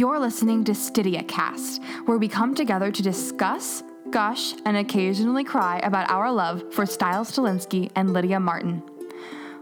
You're 0.00 0.18
listening 0.18 0.64
to 0.64 0.72
Stydia 0.72 1.28
Cast, 1.28 1.82
where 2.06 2.16
we 2.16 2.26
come 2.26 2.54
together 2.54 2.90
to 2.90 3.02
discuss, 3.02 3.82
gush, 4.08 4.54
and 4.64 4.78
occasionally 4.78 5.44
cry 5.44 5.78
about 5.80 6.10
our 6.10 6.32
love 6.32 6.72
for 6.72 6.86
Stiles 6.86 7.30
Stilinski 7.30 7.90
and 7.96 8.14
Lydia 8.14 8.40
Martin. 8.40 8.82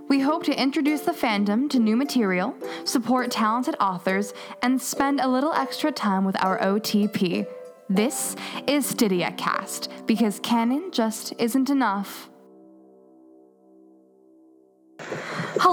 We 0.07 0.21
hope 0.21 0.45
to 0.45 0.55
introduce 0.57 1.01
the 1.01 1.11
fandom 1.11 1.69
to 1.71 1.81
new 1.81 1.97
material, 1.97 2.55
support 2.85 3.33
talented 3.33 3.75
authors, 3.81 4.33
and 4.63 4.81
spend 4.81 5.19
a 5.19 5.27
little 5.27 5.53
extra 5.55 5.91
time 5.91 6.25
with 6.25 6.41
our 6.41 6.57
OTP. 6.61 7.45
This 7.91 8.37
is 8.69 8.95
Stydia 8.95 9.37
Cast, 9.37 9.91
because 10.07 10.39
canon 10.39 10.93
just 10.93 11.33
isn't 11.41 11.69
enough. 11.69 12.31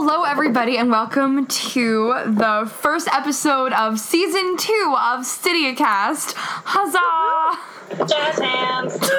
Hello, 0.08 0.22
everybody, 0.22 0.78
and 0.78 0.92
welcome 0.92 1.48
to 1.48 2.14
the 2.28 2.72
first 2.72 3.08
episode 3.12 3.74
of 3.74 4.00
season 4.00 4.56
two 4.56 4.96
of 4.96 5.22
Stydia 5.22 5.76
Cast. 5.76 6.36
Huzzah! 6.38 8.06
Jazz 8.06 8.38
hands. 8.38 9.12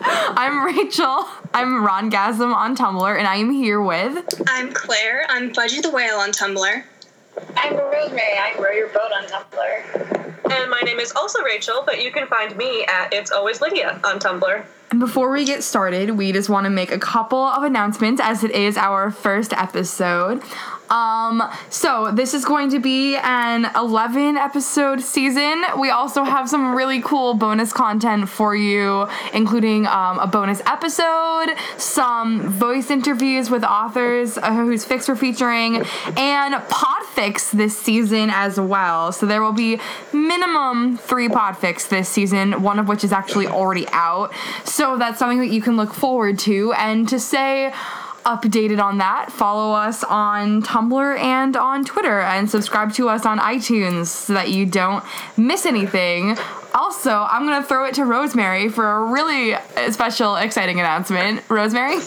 I'm 0.00 0.64
Rachel. 0.64 1.26
I'm 1.52 1.86
Rongasm 1.86 2.50
on 2.54 2.74
Tumblr, 2.74 3.18
and 3.18 3.28
I 3.28 3.36
am 3.36 3.50
here 3.50 3.82
with. 3.82 4.24
I'm 4.48 4.72
Claire. 4.72 5.26
I'm 5.28 5.52
Budgie 5.52 5.82
the 5.82 5.90
Whale 5.90 6.16
on 6.16 6.30
Tumblr. 6.30 6.82
I'm 7.56 7.76
Rosemary. 7.76 8.38
I 8.38 8.54
row 8.58 8.70
your 8.70 8.88
boat 8.88 9.10
on 9.14 9.26
Tumblr. 9.26 10.52
And 10.52 10.70
my 10.70 10.80
name 10.80 10.98
is 10.98 11.12
also 11.12 11.42
Rachel, 11.42 11.82
but 11.86 12.02
you 12.02 12.10
can 12.10 12.26
find 12.26 12.56
me 12.56 12.84
at 12.86 13.12
It's 13.12 13.30
Always 13.30 13.60
Lydia 13.60 14.00
on 14.04 14.18
Tumblr. 14.18 14.64
And 14.90 14.98
before 14.98 15.30
we 15.30 15.44
get 15.44 15.62
started, 15.62 16.10
we 16.10 16.32
just 16.32 16.48
want 16.48 16.64
to 16.64 16.70
make 16.70 16.90
a 16.90 16.98
couple 16.98 17.38
of 17.38 17.62
announcements 17.62 18.20
as 18.20 18.42
it 18.42 18.50
is 18.50 18.76
our 18.76 19.10
first 19.12 19.52
episode. 19.52 20.42
Um, 20.90 21.42
so 21.68 22.10
this 22.12 22.34
is 22.34 22.44
going 22.44 22.70
to 22.70 22.80
be 22.80 23.16
an 23.16 23.70
11 23.76 24.36
episode 24.36 25.00
season. 25.00 25.62
We 25.78 25.90
also 25.90 26.24
have 26.24 26.48
some 26.48 26.74
really 26.74 27.00
cool 27.00 27.34
bonus 27.34 27.72
content 27.72 28.28
for 28.28 28.56
you, 28.56 29.06
including 29.32 29.86
um, 29.86 30.18
a 30.18 30.26
bonus 30.26 30.60
episode, 30.66 31.54
some 31.76 32.40
voice 32.50 32.90
interviews 32.90 33.50
with 33.50 33.62
authors 33.62 34.36
uh, 34.36 34.52
whose 34.52 34.84
fics 34.84 35.08
we're 35.08 35.14
featuring, 35.14 35.76
and 36.16 36.54
podfics 36.54 37.52
this 37.52 37.78
season 37.78 38.30
as 38.30 38.58
well. 38.58 39.12
So 39.12 39.26
there 39.26 39.42
will 39.42 39.52
be 39.52 39.78
minimum 40.12 40.96
three 40.96 41.28
podfics 41.28 41.88
this 41.88 42.08
season, 42.08 42.62
one 42.62 42.78
of 42.78 42.88
which 42.88 43.04
is 43.04 43.12
actually 43.12 43.46
already 43.46 43.86
out. 43.92 44.32
So 44.64 44.98
that's 44.98 45.18
something 45.18 45.38
that 45.38 45.50
you 45.50 45.62
can 45.62 45.76
look 45.76 45.94
forward 45.94 46.38
to. 46.40 46.72
And 46.72 47.08
to 47.08 47.20
say, 47.20 47.72
updated 48.24 48.82
on 48.82 48.98
that, 48.98 49.32
follow 49.32 49.72
us 49.72 50.04
on 50.04 50.62
Tumblr 50.62 51.18
and 51.18 51.56
on 51.56 51.84
Twitter, 51.84 52.20
and 52.20 52.50
subscribe 52.50 52.92
to 52.94 53.08
us 53.08 53.24
on 53.26 53.38
iTunes 53.38 54.06
so 54.06 54.34
that 54.34 54.50
you 54.50 54.66
don't 54.66 55.04
miss 55.36 55.66
anything. 55.66 56.36
Also, 56.74 57.10
I'm 57.10 57.46
gonna 57.46 57.62
throw 57.62 57.84
it 57.86 57.94
to 57.94 58.04
Rosemary 58.04 58.68
for 58.68 58.90
a 58.90 59.04
really 59.04 59.56
special, 59.90 60.36
exciting 60.36 60.78
announcement. 60.78 61.42
Rosemary? 61.48 62.00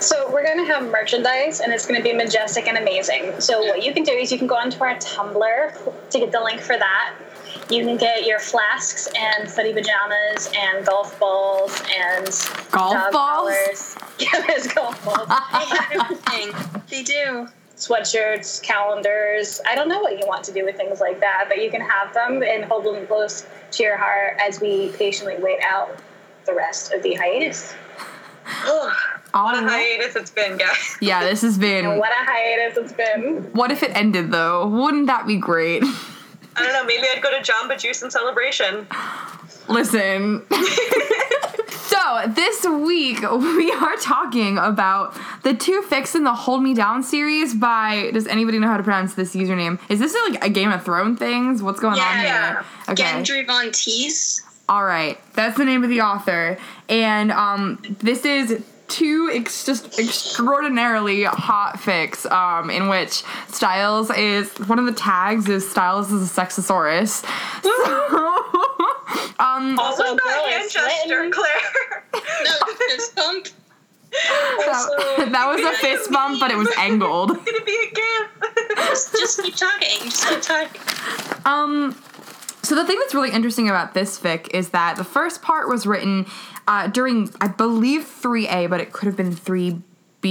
So 0.00 0.30
we're 0.30 0.44
going 0.44 0.58
to 0.58 0.70
have 0.70 0.90
merchandise, 0.90 1.60
and 1.60 1.72
it's 1.72 1.86
going 1.86 1.98
to 1.98 2.02
be 2.02 2.12
majestic 2.12 2.66
and 2.68 2.76
amazing. 2.76 3.40
So 3.40 3.60
what 3.60 3.82
you 3.82 3.94
can 3.94 4.02
do 4.02 4.12
is 4.12 4.30
you 4.30 4.36
can 4.36 4.46
go 4.46 4.56
onto 4.56 4.82
our 4.82 4.96
Tumblr 4.96 6.10
to 6.10 6.18
get 6.18 6.30
the 6.30 6.40
link 6.42 6.60
for 6.60 6.76
that. 6.76 7.14
You 7.70 7.84
can 7.84 7.96
get 7.96 8.26
your 8.26 8.38
flasks 8.38 9.08
and 9.18 9.50
footy 9.50 9.72
pajamas 9.72 10.50
and 10.56 10.84
golf 10.86 11.18
balls 11.18 11.82
and 11.98 12.26
Golf 12.70 12.92
dog 12.92 13.12
balls? 13.12 13.12
collars. 13.12 13.96
Yeah, 14.18 14.46
there's 14.46 14.68
golf 14.68 15.04
balls. 15.04 15.28
Everything. 15.92 16.52
They 16.88 17.02
do. 17.02 17.48
Sweatshirts, 17.76 18.62
calendars. 18.62 19.60
I 19.68 19.74
don't 19.74 19.88
know 19.88 19.98
what 20.00 20.18
you 20.20 20.26
want 20.26 20.44
to 20.44 20.52
do 20.52 20.64
with 20.64 20.76
things 20.76 21.00
like 21.00 21.18
that, 21.20 21.46
but 21.48 21.60
you 21.60 21.70
can 21.70 21.80
have 21.80 22.14
them 22.14 22.42
and 22.44 22.64
hold 22.64 22.84
them 22.84 23.04
close 23.08 23.44
to 23.72 23.82
your 23.82 23.96
heart 23.96 24.36
as 24.40 24.60
we 24.60 24.90
patiently 24.92 25.36
wait 25.38 25.58
out 25.64 25.98
the 26.46 26.54
rest 26.54 26.92
of 26.92 27.02
the 27.02 27.14
hiatus. 27.14 27.72
What 28.44 29.56
a 29.64 29.66
hiatus 29.68 30.14
it's 30.14 30.30
been, 30.30 30.56
guys. 30.58 30.96
Yeah, 31.00 31.24
this 31.24 31.42
has 31.42 31.58
been. 31.58 31.84
what 31.98 32.12
a 32.12 32.24
hiatus 32.24 32.76
it's 32.78 32.92
been. 32.92 33.50
What 33.52 33.72
if 33.72 33.82
it 33.82 33.90
ended 33.96 34.30
though? 34.30 34.68
Wouldn't 34.68 35.06
that 35.08 35.26
be 35.26 35.38
great? 35.38 35.82
I 36.56 36.62
don't 36.62 36.72
know, 36.72 36.84
maybe 36.84 37.06
I'd 37.14 37.22
go 37.22 37.30
to 37.30 37.38
Jamba 37.38 37.78
Juice 37.78 38.02
in 38.02 38.10
celebration. 38.10 38.86
Listen. 39.68 40.44
so, 41.70 42.22
this 42.28 42.64
week 42.64 43.20
we 43.22 43.72
are 43.72 43.96
talking 43.96 44.58
about 44.58 45.16
the 45.42 45.54
two 45.54 45.82
Fix 45.82 46.14
in 46.14 46.24
the 46.24 46.34
Hold 46.34 46.62
Me 46.62 46.74
Down 46.74 47.02
series 47.02 47.54
by. 47.54 48.10
Does 48.12 48.26
anybody 48.26 48.58
know 48.58 48.68
how 48.68 48.76
to 48.76 48.82
pronounce 48.82 49.14
this 49.14 49.34
username? 49.34 49.78
Is 49.88 49.98
this 50.00 50.14
like 50.28 50.44
a 50.44 50.48
Game 50.48 50.70
of 50.70 50.84
Thrones 50.84 51.18
things? 51.18 51.62
What's 51.62 51.80
going 51.80 51.94
on 51.94 51.98
Yeah. 52.22 52.52
here? 52.52 52.64
Okay. 52.90 53.02
Gendry 53.04 53.46
Von 53.46 53.66
Teese. 53.70 54.42
All 54.68 54.84
right, 54.84 55.18
that's 55.34 55.58
the 55.58 55.64
name 55.66 55.84
of 55.84 55.90
the 55.90 56.00
author, 56.00 56.56
and 56.88 57.30
um, 57.32 57.82
this 58.00 58.24
is 58.24 58.64
two 58.94 59.30
ex- 59.32 59.64
just 59.64 59.98
extraordinarily 59.98 61.24
hot 61.24 61.76
fics, 61.78 62.30
um, 62.30 62.70
in 62.70 62.88
which 62.88 63.22
Stiles 63.48 64.10
is 64.10 64.52
one 64.68 64.78
of 64.78 64.84
the 64.86 64.92
tags 64.92 65.48
is 65.48 65.68
Stiles 65.68 66.12
is 66.12 66.30
a 66.30 66.40
sexosaurus. 66.40 67.24
So, 67.64 69.44
um, 69.44 69.78
Also, 69.78 70.02
Also, 70.02 70.14
that 70.14 70.22
girl 70.22 70.44
hand 70.46 70.70
gesture. 70.70 71.30
Claire. 71.30 72.04
No, 72.44 72.74
fist 72.88 73.14
bump. 73.16 73.46
that, 74.12 75.28
that 75.32 75.46
was 75.48 75.60
a 75.64 75.76
fist 75.78 76.10
bump, 76.10 76.38
but 76.40 76.50
it 76.50 76.56
was 76.56 76.68
angled. 76.78 77.32
It's 77.32 77.44
gonna 77.44 77.64
be 77.64 77.90
a 77.90 77.94
gift. 77.94 78.76
Just, 78.76 79.12
just 79.12 79.42
keep 79.42 79.56
talking. 79.56 80.02
Just 80.04 80.28
keep 80.28 80.40
talking. 80.42 80.80
Um, 81.44 81.96
so 82.62 82.74
the 82.76 82.84
thing 82.86 82.98
that's 83.00 83.14
really 83.14 83.30
interesting 83.30 83.68
about 83.68 83.92
this 83.94 84.18
fic 84.18 84.48
is 84.54 84.70
that 84.70 84.96
the 84.96 85.04
first 85.04 85.42
part 85.42 85.68
was 85.68 85.86
written 85.86 86.26
uh, 86.66 86.88
during, 86.88 87.30
I 87.40 87.48
believe, 87.48 88.02
3A, 88.02 88.68
but 88.68 88.80
it 88.80 88.92
could 88.92 89.06
have 89.06 89.16
been 89.16 89.32
3B, 89.32 89.82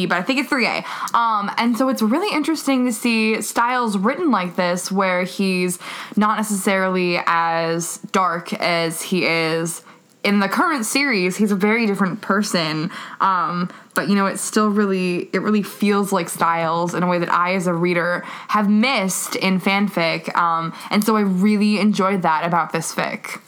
but 0.09 0.17
I 0.17 0.21
think 0.21 0.39
it's 0.39 0.49
3A. 0.49 1.13
Um, 1.13 1.51
and 1.57 1.77
so 1.77 1.89
it's 1.89 2.01
really 2.01 2.33
interesting 2.35 2.85
to 2.85 2.93
see 2.93 3.41
stiles 3.41 3.97
written 3.97 4.31
like 4.31 4.55
this, 4.55 4.91
where 4.91 5.23
he's 5.23 5.79
not 6.15 6.37
necessarily 6.37 7.19
as 7.25 7.97
dark 8.11 8.53
as 8.53 9.01
he 9.01 9.25
is 9.25 9.83
in 10.23 10.39
the 10.39 10.47
current 10.47 10.85
series. 10.85 11.37
He's 11.37 11.51
a 11.51 11.55
very 11.55 11.85
different 11.85 12.21
person. 12.21 12.89
Um, 13.19 13.69
but 13.93 14.09
you 14.09 14.15
know 14.15 14.25
it 14.25 14.37
still 14.37 14.69
really 14.69 15.29
it 15.33 15.41
really 15.41 15.63
feels 15.63 16.11
like 16.11 16.29
stiles 16.29 16.93
in 16.93 17.03
a 17.03 17.07
way 17.07 17.19
that 17.19 17.31
i 17.31 17.53
as 17.53 17.67
a 17.67 17.73
reader 17.73 18.23
have 18.47 18.69
missed 18.69 19.35
in 19.35 19.59
fanfic. 19.59 20.35
Um, 20.35 20.73
and 20.89 21.03
so 21.03 21.15
i 21.15 21.21
really 21.21 21.79
enjoyed 21.79 22.21
that 22.23 22.45
about 22.45 22.71
this 22.71 22.93
fic 22.93 23.39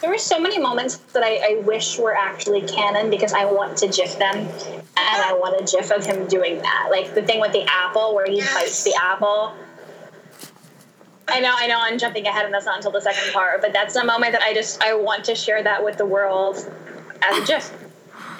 There 0.00 0.10
were 0.10 0.18
so 0.18 0.38
many 0.38 0.58
moments 0.58 0.96
that 1.12 1.22
I, 1.24 1.54
I 1.56 1.60
wish 1.62 1.98
were 1.98 2.14
actually 2.14 2.62
canon 2.62 3.10
because 3.10 3.32
I 3.32 3.44
want 3.46 3.76
to 3.78 3.88
gif 3.88 4.16
them, 4.18 4.36
and 4.36 4.48
I 4.96 5.32
want 5.34 5.60
a 5.60 5.64
gif 5.76 5.90
of 5.90 6.04
him 6.06 6.26
doing 6.28 6.58
that. 6.62 6.88
Like 6.90 7.14
the 7.14 7.22
thing 7.22 7.40
with 7.40 7.52
the 7.52 7.64
apple 7.68 8.14
where 8.14 8.26
he 8.26 8.36
Yes. 8.36 8.54
bites 8.54 8.84
the 8.84 8.94
apple. 9.00 9.52
I 11.30 11.40
know, 11.40 11.52
I 11.54 11.66
know, 11.66 11.78
I'm 11.78 11.98
jumping 11.98 12.26
ahead, 12.26 12.44
and 12.46 12.54
that's 12.54 12.64
not 12.64 12.76
until 12.76 12.90
the 12.92 13.00
second 13.02 13.32
part. 13.32 13.60
But 13.60 13.72
that's 13.72 13.96
a 13.96 14.04
moment 14.04 14.32
that 14.32 14.42
I 14.42 14.54
just 14.54 14.82
I 14.82 14.94
want 14.94 15.24
to 15.24 15.34
share 15.34 15.62
that 15.62 15.84
with 15.84 15.98
the 15.98 16.06
world 16.06 16.56
as 17.22 17.38
a 17.42 17.46
gif. 17.46 17.70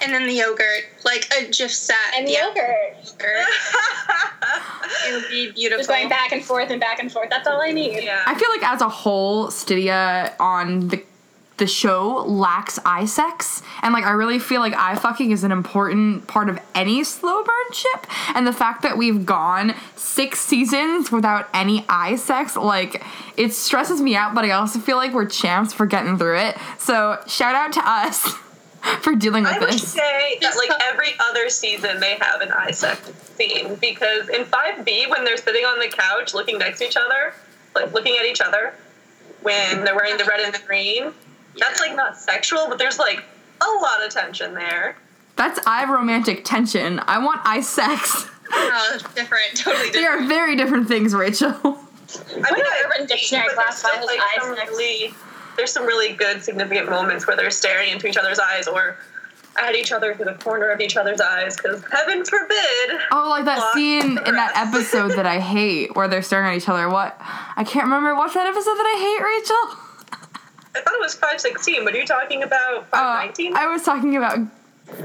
And 0.00 0.14
then 0.14 0.28
the 0.28 0.32
yogurt, 0.32 0.84
like 1.04 1.28
a 1.36 1.50
GIF 1.50 1.72
set. 1.72 1.96
And 2.16 2.24
the 2.24 2.30
yeah, 2.30 2.46
yogurt, 2.46 2.96
yogurt. 3.04 3.46
It 5.08 5.12
would 5.12 5.28
be 5.28 5.50
beautiful. 5.50 5.78
just 5.78 5.88
going 5.88 6.08
back 6.08 6.30
and 6.30 6.44
forth 6.44 6.70
and 6.70 6.80
back 6.80 7.00
and 7.00 7.10
forth. 7.10 7.30
That's 7.30 7.48
all 7.48 7.60
I 7.60 7.72
need. 7.72 8.04
yeah. 8.04 8.22
i 8.26 8.34
feel 8.38 8.48
like 8.50 8.62
as 8.62 8.80
a 8.80 8.88
whole 8.88 9.48
stydia 9.48 10.34
on 10.40 10.86
the 10.88 11.02
the 11.58 11.66
show 11.66 12.24
lacks 12.26 12.78
eye 12.84 13.04
sex. 13.04 13.62
And 13.82 13.92
like 13.92 14.04
i 14.04 14.10
really 14.10 14.38
feel 14.38 14.60
like 14.60 14.74
eye 14.74 14.96
fucking 14.96 15.30
is 15.30 15.44
an 15.44 15.52
important 15.52 16.26
part 16.26 16.48
of 16.48 16.58
any 16.74 17.04
slow 17.04 17.42
burn 17.42 17.72
ship. 17.72 18.06
And 18.34 18.46
the 18.46 18.52
fact 18.52 18.82
that 18.82 18.96
we've 18.96 19.26
gone 19.26 19.74
six 19.96 20.40
seasons 20.40 21.12
without 21.12 21.48
any 21.52 21.84
eye 21.88 22.16
sex 22.16 22.56
like 22.56 23.04
it 23.36 23.52
stresses 23.52 24.00
me 24.00 24.16
out 24.16 24.34
but 24.34 24.44
i 24.44 24.50
also 24.50 24.78
feel 24.78 24.96
like 24.96 25.12
we're 25.12 25.26
champs 25.26 25.72
for 25.72 25.86
getting 25.86 26.16
through 26.16 26.38
it. 26.38 26.56
So 26.78 27.18
shout 27.26 27.54
out 27.54 27.72
to 27.74 27.82
us 27.84 28.34
for 29.02 29.14
dealing 29.14 29.44
with 29.44 29.54
this. 29.54 29.62
I 29.62 29.64
would 29.64 29.74
this. 29.74 29.92
say 29.92 30.38
that 30.40 30.56
like 30.56 30.70
every 30.86 31.14
other 31.20 31.48
season 31.48 32.00
they 32.00 32.16
have 32.20 32.40
an 32.40 32.52
Isaac 32.52 32.98
scene 33.36 33.74
because 33.76 34.28
in 34.28 34.44
5B 34.44 35.10
when 35.10 35.24
they're 35.24 35.36
sitting 35.36 35.64
on 35.64 35.78
the 35.78 35.88
couch 35.88 36.34
looking 36.34 36.58
next 36.58 36.78
to 36.78 36.86
each 36.86 36.96
other, 36.96 37.34
like 37.74 37.92
looking 37.92 38.16
at 38.18 38.26
each 38.26 38.40
other 38.40 38.74
when 39.42 39.84
they're 39.84 39.94
wearing 39.94 40.16
the 40.16 40.24
red 40.24 40.40
and 40.40 40.54
the 40.54 40.66
green, 40.66 41.12
that's 41.58 41.80
like 41.80 41.94
not 41.96 42.16
sexual, 42.16 42.66
but 42.68 42.78
there's 42.78 42.98
like 42.98 43.22
a 43.60 43.82
lot 43.82 44.04
of 44.04 44.10
tension 44.10 44.54
there. 44.54 44.96
that's 45.36 45.58
eye 45.66 45.84
romantic 45.90 46.44
tension 46.44 47.00
i 47.06 47.18
want 47.18 47.40
eye 47.44 47.60
sex 47.60 48.26
Oh, 48.50 48.90
it's 48.94 49.02
different. 49.14 49.44
Totally 49.56 49.90
different. 49.90 49.92
they 49.92 50.04
are 50.06 50.26
very 50.26 50.56
different 50.56 50.88
things 50.88 51.14
rachel 51.14 51.50
I 51.54 51.56
mean, 52.36 52.44
I 52.46 52.82
Urban 52.86 53.02
agree, 53.02 53.06
Dictionary 53.06 53.48
but 53.54 53.62
there's 53.62 53.80
classifies 53.82 54.06
like, 54.06 54.18
eye 54.20 54.38
some 54.40 54.56
sex. 54.56 54.70
really- 54.70 55.14
there's 55.56 55.72
some 55.72 55.84
really 55.86 56.12
good 56.14 56.42
significant 56.42 56.88
moments 56.88 57.26
where 57.26 57.36
they're 57.36 57.50
staring 57.50 57.90
into 57.90 58.06
each 58.06 58.16
other's 58.16 58.38
eyes 58.38 58.66
or 58.68 58.96
at 59.60 59.74
each 59.74 59.90
other 59.90 60.14
through 60.14 60.26
the 60.26 60.34
corner 60.34 60.70
of 60.70 60.80
each 60.80 60.96
other's 60.96 61.20
eyes 61.20 61.56
because 61.56 61.82
heaven 61.92 62.24
forbid. 62.24 62.90
Oh, 63.10 63.26
like 63.28 63.44
that 63.44 63.74
scene 63.74 64.18
in 64.24 64.34
that 64.36 64.52
episode 64.54 65.08
that 65.16 65.26
I 65.26 65.40
hate 65.40 65.96
where 65.96 66.06
they're 66.06 66.22
staring 66.22 66.52
at 66.52 66.56
each 66.62 66.68
other. 66.68 66.88
What? 66.88 67.16
I 67.20 67.64
can't 67.64 67.84
remember. 67.86 68.14
What's 68.14 68.34
that 68.34 68.46
episode 68.46 68.74
that 68.76 68.86
I 68.86 68.98
hate, 69.00 69.24
Rachel? 69.24 69.84
I 70.78 70.82
thought 70.82 70.94
it 70.94 71.00
was 71.00 71.14
516, 71.14 71.84
but 71.84 71.94
are 71.94 71.98
you 71.98 72.06
talking 72.06 72.42
about 72.44 72.84
Uh, 72.92 73.26
519? 73.26 73.56
I 73.56 73.66
was 73.66 73.82
talking 73.82 74.16
about 74.16 74.38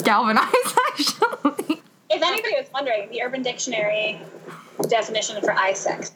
galvanized, 0.04 0.54
actually. 0.90 1.81
If 2.10 2.22
anybody 2.22 2.54
was 2.58 2.68
wondering, 2.74 3.10
the 3.10 3.24
Urban 3.24 3.42
Dictionary 3.42 4.20
definition 4.88 5.42
for 5.42 5.52
eye 5.54 5.74
sex 5.74 6.12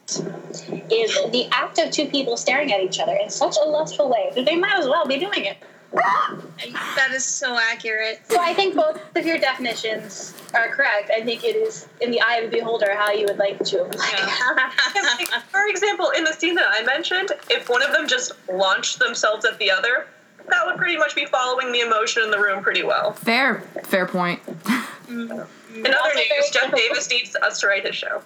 is 0.90 1.14
the 1.32 1.48
act 1.52 1.78
of 1.78 1.90
two 1.90 2.06
people 2.06 2.36
staring 2.36 2.72
at 2.72 2.80
each 2.80 3.00
other 3.00 3.14
in 3.20 3.30
such 3.30 3.56
a 3.60 3.68
lustful 3.68 4.08
way 4.08 4.30
that 4.36 4.44
they 4.44 4.54
might 4.56 4.76
as 4.78 4.86
well 4.86 5.06
be 5.06 5.18
doing 5.18 5.44
it. 5.44 5.56
That 5.92 7.10
is 7.12 7.24
so 7.24 7.58
accurate. 7.58 8.20
So 8.28 8.38
I 8.40 8.52
think 8.52 8.74
both 8.74 9.00
of 9.16 9.24
your 9.24 9.38
definitions 9.38 10.34
are 10.54 10.68
correct. 10.68 11.10
I 11.16 11.22
think 11.22 11.44
it 11.44 11.56
is 11.56 11.86
in 12.00 12.10
the 12.10 12.20
eye 12.20 12.36
of 12.36 12.50
the 12.50 12.58
beholder 12.58 12.94
how 12.94 13.10
you 13.12 13.24
would 13.26 13.38
like 13.38 13.58
to 13.64 13.84
apply 13.84 14.10
it. 14.14 15.20
Like, 15.30 15.42
For 15.50 15.66
example, 15.68 16.10
in 16.10 16.24
the 16.24 16.32
scene 16.32 16.54
that 16.56 16.66
I 16.68 16.82
mentioned, 16.82 17.30
if 17.50 17.68
one 17.68 17.82
of 17.82 17.92
them 17.92 18.06
just 18.06 18.32
launched 18.52 18.98
themselves 18.98 19.44
at 19.44 19.58
the 19.58 19.70
other, 19.70 20.06
that 20.48 20.66
would 20.66 20.76
pretty 20.76 20.96
much 20.96 21.14
be 21.14 21.26
following 21.26 21.72
the 21.72 21.80
emotion 21.80 22.22
in 22.22 22.30
the 22.30 22.38
room 22.38 22.62
pretty 22.62 22.82
well. 22.82 23.12
Fair, 23.12 23.60
fair 23.84 24.06
point. 24.06 24.40
In 25.08 25.30
other 25.30 25.96
Also 26.02 26.18
news, 26.18 26.50
Jeff. 26.52 26.74
Davis 26.74 27.08
needs 27.10 27.34
us 27.36 27.60
to 27.60 27.66
write 27.66 27.86
his 27.86 27.94
show. 27.94 28.22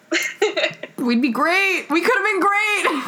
We'd 0.99 1.23
be 1.23 1.31
great. 1.31 1.87
We 1.91 2.01
could 2.01 2.17
have 2.17 2.25
been 2.25 2.41
great. 2.41 3.05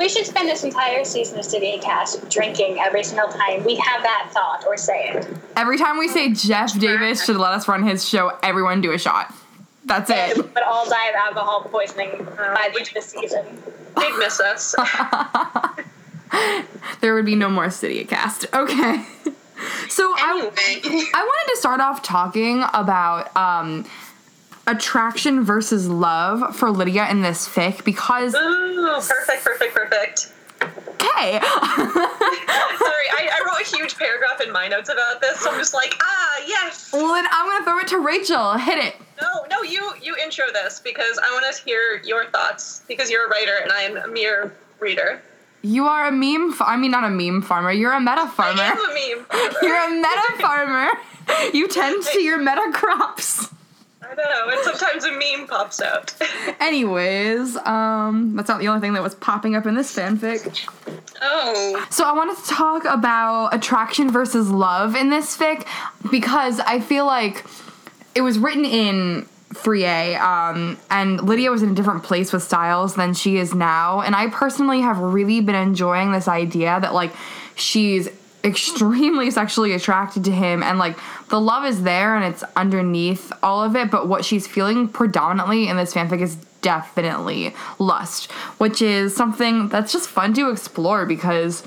We 0.00 0.08
should 0.08 0.24
spend 0.24 0.48
this 0.48 0.64
entire 0.64 1.04
season 1.04 1.38
of 1.38 1.44
Stydia 1.44 1.82
Cast 1.82 2.26
drinking 2.30 2.78
every 2.80 3.04
single 3.04 3.28
time 3.28 3.62
we 3.64 3.76
have 3.76 4.02
that 4.02 4.30
thought 4.32 4.64
or 4.66 4.78
say 4.78 5.10
it. 5.10 5.28
Every 5.56 5.76
time 5.76 5.98
we 5.98 6.08
say 6.08 6.32
Jeff 6.32 6.80
Davis 6.80 7.22
should 7.22 7.36
let 7.36 7.52
us 7.52 7.68
run 7.68 7.82
his 7.82 8.08
show, 8.08 8.32
everyone 8.42 8.80
do 8.80 8.92
a 8.92 8.98
shot. 8.98 9.34
That's 9.84 10.08
it. 10.08 10.54
But 10.54 10.62
all 10.62 10.88
die 10.88 11.08
of 11.10 11.16
alcohol 11.16 11.64
poisoning 11.70 12.12
by 12.34 12.70
the 12.72 12.78
end 12.78 12.88
of 12.88 12.94
the 12.94 13.02
season. 13.02 13.44
They'd 13.98 14.16
miss 14.16 14.40
us. 14.40 14.74
there 17.02 17.12
would 17.12 17.26
be 17.26 17.36
no 17.36 17.50
more 17.50 17.66
Stydia 17.66 18.08
Cast. 18.08 18.46
Okay. 18.54 19.04
So 19.90 20.14
I, 20.16 20.50
I 21.14 21.22
wanted 21.22 21.52
to 21.52 21.56
start 21.58 21.80
off 21.80 22.02
talking 22.02 22.64
about 22.72 23.36
um, 23.36 23.84
attraction 24.66 25.44
versus 25.44 25.88
love 25.88 26.54
for 26.56 26.70
Lydia 26.70 27.08
in 27.10 27.22
this 27.22 27.48
fic 27.48 27.84
because 27.84 28.34
Ooh, 28.34 29.00
perfect, 29.06 29.44
perfect, 29.44 29.74
perfect. 29.74 30.32
okay. 30.62 31.40
Sorry, 31.40 33.06
I, 33.12 33.30
I 33.32 33.40
wrote 33.46 33.60
a 33.60 33.76
huge 33.76 33.96
paragraph 33.96 34.40
in 34.40 34.52
my 34.52 34.68
notes 34.68 34.88
about 34.88 35.20
this, 35.20 35.40
so 35.40 35.50
I'm 35.50 35.58
just 35.58 35.74
like, 35.74 35.94
ah, 36.00 36.42
yes. 36.46 36.90
well 36.92 37.14
then 37.14 37.26
I'm 37.30 37.46
gonna 37.48 37.64
throw 37.64 37.78
it 37.78 37.88
to 37.88 37.98
Rachel. 37.98 38.52
Hit 38.58 38.78
it. 38.78 38.96
No, 39.20 39.46
no, 39.50 39.62
you 39.62 39.92
you 40.00 40.16
intro 40.22 40.46
this 40.52 40.80
because 40.80 41.18
I 41.18 41.30
want 41.32 41.54
to 41.54 41.62
hear 41.64 42.00
your 42.04 42.26
thoughts 42.26 42.82
because 42.88 43.10
you're 43.10 43.26
a 43.26 43.28
writer 43.28 43.56
and 43.62 43.72
I 43.72 43.82
am 43.82 43.96
a 43.96 44.08
mere 44.08 44.54
reader. 44.78 45.20
You 45.62 45.86
are 45.86 46.08
a 46.08 46.12
meme. 46.12 46.52
Fa- 46.52 46.68
I 46.68 46.76
mean, 46.78 46.90
not 46.90 47.04
a 47.04 47.10
meme 47.10 47.42
farmer. 47.42 47.70
You're 47.70 47.92
a 47.92 48.00
meta 48.00 48.26
farmer. 48.28 48.62
I 48.62 48.68
am 48.68 48.78
a 48.78 48.94
meme. 48.94 49.26
You're 49.62 49.76
a 49.76 49.90
meta 49.90 50.42
farmer. 50.42 50.90
You 51.54 51.68
tend 51.68 52.02
to 52.06 52.20
your 52.20 52.38
meta 52.38 52.70
crops. 52.72 53.50
I 54.10 54.14
know, 54.14 54.48
and 54.48 54.60
sometimes 54.64 55.04
a 55.04 55.12
meme 55.12 55.46
pops 55.46 55.80
out. 55.80 56.12
Anyways, 56.60 57.56
um, 57.58 58.34
that's 58.34 58.48
not 58.48 58.58
the 58.58 58.68
only 58.68 58.80
thing 58.80 58.94
that 58.94 59.02
was 59.02 59.14
popping 59.14 59.54
up 59.54 59.66
in 59.66 59.74
this 59.74 59.94
fanfic. 59.94 60.68
oh, 61.22 61.86
So 61.90 62.04
I 62.04 62.12
wanted 62.12 62.36
to 62.38 62.50
talk 62.50 62.84
about 62.84 63.54
attraction 63.54 64.10
versus 64.10 64.50
love 64.50 64.96
in 64.96 65.10
this 65.10 65.36
fic 65.36 65.66
because 66.10 66.58
I 66.60 66.80
feel 66.80 67.06
like 67.06 67.44
it 68.14 68.22
was 68.22 68.38
written 68.38 68.64
in 68.64 69.26
3A, 69.54 70.20
um, 70.20 70.78
and 70.90 71.22
Lydia 71.22 71.50
was 71.50 71.62
in 71.62 71.70
a 71.70 71.74
different 71.74 72.02
place 72.02 72.32
with 72.32 72.42
Stiles 72.42 72.94
than 72.94 73.14
she 73.14 73.36
is 73.36 73.54
now. 73.54 74.00
And 74.00 74.14
I 74.14 74.28
personally 74.28 74.80
have 74.80 74.98
really 74.98 75.40
been 75.40 75.54
enjoying 75.56 76.12
this 76.12 76.26
idea 76.28 76.78
that 76.80 76.94
like 76.94 77.12
she's 77.54 78.08
extremely 78.42 79.30
sexually 79.30 79.72
attracted 79.72 80.24
to 80.24 80.30
him 80.30 80.62
and 80.62 80.78
like 80.78 80.96
the 81.28 81.40
love 81.40 81.64
is 81.64 81.82
there 81.82 82.16
and 82.16 82.24
it's 82.24 82.42
underneath 82.56 83.32
all 83.42 83.62
of 83.62 83.76
it 83.76 83.90
but 83.90 84.08
what 84.08 84.24
she's 84.24 84.46
feeling 84.46 84.88
predominantly 84.88 85.68
in 85.68 85.76
this 85.76 85.92
fanfic 85.92 86.22
is 86.22 86.36
definitely 86.62 87.54
lust 87.78 88.30
which 88.58 88.80
is 88.80 89.14
something 89.14 89.68
that's 89.68 89.92
just 89.92 90.08
fun 90.08 90.32
to 90.32 90.50
explore 90.50 91.04
because 91.04 91.62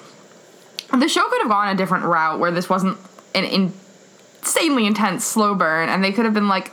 the 0.97 1.07
show 1.07 1.27
could 1.29 1.41
have 1.41 1.49
gone 1.49 1.69
a 1.69 1.77
different 1.77 2.05
route 2.05 2.39
where 2.39 2.51
this 2.51 2.69
wasn't 2.69 2.97
an 3.35 3.43
insanely 3.43 4.87
intense 4.87 5.23
slow 5.23 5.53
burn 5.53 5.89
and 5.89 6.03
they 6.03 6.11
could 6.11 6.25
have 6.25 6.33
been 6.33 6.47
like 6.47 6.71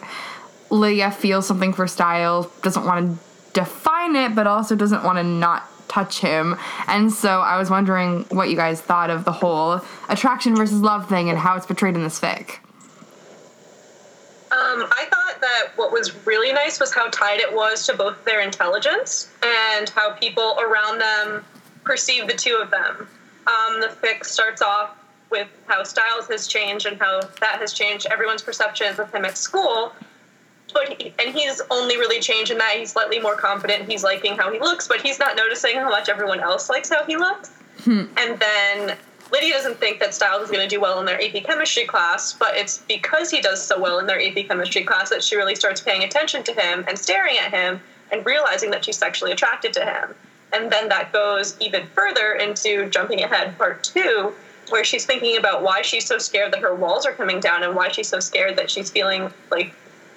Lydia 0.71 1.11
feels 1.11 1.47
something 1.47 1.73
for 1.73 1.87
Stiles, 1.87 2.47
doesn't 2.63 2.85
want 2.85 3.19
to 3.19 3.25
define 3.53 4.17
it, 4.17 4.35
but 4.35 4.47
also 4.47 4.77
doesn't 4.77 5.03
want 5.03 5.19
to 5.19 5.25
not 5.25 5.69
touch 5.91 6.21
him. 6.21 6.57
And 6.87 7.13
so 7.13 7.41
I 7.41 7.59
was 7.59 7.69
wondering 7.69 8.25
what 8.31 8.49
you 8.49 8.57
guys 8.57 8.81
thought 8.81 9.11
of 9.11 9.25
the 9.25 9.33
whole 9.33 9.81
attraction 10.09 10.57
versus 10.57 10.81
love 10.81 11.09
thing 11.09 11.29
and 11.29 11.39
how 11.39 11.57
it's 11.57 11.67
portrayed 11.67 11.97
in 11.97 12.03
this 12.03 12.19
fic. 12.19 12.59
Um, 14.53 14.85
I 14.97 15.07
thought 15.11 15.41
that 15.41 15.69
what 15.77 15.93
was 15.93 16.27
really 16.27 16.53
nice 16.53 16.81
was 16.81 16.93
how 16.93 17.09
tied 17.11 17.41
it 17.41 17.55
was 17.55 17.87
to 17.87 17.97
both 17.97 18.25
their 18.25 18.41
intelligence 18.41 19.31
and 19.43 19.89
how 19.91 20.13
people 20.13 20.57
around 20.61 20.99
them 20.99 21.45
perceive 21.85 22.27
the 22.27 22.35
two 22.35 22.59
of 22.61 22.71
them. 22.71 23.09
Um, 23.47 23.81
the 23.81 23.89
fic 24.03 24.25
starts 24.25 24.61
off 24.61 24.97
with 25.31 25.49
how 25.67 25.85
Stiles 25.85 26.27
has 26.29 26.47
changed 26.47 26.87
and 26.87 26.99
how 26.99 27.21
that 27.41 27.61
has 27.61 27.73
changed 27.73 28.07
everyone's 28.11 28.43
perceptions 28.43 28.99
of 28.99 29.13
him 29.15 29.25
at 29.25 29.39
school. 29.39 29.93
But 30.73 31.01
he, 31.01 31.15
and 31.19 31.35
he's 31.35 31.61
only 31.71 31.97
really 31.97 32.21
changed 32.21 32.51
in 32.51 32.59
that 32.59 32.77
he's 32.77 32.93
slightly 32.93 33.19
more 33.19 33.37
confident. 33.37 33.91
He's 33.91 34.05
liking 34.05 34.37
how 34.37 34.53
he 34.53 34.59
looks, 34.59 34.87
but 34.87 35.01
he's 35.01 35.19
not 35.19 35.37
noticing 35.37 35.77
how 35.77 35.89
much 35.89 36.09
everyone 36.09 36.41
else 36.41 36.69
likes 36.69 36.89
how 36.89 37.05
he 37.05 37.17
looks. 37.17 37.51
Hmm. 37.85 38.05
And 38.17 38.39
then 38.39 38.97
Lydia 39.33 39.55
doesn't 39.55 39.79
think 39.79 40.01
that 40.01 40.15
Stiles 40.15 40.45
is 40.45 40.51
going 40.51 40.69
to 40.69 40.75
do 40.75 40.81
well 40.81 40.99
in 40.99 41.07
their 41.07 41.21
AP 41.23 41.45
chemistry 41.45 41.85
class, 41.85 42.33
but 42.33 42.57
it's 42.57 42.79
because 42.79 43.31
he 43.31 43.41
does 43.41 43.63
so 43.63 43.79
well 43.79 43.99
in 43.99 44.07
their 44.07 44.21
AP 44.21 44.49
chemistry 44.49 44.83
class 44.83 45.09
that 45.11 45.23
she 45.23 45.37
really 45.37 45.55
starts 45.55 45.81
paying 45.81 46.03
attention 46.03 46.43
to 46.45 46.53
him 46.53 46.85
and 46.89 46.99
staring 46.99 47.37
at 47.39 47.53
him 47.53 47.81
and 48.11 48.27
realizing 48.27 48.71
that 48.71 48.85
she's 48.85 48.97
sexually 48.97 49.33
attracted 49.33 49.73
to 49.75 49.85
him. 49.85 50.15
And 50.53 50.71
then 50.71 50.89
that 50.89 51.13
goes 51.13 51.57
even 51.61 51.87
further 51.87 52.33
into 52.33 52.91
jumping 52.91 53.23
ahead 53.23 53.57
part 53.57 53.85
two, 53.85 54.33
where 54.69 54.85
she's 54.85 55.07
thinking 55.07 55.37
about 55.37 55.63
why 55.63 55.83
she's 55.83 56.07
so 56.07 56.19
scared 56.19 56.53
that 56.53 56.61
her 56.61 56.75
walls 56.75 57.07
are 57.07 57.13
coming 57.13 57.39
down 57.41 57.63
and 57.63 57.75
why 57.75 57.89
she's 57.89 58.09
so 58.09 58.21
scared 58.21 58.57
that 58.57 58.71
she's 58.71 58.91
feeling 58.91 59.33
like 59.51 59.73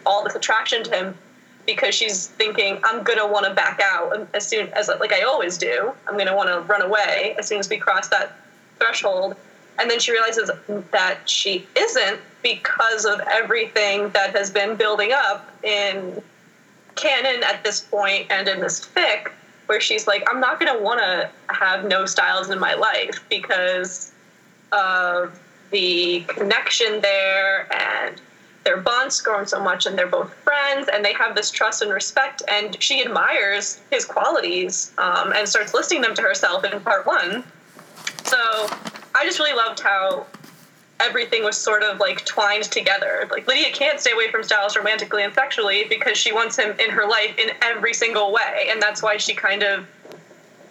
all 0.05 0.23
this 0.23 0.35
attraction 0.35 0.83
to 0.83 0.91
him 0.91 1.17
because 1.65 1.95
she's 1.95 2.27
thinking 2.27 2.79
I'm 2.83 3.03
gonna 3.03 3.27
want 3.27 3.45
to 3.45 3.53
back 3.53 3.79
out 3.81 4.27
as 4.33 4.45
soon 4.45 4.67
as 4.73 4.87
like 4.87 5.13
I 5.13 5.21
always 5.21 5.57
do. 5.57 5.93
I'm 6.07 6.17
gonna 6.17 6.35
want 6.35 6.49
to 6.49 6.59
run 6.61 6.81
away 6.81 7.35
as 7.37 7.47
soon 7.47 7.59
as 7.59 7.69
we 7.69 7.77
cross 7.77 8.09
that 8.09 8.35
threshold, 8.79 9.35
and 9.79 9.89
then 9.89 9.99
she 9.99 10.11
realizes 10.11 10.51
that 10.91 11.29
she 11.29 11.65
isn't 11.77 12.19
because 12.41 13.05
of 13.05 13.21
everything 13.31 14.09
that 14.09 14.35
has 14.35 14.51
been 14.51 14.75
building 14.75 15.11
up 15.13 15.49
in 15.63 16.21
canon 16.95 17.43
at 17.43 17.63
this 17.63 17.79
point 17.79 18.27
and 18.29 18.47
in 18.47 18.59
this 18.59 18.85
fic, 18.85 19.31
where 19.67 19.79
she's 19.79 20.05
like, 20.05 20.27
I'm 20.29 20.39
not 20.39 20.59
gonna 20.59 20.81
want 20.81 20.99
to 20.99 21.29
have 21.47 21.85
no 21.85 22.05
stiles 22.05 22.49
in 22.49 22.59
my 22.59 22.73
life 22.73 23.23
because 23.29 24.11
of 24.71 25.39
the 25.71 26.21
connection 26.27 27.01
there 27.01 27.67
and 27.73 28.19
their 28.63 28.77
bond's 28.77 29.19
grown 29.21 29.45
so 29.45 29.61
much 29.61 29.85
and 29.85 29.97
they're 29.97 30.07
both 30.07 30.33
friends 30.35 30.89
and 30.91 31.03
they 31.03 31.13
have 31.13 31.35
this 31.35 31.51
trust 31.51 31.81
and 31.81 31.91
respect 31.91 32.41
and 32.49 32.81
she 32.81 33.03
admires 33.03 33.81
his 33.91 34.05
qualities 34.05 34.93
um, 34.97 35.33
and 35.33 35.47
starts 35.47 35.73
listing 35.73 36.01
them 36.01 36.15
to 36.15 36.21
herself 36.21 36.63
in 36.63 36.79
part 36.81 37.05
one. 37.05 37.43
So 38.23 38.37
i 39.15 39.23
just 39.25 39.37
really 39.39 39.55
loved 39.55 39.79
how 39.79 40.25
everything 40.99 41.43
was 41.43 41.57
sort 41.57 41.83
of 41.83 41.99
like 41.99 42.23
twined 42.25 42.63
together. 42.63 43.27
Like 43.29 43.47
lydia 43.47 43.71
can't 43.71 43.99
stay 43.99 44.11
away 44.11 44.31
from 44.31 44.43
stiles 44.43 44.77
romantically 44.77 45.23
and 45.23 45.33
sexually 45.33 45.85
because 45.89 46.17
she 46.17 46.31
wants 46.31 46.57
him 46.57 46.75
in 46.79 46.89
her 46.89 47.07
life 47.07 47.37
in 47.37 47.51
every 47.61 47.93
single 47.93 48.31
way 48.31 48.67
and 48.69 48.81
that's 48.81 49.03
why 49.03 49.17
she 49.17 49.33
kind 49.33 49.63
of 49.63 49.85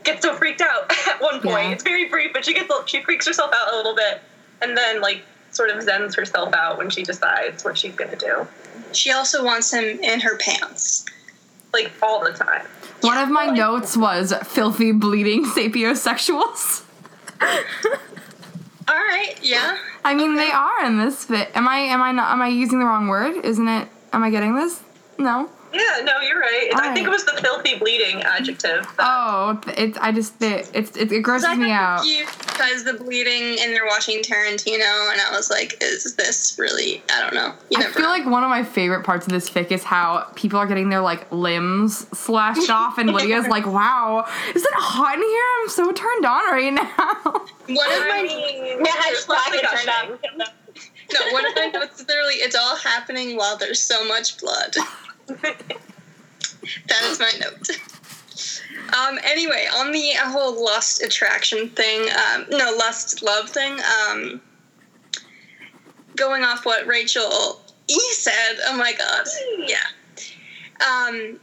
gets 0.05 0.23
so 0.23 0.35
freaked 0.35 0.63
out 0.63 0.91
at 1.09 1.21
one 1.21 1.41
point. 1.41 1.67
Yeah. 1.67 1.73
it's 1.73 1.85
very 1.85 2.09
brief 2.09 2.33
but 2.33 2.45
she 2.45 2.55
gets 2.55 2.73
she 2.87 3.03
freaks 3.03 3.27
herself 3.27 3.53
out 3.55 3.73
a 3.73 3.77
little 3.77 3.95
bit. 3.95 4.23
And 4.63 4.77
then 4.77 5.01
like 5.01 5.25
sort 5.53 5.71
of 5.71 5.83
zens 5.85 6.17
herself 6.17 6.53
out 6.55 6.79
when 6.79 6.91
she 6.91 7.03
decides 7.03 7.65
what 7.65 7.79
she's 7.79 7.95
gonna 7.95 8.17
do 8.17 8.47
she 8.93 9.11
also 9.11 9.45
wants 9.45 9.73
him 9.73 9.85
in 9.85 10.21
her 10.21 10.37
pants. 10.39 11.05
like 11.73 11.91
all 12.03 12.23
the 12.23 12.33
time 12.33 12.67
One 13.01 13.19
of 13.19 13.31
my 13.31 13.47
notes 13.47 13.97
was 13.97 14.33
filthy 14.45 14.93
bleeding 14.93 15.45
sapiosexuals. 15.45 16.85
All 18.89 18.95
right, 18.95 19.35
yeah. 19.43 19.79
I 20.05 20.15
mean, 20.15 20.35
they 20.35 20.51
are 20.51 20.85
in 20.85 20.99
this 20.99 21.25
fit. 21.25 21.51
Am 21.55 21.67
I? 21.69 21.79
Am 21.79 22.03
I 22.03 22.13
not? 22.13 22.33
Am 22.33 22.43
I 22.43 22.49
using 22.49 22.79
the 22.81 22.85
wrong 22.85 23.09
word? 23.09 23.45
Isn't 23.45 23.67
it? 23.69 23.89
Am 24.13 24.23
I 24.23 24.31
getting 24.31 24.55
this? 24.55 24.81
No. 25.19 25.49
Yeah, 25.73 26.03
no, 26.05 26.21
you're 26.21 26.39
right. 26.39 26.71
I 26.75 26.93
think 26.95 27.07
it 27.07 27.11
was 27.11 27.25
the 27.25 27.33
filthy 27.41 27.79
bleeding 27.79 28.23
adjective. 28.23 28.87
Oh, 28.99 29.61
it's 29.69 29.97
I 29.99 30.13
just 30.13 30.41
it 30.43 30.71
it's 30.75 30.97
it, 30.97 31.11
it 31.13 31.21
grosses 31.21 31.57
me 31.57 31.69
got 31.69 32.01
out. 32.01 32.05
because 32.47 32.85
the 32.85 32.95
bleeding 32.95 33.59
and 33.61 33.73
they're 33.73 33.87
watching 33.87 34.23
Tarantino, 34.23 35.13
and 35.13 35.21
I 35.21 35.29
was 35.33 35.51
like, 35.51 35.79
is 35.83 36.15
this 36.17 36.57
really? 36.59 37.03
I 37.11 37.21
don't 37.23 37.35
know. 37.35 37.55
You 37.71 37.79
I 37.81 37.85
feel 37.91 38.03
know. 38.03 38.09
like 38.09 38.27
one 38.27 38.45
of 38.45 38.51
my 38.51 38.63
favorite 38.65 39.05
parts 39.05 39.27
of 39.27 39.33
this 39.33 39.49
fic 39.49 39.71
is 39.71 39.83
how 39.83 40.31
people 40.35 40.59
are 40.59 40.67
getting 40.67 40.91
their 40.91 41.01
like 41.01 41.31
limbs 41.33 42.07
slashed 42.17 42.69
off, 42.71 42.99
and 42.99 43.11
Lydia's 43.11 43.47
like, 43.49 43.67
"Wow, 43.67 44.27
is 44.55 44.63
it 44.63 44.75
hot 44.75 45.15
in 45.17 45.23
here? 45.23 45.45
I'm 45.63 45.69
so 45.69 45.93
turned 45.93 46.27
on 46.27 46.53
right 46.53 46.73
now." 46.73 47.33
one 47.75 47.93
of 47.93 48.03
I 48.03 48.09
my 48.09 48.23
mean, 48.23 48.85
Yeah, 48.85 48.93
there's 49.05 49.25
hashtag 49.25 49.29
lots 49.29 49.55
of 49.55 49.63
turned 49.63 49.89
on. 50.39 50.47
no, 51.13 51.33
one 51.33 51.47
of 51.47 51.55
my 51.57 51.67
notes 51.67 52.01
is 52.01 52.09
literally 52.09 52.35
it's 52.35 52.57
all 52.57 52.77
happening 52.77 53.37
while 53.37 53.57
there's 53.57 53.81
so 53.81 54.07
much 54.07 54.39
blood. 54.39 54.75
that 55.27 57.03
is 57.05 57.19
my 57.19 57.33
note. 57.41 57.69
Um, 58.93 59.19
anyway, 59.25 59.67
on 59.75 59.91
the 59.91 60.13
whole 60.17 60.63
lust 60.65 61.03
attraction 61.03 61.69
thing, 61.71 62.09
um, 62.11 62.47
no 62.51 62.75
lust 62.79 63.23
love 63.23 63.49
thing. 63.49 63.79
Um, 64.09 64.41
going 66.17 66.43
off 66.45 66.67
what 66.67 66.87
Rachel 66.87 67.61
E 67.89 67.99
said. 68.13 68.59
Oh 68.67 68.77
my 68.77 68.93
god, 68.93 69.27
yeah. 69.59 69.77
Um, 70.81 71.41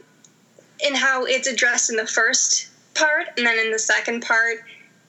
and 0.84 0.96
how 0.96 1.24
it's 1.24 1.48
addressed 1.48 1.90
in 1.90 1.96
the 1.96 2.06
first 2.06 2.68
part, 2.94 3.28
and 3.36 3.46
then 3.46 3.58
in 3.58 3.72
the 3.72 3.78
second 3.78 4.22
part, 4.22 4.58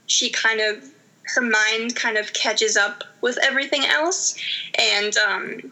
she 0.07 0.29
kind 0.29 0.61
of 0.61 0.83
her 1.23 1.41
mind 1.41 1.95
kind 1.95 2.17
of 2.17 2.33
catches 2.33 2.75
up 2.75 3.03
with 3.21 3.37
everything 3.43 3.85
else, 3.85 4.35
and 4.79 5.15
um, 5.17 5.71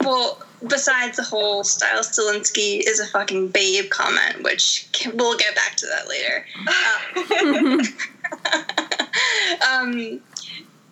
well, 0.00 0.42
besides 0.66 1.16
the 1.16 1.22
whole 1.22 1.64
Stile 1.64 2.02
Stilinski 2.02 2.82
is 2.86 3.00
a 3.00 3.06
fucking 3.06 3.48
babe 3.48 3.90
comment, 3.90 4.42
which 4.42 4.88
can, 4.92 5.16
we'll 5.16 5.36
get 5.36 5.54
back 5.54 5.76
to 5.76 5.86
that 5.86 6.08
later. 6.08 6.44
Uh, 9.60 9.66
um, 9.72 10.20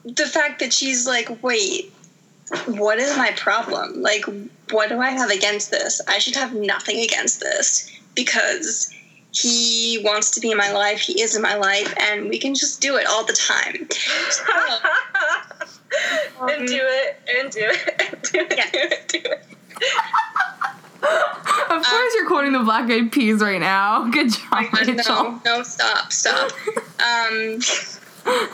the 0.04 0.26
fact 0.26 0.60
that 0.60 0.72
she's 0.72 1.06
like, 1.06 1.42
wait, 1.42 1.92
what 2.66 2.98
is 2.98 3.16
my 3.16 3.32
problem? 3.32 4.02
Like, 4.02 4.24
what 4.70 4.88
do 4.88 5.00
I 5.00 5.10
have 5.10 5.30
against 5.30 5.70
this? 5.70 6.00
I 6.08 6.18
should 6.18 6.36
have 6.36 6.54
nothing 6.54 7.00
against 7.00 7.40
this 7.40 7.90
because 8.14 8.92
he 9.32 10.00
wants 10.04 10.30
to 10.32 10.40
be 10.40 10.50
in 10.50 10.56
my 10.56 10.72
life, 10.72 11.00
he 11.00 11.20
is 11.20 11.36
in 11.36 11.42
my 11.42 11.56
life, 11.56 11.92
and 12.00 12.28
we 12.28 12.38
can 12.38 12.54
just 12.54 12.80
do 12.80 12.96
it 12.96 13.06
all 13.06 13.24
the 13.24 13.34
time. 13.34 13.74
and 16.48 16.66
do 16.66 16.80
it, 16.80 17.16
and 17.36 17.50
do 17.50 17.60
it, 17.60 18.02
and 18.12 18.22
do 18.22 18.38
it, 18.40 18.54
Yeah. 18.56 18.70
do 18.70 18.78
it, 18.78 19.08
do 19.08 19.18
it. 19.24 19.44
of 21.70 21.82
course, 21.84 22.14
you're 22.14 22.26
quoting 22.26 22.52
the 22.52 22.60
Black 22.64 22.90
Eyed 22.90 23.12
Peas 23.12 23.40
right 23.40 23.60
now. 23.60 24.08
Good 24.10 24.30
job, 24.32 24.42
Uh, 24.52 24.64
Rachel. 24.72 24.94
no, 25.04 25.40
no, 25.44 25.62
stop, 25.62 26.12
stop. 26.12 26.50
Um, 27.00 27.58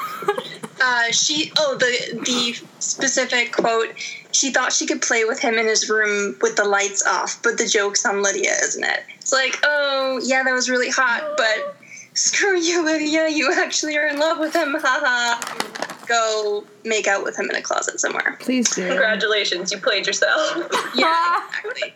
uh, 0.83 1.11
she, 1.13 1.53
oh, 1.59 1.77
the 1.79 2.21
the 2.25 2.57
specific 2.79 3.53
quote. 3.53 3.89
She 4.33 4.51
thought 4.51 4.73
she 4.73 4.87
could 4.87 5.03
play 5.03 5.25
with 5.25 5.39
him 5.41 5.55
in 5.55 5.67
his 5.67 5.91
room 5.91 6.37
with 6.41 6.57
the 6.57 6.65
lights 6.65 7.07
off, 7.07 7.39
but 7.43 7.59
the 7.59 7.67
joke's 7.67 8.05
on 8.07 8.23
Lydia, 8.23 8.55
isn't 8.63 8.83
it? 8.83 9.01
It's 9.21 9.33
like, 9.33 9.59
oh, 9.63 10.21
yeah, 10.25 10.43
that 10.43 10.53
was 10.53 10.71
really 10.71 10.89
hot, 10.91 11.35
but 11.37 11.77
screw 12.15 12.59
you, 12.59 12.83
Lydia. 12.85 13.29
You 13.29 13.53
actually 13.53 13.97
are 13.99 14.07
in 14.07 14.19
love 14.19 14.39
with 14.39 14.55
him. 14.57 14.75
Haha. 14.79 15.92
Go 16.13 16.65
make 16.85 17.07
out 17.07 17.25
with 17.25 17.39
him 17.39 17.49
in 17.49 17.57
a 17.57 17.63
closet 17.63 17.99
somewhere. 17.99 18.37
Please 18.39 18.75
do. 18.75 18.87
Congratulations, 18.87 19.73
you 19.73 19.79
played 19.79 20.07
yourself. 20.07 20.59
Yeah, 20.95 21.41
exactly. 21.47 21.95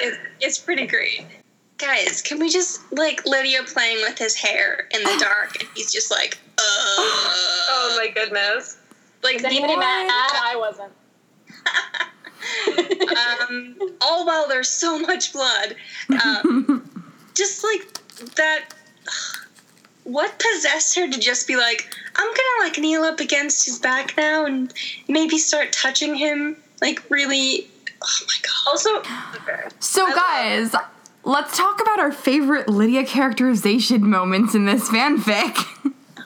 It's, 0.00 0.16
it's 0.40 0.58
pretty 0.58 0.86
great. 0.86 1.26
Guys, 1.76 2.22
can 2.22 2.38
we 2.38 2.48
just 2.48 2.80
like 2.90 3.26
Lydia 3.26 3.62
playing 3.64 3.98
with 3.98 4.16
his 4.16 4.34
hair 4.34 4.88
in 4.94 5.02
the 5.02 5.16
dark 5.20 5.60
and 5.60 5.68
he's 5.74 5.92
just 5.92 6.10
like, 6.10 6.38
uh 6.56 6.62
oh 6.62 7.94
my 7.98 8.08
goodness. 8.08 8.78
like 9.22 9.36
Is 9.36 9.44
anybody 9.44 9.76
mad? 9.76 10.08
I 10.10 10.56
wasn't. 10.56 10.92
um 13.50 13.76
all 14.00 14.26
while 14.26 14.48
there's 14.48 14.70
so 14.70 14.98
much 14.98 15.34
blood. 15.34 15.76
Um, 16.24 17.04
just 17.34 17.62
like 17.62 17.92
that 18.36 18.72
what 20.04 20.38
possessed 20.38 20.94
her 20.96 21.10
to 21.10 21.18
just 21.18 21.46
be 21.46 21.56
like, 21.56 21.94
I'm 22.16 22.26
gonna 22.26 22.68
like 22.68 22.78
kneel 22.78 23.02
up 23.02 23.20
against 23.20 23.64
his 23.64 23.78
back 23.78 24.16
now 24.16 24.44
and 24.44 24.72
maybe 25.08 25.38
start 25.38 25.72
touching 25.72 26.14
him? 26.14 26.56
Like 26.80 27.02
really 27.10 27.68
oh 28.02 28.26
my 28.26 28.34
god. 28.42 28.70
Also, 28.70 28.90
okay. 29.40 29.68
So, 29.80 30.04
I 30.04 30.08
love- 30.08 30.16
guys, 30.16 30.82
let's 31.24 31.56
talk 31.56 31.80
about 31.80 31.98
our 31.98 32.12
favorite 32.12 32.68
Lydia 32.68 33.04
characterization 33.04 34.08
moments 34.08 34.54
in 34.54 34.66
this 34.66 34.88
fanfic. 34.88 35.56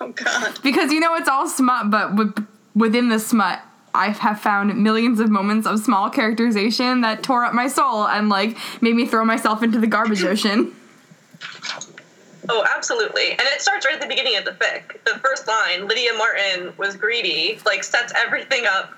Oh 0.01 0.09
god. 0.13 0.59
because 0.63 0.93
you 0.93 1.01
know 1.01 1.15
it's 1.15 1.29
all 1.29 1.49
smut, 1.49 1.91
but 1.91 2.15
with, 2.17 2.47
within 2.75 3.09
the 3.09 3.19
smut, 3.19 3.61
I 3.95 4.11
have 4.11 4.41
found 4.41 4.77
millions 4.83 5.19
of 5.19 5.31
moments 5.31 5.67
of 5.67 5.81
small 5.81 6.11
characterization 6.11 7.01
that 7.01 7.23
tore 7.23 7.45
up 7.45 7.55
my 7.55 7.69
soul 7.69 8.07
and 8.07 8.29
like 8.29 8.57
made 8.83 8.95
me 8.95 9.07
throw 9.07 9.25
myself 9.25 9.63
into 9.63 9.81
the 9.81 9.87
garbage 9.87 10.23
ocean. 10.23 10.75
Oh, 12.51 12.65
absolutely. 12.75 13.33
And 13.33 13.43
it 13.43 13.61
starts 13.61 13.85
right 13.85 13.95
at 13.95 14.01
the 14.01 14.07
beginning 14.07 14.37
of 14.37 14.45
the 14.45 14.53
fic. 14.53 15.05
The 15.05 15.19
first 15.21 15.47
line, 15.47 15.87
Lydia 15.87 16.13
Martin 16.15 16.73
was 16.79 16.97
greedy, 16.97 17.61
like 17.67 17.85
sets 17.85 18.13
everything 18.17 18.65
up 18.67 18.95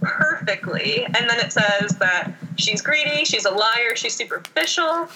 perfectly. 0.00 1.04
And 1.04 1.28
then 1.28 1.40
it 1.40 1.52
says 1.52 1.96
that 1.98 2.32
she's 2.56 2.82
greedy, 2.82 3.24
she's 3.24 3.46
a 3.46 3.50
liar, 3.50 3.96
she's 3.96 4.14
superficial, 4.14 5.08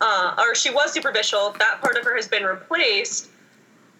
uh, 0.00 0.34
or 0.38 0.54
she 0.54 0.70
was 0.70 0.92
superficial. 0.92 1.54
That 1.58 1.80
part 1.80 1.96
of 1.96 2.04
her 2.04 2.16
has 2.16 2.26
been 2.26 2.42
replaced, 2.42 3.28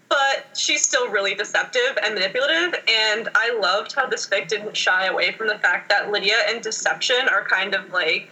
but 0.09 0.47
she's 0.57 0.85
still 0.85 1.09
really 1.09 1.35
deceptive 1.37 1.97
and 2.02 2.14
manipulative. 2.14 2.75
And 2.88 3.28
I 3.37 3.57
loved 3.61 3.92
how 3.92 4.07
this 4.07 4.28
fic 4.28 4.49
didn't 4.49 4.76
shy 4.76 5.07
away 5.07 5.33
from 5.33 5.47
the 5.47 5.59
fact 5.59 5.88
that 5.90 6.11
Lydia 6.11 6.38
and 6.49 6.61
deception 6.61 7.28
are 7.30 7.45
kind 7.45 7.75
of 7.75 7.92
like 7.92 8.30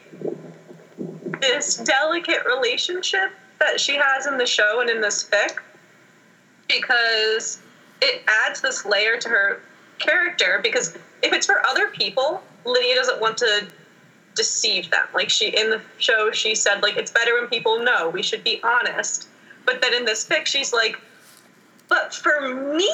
this 1.40 1.76
delicate 1.76 2.44
relationship 2.44 3.30
that 3.58 3.80
she 3.80 3.96
has 3.96 4.26
in 4.26 4.38
the 4.38 4.46
show 4.46 4.80
and 4.80 4.90
in 4.90 5.00
this 5.00 5.25
fic 5.25 5.58
because 6.68 7.58
it 8.02 8.22
adds 8.44 8.60
this 8.60 8.84
layer 8.84 9.16
to 9.18 9.28
her 9.28 9.60
character 9.98 10.60
because 10.62 10.94
if 11.22 11.32
it's 11.32 11.46
for 11.46 11.64
other 11.66 11.88
people 11.88 12.42
lydia 12.64 12.94
doesn't 12.94 13.20
want 13.20 13.38
to 13.38 13.66
deceive 14.36 14.90
them. 14.90 15.06
Like 15.14 15.30
she 15.30 15.48
in 15.48 15.70
the 15.70 15.80
show 15.98 16.30
she 16.30 16.54
said 16.54 16.82
like 16.82 16.96
it's 16.96 17.10
better 17.10 17.34
when 17.40 17.48
people 17.48 17.82
know. 17.82 18.08
We 18.10 18.22
should 18.22 18.44
be 18.44 18.60
honest. 18.62 19.28
But 19.64 19.80
then 19.80 19.94
in 19.94 20.04
this 20.04 20.25
fic 20.26 20.46
she's 20.46 20.72
like 20.72 20.96
but 21.88 22.12
for 22.12 22.40
me 22.40 22.90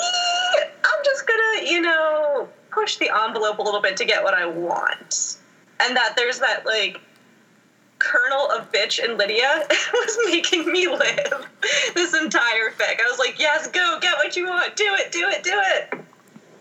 i'm 0.85 1.04
just 1.04 1.26
gonna 1.26 1.71
you 1.71 1.81
know 1.81 2.49
push 2.71 2.97
the 2.97 3.11
envelope 3.25 3.59
a 3.59 3.62
little 3.62 3.81
bit 3.81 3.97
to 3.99 4.04
get 4.04 4.23
what 4.23 4.35
i 4.35 4.47
want. 4.47 5.37
And 5.81 5.97
that 5.97 6.14
there's 6.16 6.38
that 6.38 6.64
like 6.64 7.00
kernel 8.03 8.51
of 8.51 8.71
bitch 8.73 9.03
in 9.03 9.17
Lydia 9.17 9.63
was 9.93 10.19
making 10.27 10.71
me 10.71 10.89
live 10.89 11.49
this 11.95 12.15
entire 12.15 12.71
fic. 12.71 13.01
I 13.01 13.09
was 13.09 13.19
like, 13.19 13.39
yes, 13.39 13.69
go, 13.69 13.99
get 14.01 14.17
what 14.17 14.37
you 14.37 14.47
want, 14.47 14.75
do 14.77 14.87
it, 14.99 15.13
do 15.13 15.29
it, 15.29 15.43
do 15.43 15.53
it, 15.55 16.01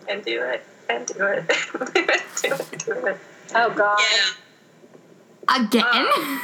and 0.08 0.24
do 0.24 0.42
it, 0.42 0.64
and 0.88 1.06
do 1.06 1.26
it, 1.26 1.48
do 2.42 2.52
it, 2.54 2.84
do 2.84 3.06
it. 3.06 3.16
Oh 3.54 3.70
god. 3.70 3.98
Yeah. 4.00 5.66
Again? 5.66 5.84
Um, 5.84 6.40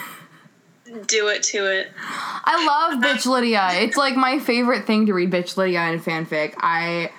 do 1.06 1.28
it 1.28 1.42
to 1.44 1.66
it. 1.66 1.88
I 1.98 2.64
love 2.66 3.02
Bitch 3.02 3.26
Lydia. 3.26 3.68
It's 3.74 3.96
like 3.96 4.16
my 4.16 4.38
favorite 4.38 4.86
thing 4.86 5.06
to 5.06 5.14
read 5.14 5.30
Bitch 5.30 5.56
Lydia 5.56 5.82
in 5.92 6.00
fanfic. 6.00 6.54
I 6.58 7.10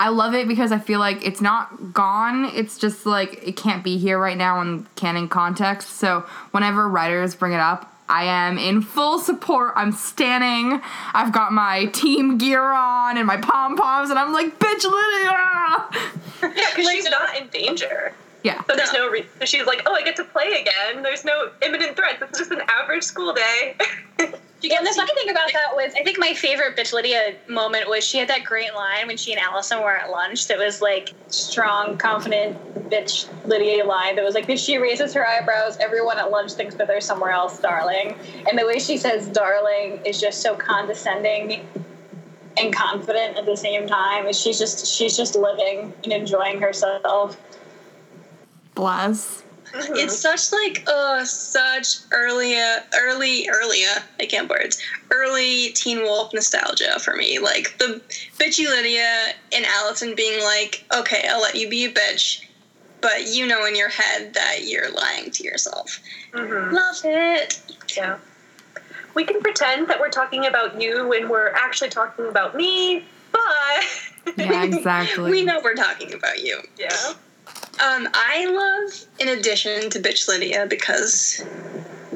I 0.00 0.08
love 0.08 0.34
it 0.34 0.48
because 0.48 0.72
I 0.72 0.78
feel 0.78 0.98
like 0.98 1.26
it's 1.26 1.42
not 1.42 1.92
gone. 1.92 2.46
It's 2.46 2.78
just 2.78 3.04
like 3.04 3.46
it 3.46 3.54
can't 3.56 3.84
be 3.84 3.98
here 3.98 4.18
right 4.18 4.36
now 4.36 4.62
in 4.62 4.86
canon 4.96 5.28
context. 5.28 5.90
So 5.90 6.20
whenever 6.52 6.88
writers 6.88 7.34
bring 7.34 7.52
it 7.52 7.60
up, 7.60 7.94
I 8.08 8.24
am 8.24 8.56
in 8.56 8.80
full 8.80 9.18
support. 9.18 9.74
I'm 9.76 9.92
standing. 9.92 10.80
I've 11.12 11.32
got 11.32 11.52
my 11.52 11.84
team 11.92 12.38
gear 12.38 12.62
on 12.62 13.18
and 13.18 13.26
my 13.26 13.36
pom 13.36 13.76
poms, 13.76 14.08
and 14.08 14.18
I'm 14.18 14.32
like, 14.32 14.58
Bitch 14.58 14.84
Lydia! 14.84 16.56
Yeah, 16.56 16.66
because 16.74 16.90
she's 16.90 17.04
not 17.10 17.36
in 17.36 17.48
danger. 17.48 18.14
Yeah. 18.42 18.62
So 18.64 18.76
there's 18.76 18.94
no 18.94 19.06
reason. 19.10 19.28
She's 19.44 19.66
like, 19.66 19.82
oh, 19.84 19.92
I 19.92 20.02
get 20.02 20.16
to 20.16 20.24
play 20.24 20.62
again. 20.62 21.02
There's 21.02 21.26
no 21.26 21.50
imminent 21.60 21.94
threat. 21.94 22.22
Is 22.22 22.38
just 22.38 22.50
an 22.50 22.62
average 22.68 23.02
school 23.02 23.34
day. 23.34 23.76
Yeah, 24.62 24.76
and 24.78 24.86
the 24.86 24.92
funny 24.92 25.12
thing 25.14 25.30
about 25.30 25.50
that 25.52 25.74
was, 25.74 25.94
I 25.94 26.02
think 26.02 26.18
my 26.18 26.34
favorite 26.34 26.76
bitch 26.76 26.92
Lydia 26.92 27.34
moment 27.48 27.88
was 27.88 28.04
she 28.04 28.18
had 28.18 28.28
that 28.28 28.44
great 28.44 28.74
line 28.74 29.06
when 29.06 29.16
she 29.16 29.32
and 29.32 29.40
Allison 29.40 29.80
were 29.80 29.96
at 29.96 30.10
lunch 30.10 30.48
that 30.48 30.58
was 30.58 30.82
like 30.82 31.14
strong, 31.28 31.96
confident 31.96 32.58
bitch 32.90 33.26
Lydia 33.46 33.84
line 33.84 34.16
that 34.16 34.24
was 34.24 34.34
like, 34.34 34.48
if 34.50 34.58
she 34.58 34.76
raises 34.76 35.14
her 35.14 35.26
eyebrows, 35.26 35.78
everyone 35.78 36.18
at 36.18 36.30
lunch 36.30 36.52
thinks 36.52 36.74
that 36.74 36.88
they're 36.88 37.00
somewhere 37.00 37.30
else, 37.30 37.58
darling. 37.58 38.14
And 38.48 38.58
the 38.58 38.66
way 38.66 38.78
she 38.78 38.98
says 38.98 39.28
darling 39.28 40.04
is 40.04 40.20
just 40.20 40.42
so 40.42 40.54
condescending 40.56 41.66
and 42.58 42.74
confident 42.74 43.38
at 43.38 43.46
the 43.46 43.56
same 43.56 43.86
time. 43.86 44.26
And 44.26 44.36
she's 44.36 44.58
just 44.58 44.86
she's 44.86 45.16
just 45.16 45.36
living 45.36 45.94
and 46.04 46.12
enjoying 46.12 46.60
herself. 46.60 47.40
Bless. 48.74 49.42
It's 49.74 50.18
such 50.18 50.52
like 50.52 50.84
uh 50.88 51.24
such 51.24 51.98
early 52.12 52.56
uh, 52.56 52.80
early 53.00 53.48
early 53.48 53.84
uh, 53.84 54.00
I 54.18 54.26
can't 54.26 54.48
words 54.48 54.82
early 55.10 55.70
Teen 55.72 56.02
Wolf 56.02 56.32
nostalgia 56.34 56.98
for 57.00 57.14
me. 57.16 57.38
Like 57.38 57.76
the 57.78 58.00
bitchy 58.38 58.64
Lydia 58.66 59.34
and 59.52 59.64
Allison 59.66 60.14
being 60.16 60.42
like, 60.42 60.84
okay, 60.96 61.26
I'll 61.28 61.40
let 61.40 61.54
you 61.54 61.68
be 61.68 61.84
a 61.84 61.92
bitch, 61.92 62.44
but 63.00 63.28
you 63.28 63.46
know 63.46 63.64
in 63.66 63.76
your 63.76 63.88
head 63.90 64.34
that 64.34 64.64
you're 64.66 64.90
lying 64.92 65.30
to 65.32 65.44
yourself. 65.44 66.00
Mhm. 66.32 66.72
Love 66.72 67.00
it. 67.04 67.60
Yeah. 67.96 68.18
We 69.14 69.24
can 69.24 69.40
pretend 69.40 69.88
that 69.88 69.98
we're 70.00 70.10
talking 70.10 70.46
about 70.46 70.80
you 70.80 71.06
when 71.08 71.28
we're 71.28 71.48
actually 71.50 71.90
talking 71.90 72.26
about 72.28 72.54
me, 72.54 73.04
but 73.32 74.36
Yeah, 74.36 74.62
exactly. 74.64 75.30
we 75.32 75.44
know 75.44 75.60
we're 75.62 75.74
talking 75.74 76.12
about 76.14 76.42
you. 76.42 76.60
yeah. 76.78 77.14
Um, 77.82 78.08
I 78.12 78.46
love, 78.46 79.06
in 79.18 79.38
addition 79.38 79.88
to 79.90 80.00
Bitch 80.00 80.28
Lydia, 80.28 80.66
because 80.68 81.42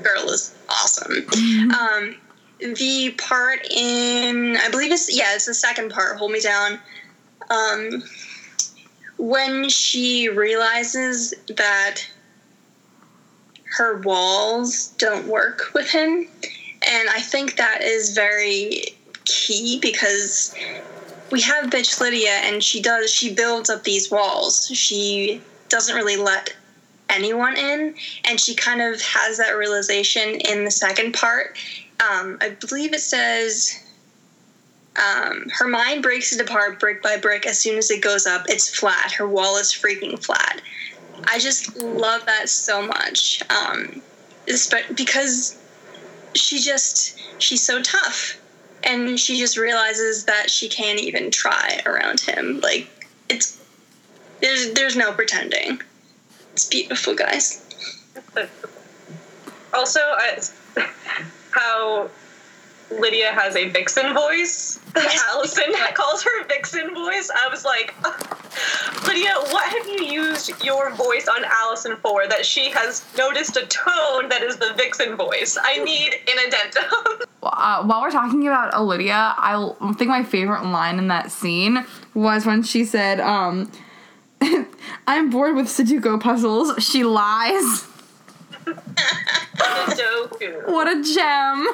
girl 0.02 0.28
is 0.28 0.54
awesome. 0.68 1.26
Um, 1.72 2.16
the 2.58 3.14
part 3.18 3.66
in, 3.70 4.56
I 4.56 4.68
believe 4.70 4.92
it's 4.92 5.14
yeah, 5.14 5.34
it's 5.34 5.46
the 5.46 5.54
second 5.54 5.90
part. 5.90 6.18
Hold 6.18 6.32
me 6.32 6.40
down. 6.40 6.78
Um, 7.50 8.02
when 9.16 9.68
she 9.70 10.28
realizes 10.28 11.32
that 11.56 12.00
her 13.76 14.00
walls 14.02 14.88
don't 14.98 15.26
work 15.26 15.72
with 15.74 15.88
him, 15.88 16.28
and 16.86 17.08
I 17.08 17.20
think 17.20 17.56
that 17.56 17.82
is 17.82 18.14
very 18.14 18.82
key 19.24 19.78
because 19.80 20.54
we 21.30 21.40
have 21.40 21.70
bitch 21.70 22.00
Lydia, 22.00 22.40
and 22.44 22.62
she 22.62 22.82
does 22.82 23.10
she 23.10 23.34
builds 23.34 23.70
up 23.70 23.84
these 23.84 24.10
walls. 24.10 24.70
She 24.72 25.40
doesn't 25.68 25.94
really 25.94 26.16
let 26.16 26.54
anyone 27.08 27.56
in, 27.56 27.94
and 28.24 28.40
she 28.40 28.54
kind 28.54 28.80
of 28.80 29.00
has 29.02 29.38
that 29.38 29.52
realization 29.52 30.40
in 30.40 30.64
the 30.64 30.70
second 30.70 31.14
part. 31.14 31.56
Um, 32.00 32.38
I 32.40 32.56
believe 32.60 32.92
it 32.92 33.00
says. 33.00 33.80
Um, 34.96 35.48
her 35.48 35.66
mind 35.66 36.04
breaks 36.04 36.32
it 36.32 36.40
apart 36.40 36.78
brick 36.78 37.02
by 37.02 37.16
brick 37.16 37.48
as 37.48 37.58
soon 37.58 37.78
as 37.78 37.90
it 37.90 38.00
goes 38.00 38.26
up. 38.26 38.44
It's 38.48 38.72
flat. 38.72 39.10
Her 39.10 39.26
wall 39.26 39.56
is 39.56 39.72
freaking 39.72 40.24
flat. 40.24 40.60
I 41.26 41.40
just 41.40 41.76
love 41.76 42.24
that 42.26 42.48
so 42.48 42.86
much. 42.86 43.42
Um, 43.50 44.00
because 44.94 45.56
she 46.34 46.60
just 46.60 47.18
she's 47.38 47.64
so 47.64 47.82
tough 47.82 48.40
and 48.82 49.18
she 49.18 49.38
just 49.38 49.56
realizes 49.56 50.24
that 50.24 50.50
she 50.50 50.68
can't 50.68 51.00
even 51.00 51.30
try 51.30 51.80
around 51.86 52.20
him 52.20 52.60
like 52.60 52.88
it's 53.28 53.63
there's 54.40 54.72
there's 54.72 54.96
no 54.96 55.12
pretending 55.12 55.80
it's 56.52 56.66
beautiful 56.66 57.14
guys 57.14 57.64
Also, 59.74 59.98
I, 60.00 60.38
how 61.50 62.08
Lydia 62.90 63.32
has 63.32 63.56
a 63.56 63.68
vixen 63.70 64.14
voice. 64.14 64.78
Allison 65.32 65.64
calls 65.94 66.22
her 66.22 66.44
vixen 66.46 66.94
voice. 66.94 67.28
I 67.34 67.48
was 67.48 67.64
like, 67.64 67.92
Lydia, 69.06 69.34
what 69.50 69.68
have 69.68 69.86
you 69.88 70.06
used 70.06 70.62
your 70.62 70.90
voice 70.94 71.26
on 71.26 71.44
Allison 71.44 71.96
for 71.96 72.28
that 72.28 72.46
she 72.46 72.70
has 72.70 73.04
noticed 73.18 73.56
a 73.56 73.66
tone 73.66 74.28
that 74.28 74.42
is 74.42 74.58
the 74.58 74.74
vixen 74.76 75.16
voice? 75.16 75.58
I 75.60 75.82
need 75.82 76.14
an 76.28 76.46
addendum. 76.46 77.26
uh, 77.42 77.82
while 77.82 78.00
we're 78.00 78.12
talking 78.12 78.46
about 78.46 78.80
Lydia, 78.80 79.34
I 79.36 79.72
think 79.98 80.08
my 80.08 80.22
favorite 80.22 80.64
line 80.64 80.98
in 80.98 81.08
that 81.08 81.32
scene 81.32 81.84
was 82.14 82.46
when 82.46 82.62
she 82.62 82.84
said, 82.84 83.18
um, 83.18 83.72
I'm 85.06 85.30
bored 85.30 85.56
with 85.56 85.66
Sudoku 85.66 86.20
puzzles. 86.20 86.82
She 86.84 87.04
lies. 87.04 87.86
Sudoku. 89.56 90.66
What 90.70 90.88
a 90.88 91.02
gem. 91.02 91.68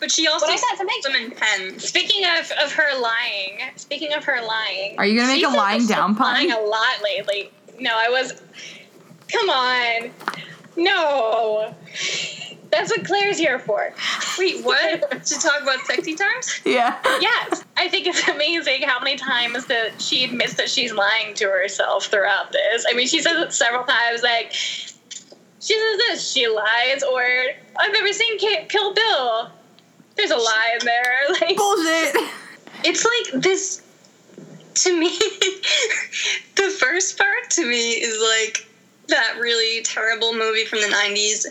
but 0.00 0.10
she 0.10 0.26
also 0.26 0.46
What 0.46 0.54
I 0.54 0.56
thought 0.56 0.78
something- 0.78 1.02
them 1.02 1.16
in 1.16 1.30
pens 1.32 1.84
Speaking 1.88 2.24
of, 2.24 2.50
of 2.62 2.72
her 2.72 2.98
lying, 3.00 3.60
speaking 3.76 4.12
of 4.12 4.24
her 4.24 4.40
lying, 4.46 4.98
Are 4.98 5.06
you 5.06 5.18
gonna 5.20 5.32
make 5.32 5.44
a 5.44 5.48
lying 5.48 5.80
been 5.80 5.88
down 5.88 6.14
pun? 6.16 6.34
Lying 6.34 6.52
a 6.52 6.60
lot 6.60 7.02
lately. 7.02 7.50
No, 7.78 7.92
I 7.94 8.08
was. 8.08 8.40
Come 9.28 9.50
on, 9.50 10.10
no. 10.76 11.74
That's 12.76 12.90
what 12.90 13.06
Claire's 13.06 13.38
here 13.38 13.58
for. 13.58 13.90
wait 14.38 14.62
what 14.64 15.24
to 15.24 15.34
talk 15.40 15.62
about 15.62 15.80
sexy 15.86 16.14
times 16.14 16.60
Yeah. 16.66 16.98
Yes, 17.22 17.64
I 17.78 17.88
think 17.88 18.06
it's 18.06 18.28
amazing 18.28 18.82
how 18.82 19.00
many 19.00 19.16
times 19.16 19.64
that 19.66 20.00
she 20.00 20.24
admits 20.24 20.54
that 20.54 20.68
she's 20.68 20.92
lying 20.92 21.32
to 21.36 21.46
herself 21.46 22.04
throughout 22.06 22.52
this. 22.52 22.84
I 22.88 22.94
mean, 22.94 23.08
she 23.08 23.22
says 23.22 23.38
it 23.40 23.52
several 23.54 23.84
times, 23.84 24.22
like 24.22 24.52
she 24.52 25.74
says 25.74 25.96
this, 26.08 26.30
she 26.30 26.48
lies, 26.48 27.02
or 27.02 27.22
I've 27.78 27.92
never 27.92 28.12
seen 28.12 28.38
Ki- 28.38 28.66
Kill 28.68 28.92
Bill. 28.92 29.50
There's 30.16 30.30
a 30.30 30.36
lie 30.36 30.76
in 30.78 30.84
there, 30.84 31.14
like 31.40 31.56
Bullshit. 31.56 32.14
it's 32.84 33.04
like 33.32 33.42
this 33.42 33.82
to 34.74 34.94
me 35.00 35.08
the 36.56 36.68
first 36.78 37.16
part 37.16 37.48
to 37.50 37.64
me 37.66 37.92
is 37.92 38.20
like 38.20 38.68
that 39.08 39.38
really 39.40 39.82
terrible 39.82 40.34
movie 40.34 40.66
from 40.66 40.80
the 40.80 40.88
90s 40.88 41.46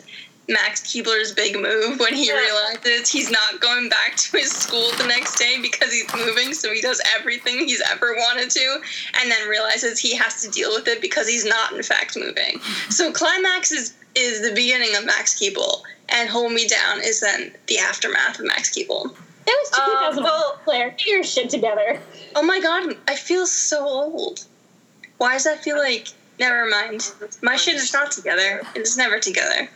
max 0.48 0.82
keeble's 0.82 1.32
big 1.32 1.56
move 1.60 2.00
when 2.00 2.14
he 2.14 2.28
Yeah. 2.28 2.34
realizes 2.38 3.10
he's 3.10 3.32
not 3.32 3.60
going 3.60 3.90
back 3.90 4.16
to 4.16 4.38
his 4.38 4.52
school 4.52 4.92
the 4.98 5.08
next 5.08 5.38
day 5.40 5.58
because 5.60 5.92
he's 5.92 6.06
moving 6.14 6.54
so 6.54 6.72
he 6.72 6.82
does 6.82 7.02
everything 7.18 7.68
he's 7.68 7.82
ever 7.92 8.14
wanted 8.16 8.52
to 8.52 8.82
and 9.20 9.32
then 9.32 9.48
realizes 9.48 9.98
he 10.00 10.14
has 10.16 10.42
to 10.42 10.50
deal 10.50 10.70
with 10.76 10.88
it 10.88 11.02
because 11.02 11.28
he's 11.28 11.46
not 11.46 11.74
in 11.74 11.82
fact 11.82 12.16
moving 12.16 12.60
so 12.90 13.12
climax 13.12 13.72
is 13.72 13.94
is 14.14 14.42
the 14.48 14.54
beginning 14.54 14.96
of 14.96 15.04
max 15.06 15.34
keeble 15.34 15.82
and 16.10 16.30
hold 16.30 16.52
me 16.52 16.68
down 16.68 17.00
is 17.02 17.20
then 17.22 17.52
the 17.68 17.80
aftermath 17.80 18.38
of 18.40 18.46
max 18.46 18.70
keeble 18.70 19.16
that 19.48 19.58
was 19.64 19.74
Um, 19.80 19.86
2000. 19.86 20.24
well- 20.24 20.60
Claire, 20.64 20.90
get 20.92 21.06
your 21.06 21.24
shit 21.24 21.50
together. 21.52 22.02
Oh 22.36 22.42
my 22.42 22.60
god, 22.60 22.98
I 23.08 23.16
feel 23.16 23.46
so 23.46 23.86
old. 23.86 24.44
Why 25.20 25.34
does 25.34 25.44
that 25.44 25.64
feel 25.64 25.78
like? 25.78 26.08
Never 26.40 26.70
mind. 26.70 27.14
My 27.42 27.56
shit 27.56 27.76
is 27.76 27.94
not 27.94 28.12
together. 28.12 28.62
It's 28.76 28.98
never 28.98 29.20
together. 29.20 29.70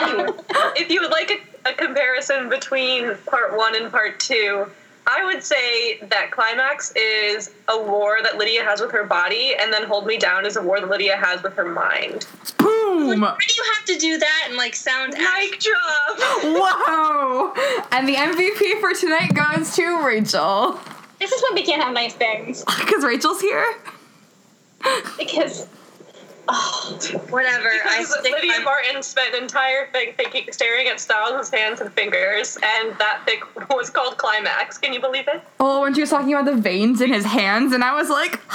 Anyway, 0.00 0.28
if 0.76 0.90
you 0.90 1.00
would 1.00 1.10
like 1.10 1.30
a, 1.30 1.70
a 1.70 1.74
comparison 1.74 2.48
between 2.48 3.14
part 3.26 3.56
one 3.56 3.76
and 3.76 3.90
part 3.90 4.18
two, 4.18 4.66
I 5.10 5.24
would 5.24 5.42
say 5.42 5.98
that 6.02 6.30
climax 6.32 6.92
is 6.94 7.54
a 7.68 7.80
war 7.80 8.18
that 8.22 8.36
Lydia 8.36 8.62
has 8.62 8.80
with 8.80 8.90
her 8.90 9.04
body, 9.04 9.54
and 9.58 9.72
then 9.72 9.84
hold 9.84 10.06
me 10.06 10.18
down 10.18 10.44
is 10.44 10.56
a 10.56 10.62
war 10.62 10.80
that 10.80 10.90
Lydia 10.90 11.16
has 11.16 11.42
with 11.42 11.54
her 11.54 11.64
mind. 11.64 12.26
Boom. 12.58 13.20
why 13.20 13.36
do 13.38 13.54
you 13.54 13.64
have 13.74 13.84
to 13.86 13.98
do 13.98 14.18
that 14.18 14.46
and 14.48 14.56
like 14.58 14.74
sound? 14.74 15.14
Mic 15.14 15.60
drop. 15.60 16.18
Whoa. 16.44 17.54
And 17.92 18.06
the 18.06 18.16
MVP 18.16 18.80
for 18.80 18.92
tonight 18.92 19.32
goes 19.32 19.74
to 19.76 20.04
Rachel. 20.04 20.78
This 21.18 21.32
is 21.32 21.42
when 21.42 21.54
we 21.54 21.64
can't 21.64 21.82
have 21.82 21.92
nice 21.94 22.14
things 22.14 22.64
Because 22.64 23.02
Rachel's 23.02 23.40
here. 23.40 23.64
because. 25.18 25.66
Oh, 26.50 26.98
Whatever. 27.28 27.68
I 27.68 27.98
Because 27.98 28.18
stick 28.20 28.32
Lydia 28.32 28.52
my- 28.58 28.64
Martin 28.64 29.02
spent 29.02 29.34
an 29.34 29.42
entire 29.42 29.86
thing 29.88 30.14
thinking, 30.16 30.50
staring 30.50 30.88
at 30.88 30.98
Stiles' 30.98 31.50
hands 31.50 31.82
and 31.82 31.92
fingers, 31.92 32.56
and 32.62 32.96
that 32.98 33.20
thing 33.26 33.40
was 33.70 33.90
called 33.90 34.16
Climax. 34.16 34.78
Can 34.78 34.94
you 34.94 35.00
believe 35.00 35.28
it? 35.28 35.42
Oh, 35.60 35.82
when 35.82 35.92
she 35.92 36.00
was 36.00 36.08
talking 36.08 36.32
about 36.32 36.46
the 36.46 36.56
veins 36.56 37.02
in 37.02 37.12
his 37.12 37.26
hands, 37.26 37.74
and 37.74 37.84
I 37.84 37.94
was 37.94 38.08
like, 38.08 38.40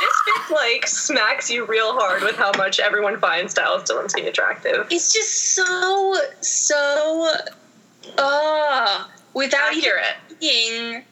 This 0.00 0.22
bit, 0.48 0.56
like, 0.56 0.86
smacks 0.88 1.50
you 1.50 1.66
real 1.66 1.92
hard 1.92 2.22
with 2.22 2.34
how 2.36 2.50
much 2.56 2.80
everyone 2.80 3.20
finds 3.20 3.52
Stiles 3.52 3.84
Stilinski 3.84 4.26
attractive. 4.26 4.86
It's 4.90 5.12
just 5.12 5.54
so 5.54 6.16
so. 6.40 7.30
Uh, 8.18 9.04
without 9.34 9.74
even 9.74 9.90
Accurate. 9.90 10.40
being 10.40 11.04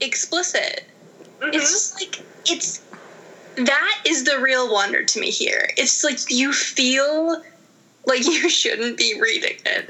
explicit. 0.00 0.84
Mhm. 1.40 1.54
It's 1.54 1.70
just 1.70 2.00
like 2.00 2.20
it's 2.46 2.80
that 3.56 4.02
is 4.06 4.24
the 4.24 4.38
real 4.40 4.72
wonder 4.72 5.04
to 5.04 5.20
me 5.20 5.30
here. 5.30 5.68
It's 5.76 6.02
like 6.04 6.18
you 6.30 6.52
feel 6.52 7.42
like 8.06 8.24
you 8.26 8.48
shouldn't 8.48 8.96
be 8.98 9.18
reading 9.20 9.56
it. 9.66 9.88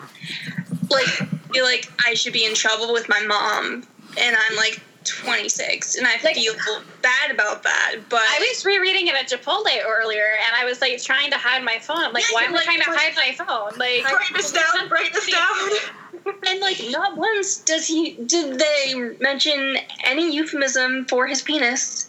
Like 0.90 1.06
feel 1.52 1.64
like 1.64 1.90
I 2.06 2.14
should 2.14 2.32
be 2.32 2.44
in 2.44 2.54
trouble 2.54 2.92
with 2.92 3.08
my 3.08 3.20
mom 3.26 3.86
and 4.18 4.36
I'm 4.36 4.56
like 4.56 4.80
26 5.04 5.96
and 5.96 6.06
I 6.06 6.12
Like- 6.22 6.36
feel 6.36 6.54
bad 7.02 7.30
about 7.30 7.62
that. 7.64 7.96
But 8.08 8.20
I 8.22 8.38
was 8.38 8.64
rereading 8.64 9.08
it 9.08 9.14
at 9.16 9.28
Chipotle 9.28 9.66
earlier, 9.84 10.24
and 10.46 10.56
I 10.56 10.64
was 10.64 10.80
like 10.80 11.02
trying 11.02 11.30
to 11.32 11.36
hide 11.38 11.64
my 11.64 11.78
phone. 11.80 11.98
I'm 11.98 12.12
like, 12.12 12.24
Yeah, 12.30 12.34
why 12.36 12.42
you're 12.42 12.50
am 12.50 12.56
I 12.58 12.64
trying 12.64 12.78
to 12.78 12.84
hide 12.84 13.14
my 13.16 13.32
phone? 13.44 13.78
Like, 13.78 14.04
Write 14.04 14.32
this 14.34 14.52
down, 14.76 14.88
write 14.90 15.12
this 15.12 15.28
down. 15.30 16.34
and 16.46 16.60
like 16.60 16.80
not 16.90 17.16
once 17.16 17.58
does 17.58 17.86
he 17.86 18.12
did 18.26 18.58
they 18.60 18.94
mention 19.20 19.76
any 20.04 20.32
euphemism 20.34 21.04
for 21.06 21.26
his 21.26 21.42
penis. 21.42 22.08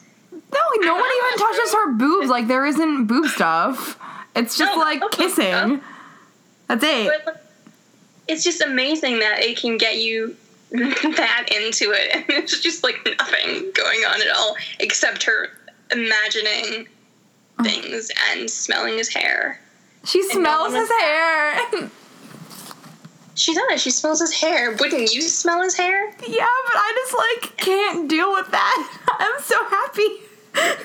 No, 0.54 0.86
no 0.86 0.96
one 0.96 1.10
even 1.18 1.40
touches 1.40 1.74
her 1.74 1.92
boobs. 1.94 2.30
Like, 2.30 2.48
there 2.48 2.66
isn't 2.66 3.06
boob 3.08 3.28
stuff. 3.28 4.00
It's 4.36 4.58
just 4.58 4.74
No, 4.76 4.80
like 4.82 5.00
no 5.00 5.10
kissing. 5.10 5.82
That's 6.68 6.84
it. 6.84 7.22
But 7.26 7.46
it's 8.28 8.44
just 8.44 8.62
amazing 8.62 9.20
that 9.20 9.40
it 9.40 9.58
can 9.58 9.78
get 9.78 9.98
you 9.98 10.36
that 10.72 11.50
into 11.56 11.92
it, 11.92 12.16
and 12.16 12.26
it's 12.30 12.60
just 12.60 12.84
like 12.84 12.96
nothing 13.20 13.72
going 13.76 14.00
on 14.06 14.22
at 14.22 14.36
all 14.36 14.56
except 14.80 15.24
her 15.24 15.50
imagining 15.92 16.88
things 17.62 18.10
and 18.32 18.50
smelling 18.50 18.98
his 18.98 19.10
hair. 19.14 19.60
She 20.06 20.20
no 20.22 20.28
smells 20.30 20.74
his 20.74 20.90
hair. 21.00 21.90
She 23.36 23.54
does. 23.54 23.64
It. 23.72 23.80
She 23.80 23.92
smells 23.92 24.20
his 24.20 24.34
hair. 24.34 24.76
Wouldn't 24.80 25.14
you 25.14 25.22
smell 25.22 25.62
his 25.62 25.76
hair? 25.76 26.08
yeah, 26.28 26.48
but 26.66 26.76
I 26.76 26.94
just 27.06 27.14
like 27.52 27.58
can't 27.58 28.10
deal 28.10 28.32
with 28.34 28.50
that. 28.52 29.00
I'm 29.20 29.42
so 29.42 29.56
happy. 29.66 30.08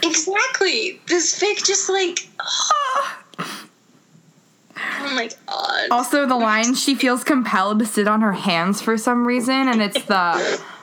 Exactly. 0.03 1.01
This 1.07 1.39
fic 1.39 1.65
just 1.65 1.89
like, 1.89 2.29
ah. 2.41 3.23
oh 3.39 5.15
my 5.15 5.29
god. 5.47 5.89
Also, 5.91 6.27
the 6.27 6.37
line 6.37 6.75
she 6.75 6.95
feels 6.95 7.25
compelled 7.25 7.79
to 7.81 7.87
sit 7.87 8.09
on 8.09 8.21
her 8.21 8.33
hands 8.33 8.81
for 8.81 8.97
some 8.97 9.27
reason, 9.27 9.69
and 9.69 9.83
it's 9.83 10.03
the 10.05 10.63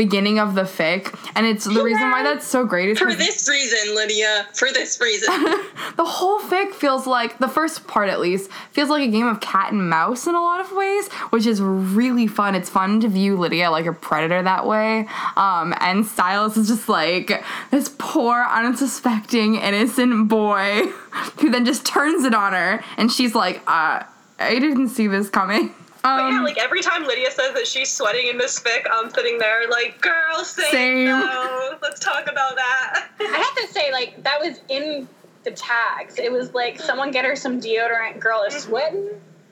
beginning 0.00 0.38
of 0.38 0.54
the 0.54 0.62
fic, 0.62 1.14
and 1.34 1.46
it's 1.46 1.66
the 1.66 1.82
reason 1.82 2.10
why 2.10 2.22
that's 2.22 2.46
so 2.46 2.64
great 2.64 2.88
is 2.88 2.98
For 2.98 3.12
this 3.12 3.46
reason, 3.46 3.94
Lydia. 3.94 4.46
For 4.54 4.72
this 4.72 4.98
reason. 4.98 5.28
the 5.96 6.06
whole 6.06 6.40
fic 6.40 6.72
feels 6.72 7.06
like 7.06 7.36
the 7.36 7.48
first 7.48 7.86
part 7.86 8.08
at 8.08 8.18
least 8.18 8.50
feels 8.72 8.88
like 8.88 9.06
a 9.06 9.10
game 9.10 9.26
of 9.26 9.42
cat 9.42 9.72
and 9.72 9.90
mouse 9.90 10.26
in 10.26 10.34
a 10.34 10.40
lot 10.40 10.58
of 10.58 10.72
ways, 10.72 11.08
which 11.28 11.44
is 11.44 11.60
really 11.60 12.26
fun. 12.26 12.54
It's 12.54 12.70
fun 12.70 13.00
to 13.00 13.08
view 13.08 13.36
Lydia 13.36 13.70
like 13.70 13.84
a 13.84 13.92
predator 13.92 14.42
that 14.42 14.66
way, 14.66 15.06
um, 15.36 15.74
and 15.80 16.06
Stiles 16.06 16.56
is 16.56 16.68
just 16.68 16.88
like 16.88 17.44
this 17.70 17.94
poor, 17.98 18.46
unsuspecting, 18.50 19.56
innocent 19.56 20.28
boy 20.28 20.86
who 21.40 21.50
then 21.50 21.66
just 21.66 21.84
turns 21.84 22.24
it 22.24 22.34
on 22.34 22.54
her, 22.54 22.82
and 22.96 23.12
she's 23.12 23.34
like, 23.34 23.58
uh, 23.66 24.02
"I 24.38 24.58
didn't 24.58 24.88
see 24.88 25.08
this 25.08 25.28
coming." 25.28 25.74
But 26.02 26.08
Um, 26.20 26.32
yeah, 26.34 26.42
like 26.42 26.58
every 26.58 26.82
time 26.82 27.04
Lydia 27.04 27.30
says 27.30 27.52
that 27.54 27.66
she's 27.66 27.92
sweating 27.92 28.28
in 28.28 28.38
this 28.38 28.58
fic, 28.58 28.84
I'm 28.90 29.10
sitting 29.10 29.38
there 29.38 29.68
like, 29.68 30.00
girl, 30.00 30.44
same. 30.44 30.70
Same. 30.70 31.04
No. 31.06 31.78
Let's 31.82 32.00
talk 32.00 32.22
about 32.30 32.56
that. 32.56 33.08
I 33.20 33.24
have 33.24 33.66
to 33.66 33.72
say, 33.72 33.92
like, 33.92 34.22
that 34.22 34.40
was 34.40 34.60
in 34.68 35.06
the 35.44 35.50
tags. 35.50 36.18
It 36.18 36.32
was 36.32 36.54
like, 36.54 36.80
someone 36.80 37.10
get 37.10 37.24
her 37.24 37.36
some 37.36 37.60
deodorant, 37.60 38.18
girl 38.20 38.42
is 38.48 38.54
sweating. 38.62 39.08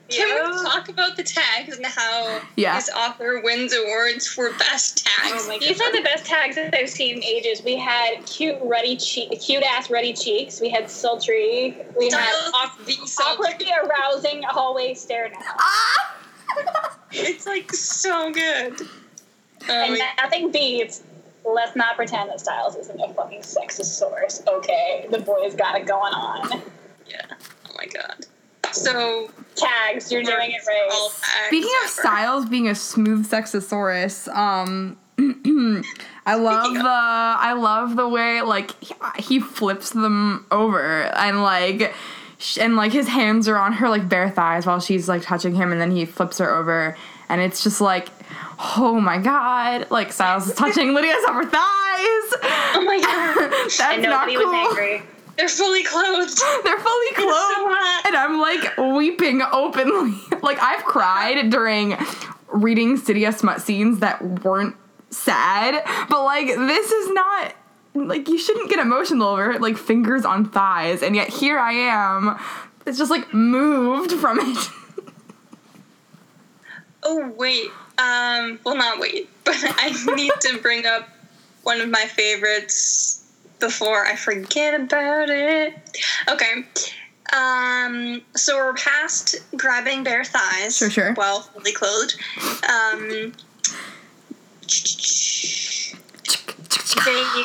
Can 0.09 0.27
Yeah. 0.27 0.49
we 0.49 0.63
talk 0.67 0.89
about 0.89 1.15
the 1.17 1.23
tags 1.23 1.77
and 1.77 1.85
how 1.85 2.41
Yeah. 2.55 2.75
this 2.75 2.89
author 2.89 3.41
wins 3.41 3.73
awards 3.75 4.27
for 4.27 4.51
best 4.53 5.05
tags? 5.05 5.47
Oh 5.47 5.59
These 5.59 5.79
are 5.79 5.91
the 5.91 6.01
best 6.01 6.25
tags 6.25 6.55
that 6.55 6.73
I've 6.75 6.89
seen 6.89 7.17
in 7.17 7.23
ages. 7.23 7.61
We 7.61 7.75
had 7.77 8.25
cute, 8.25 8.57
ruddy 8.63 8.97
cheek, 8.97 9.39
cute 9.39 9.61
ass 9.61 9.91
ruddy 9.91 10.13
cheeks. 10.13 10.59
We 10.59 10.69
had 10.69 10.89
sultry. 10.89 11.77
We 11.95 12.05
had 12.09 12.13
Stiles 12.27 12.51
off 12.55 12.85
the 12.85 12.97
awkwardly 13.23 13.67
arousing 13.83 14.41
hallway 14.43 14.95
stare 14.95 15.29
now. 15.29 15.55
ah! 15.59 16.15
It's 17.11 17.45
like 17.47 17.73
so 17.73 18.31
good. 18.31 18.81
Oh 19.67 19.71
and 19.73 19.99
nothing 20.17 20.51
beats. 20.51 21.01
Let's 21.45 21.75
not 21.75 21.95
pretend 21.95 22.29
that 22.29 22.39
Stiles 22.39 22.75
isn't 22.75 22.99
a 22.99 23.13
fucking 23.13 23.41
sexosaurus. 23.41 24.47
Okay, 24.47 25.07
the 25.09 25.19
boy's 25.19 25.55
got 25.55 25.75
it 25.75 25.87
going 25.87 26.13
on. 26.13 26.61
yeah. 27.07 27.25
Oh 27.67 27.73
my 27.77 27.85
god. 27.87 28.25
So 28.71 29.29
Tags, 29.55 30.11
you're 30.11 30.21
doing 30.23 30.51
it 30.51 30.61
right. 30.67 31.11
Speaking 31.47 31.69
of 31.83 31.89
ever. 31.89 32.01
Stiles 32.01 32.45
being 32.45 32.67
a 32.67 32.75
smooth 32.75 33.27
sexosaurus, 33.27 34.27
um, 34.35 34.97
I 36.25 36.35
love 36.35 36.73
the 36.73 36.83
I 36.85 37.53
love 37.53 37.95
the 37.95 38.07
way 38.07 38.41
like 38.41 38.71
he, 38.83 38.93
he 39.17 39.39
flips 39.39 39.89
them 39.89 40.45
over 40.51 41.03
and 41.03 41.41
like 41.41 41.81
sh- 41.81 42.28
and 42.59 42.75
like 42.75 42.91
his 42.93 43.07
hands 43.07 43.47
are 43.47 43.57
on 43.57 43.73
her 43.73 43.89
like 43.89 44.07
bare 44.09 44.29
thighs 44.29 44.65
while 44.65 44.79
she's 44.79 45.07
like 45.09 45.21
touching 45.21 45.55
him, 45.55 45.71
and 45.71 45.79
then 45.81 45.91
he 45.91 46.05
flips 46.05 46.37
her 46.39 46.49
over, 46.53 46.95
and 47.29 47.41
it's 47.41 47.63
just 47.63 47.81
like. 47.81 48.09
Oh 48.75 48.99
my 48.99 49.17
god! 49.19 49.89
Like 49.89 50.11
Stiles 50.11 50.49
is 50.49 50.53
touching 50.57 50.93
Lydia's 50.93 51.23
upper 51.29 51.43
thighs. 51.45 51.53
Oh 51.53 52.83
my 52.85 52.99
god. 52.99 53.51
That's 53.63 53.79
And 53.79 54.01
not 54.03 54.27
nobody 54.27 54.35
cool. 54.35 54.51
was 54.51 54.77
angry. 54.77 55.01
They're 55.37 55.47
fully 55.47 55.83
clothed. 55.85 56.37
They're 56.65 56.77
fully 56.79 57.11
clothed. 57.13 57.29
hot. 57.31 58.03
and 58.07 58.17
I'm 58.17 58.37
like 58.41 58.77
weeping 58.97 59.41
openly. 59.53 60.19
like 60.43 60.61
I've 60.61 60.83
cried 60.83 61.49
during 61.49 61.95
reading 62.49 62.97
Stydia 62.97 63.33
smut 63.33 63.61
scenes 63.61 63.99
that 63.99 64.21
weren't 64.43 64.75
sad, 65.09 65.81
but 66.09 66.23
like 66.25 66.47
this 66.47 66.91
is 66.91 67.11
not 67.11 67.53
like 68.07 68.27
you 68.27 68.37
shouldn't 68.37 68.69
get 68.69 68.79
emotional 68.79 69.29
over 69.29 69.59
like 69.59 69.77
fingers 69.77 70.25
on 70.25 70.49
thighs, 70.49 71.01
and 71.03 71.15
yet 71.15 71.29
here 71.29 71.59
I 71.59 71.73
am. 71.73 72.37
It's 72.85 72.97
just 72.97 73.11
like 73.11 73.33
moved 73.33 74.11
from 74.13 74.39
it. 74.39 74.69
Oh 77.01 77.33
wait. 77.37 77.69
Um 77.97 78.59
well 78.65 78.75
not 78.75 78.99
wait, 78.99 79.29
but 79.43 79.55
I 79.57 80.15
need 80.15 80.31
to 80.41 80.57
bring 80.57 80.85
up 80.85 81.07
one 81.63 81.81
of 81.81 81.89
my 81.89 82.05
favorites 82.05 83.25
before 83.59 84.05
I 84.05 84.15
forget 84.15 84.79
about 84.79 85.29
it. 85.29 85.73
Okay. 86.29 86.65
Um 87.35 88.21
so 88.35 88.57
we're 88.57 88.73
past 88.73 89.37
grabbing 89.55 90.03
bare 90.03 90.23
thighs. 90.23 90.77
Sure, 90.77 90.89
sure. 90.89 91.13
While 91.13 91.41
fully 91.41 91.71
clothed. 91.71 92.15
Um 92.69 93.33
they 97.05 97.43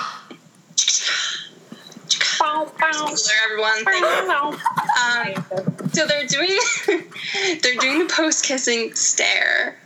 Bow, 2.38 2.70
bow. 2.78 3.14
Everyone. 3.46 3.78
You. 3.86 4.58
Um, 5.02 5.88
so 5.92 6.06
they're 6.06 6.26
doing 6.26 6.56
they're 7.62 7.74
doing 7.80 7.98
the 8.00 8.12
post 8.14 8.44
kissing 8.44 8.94
stare 8.94 9.78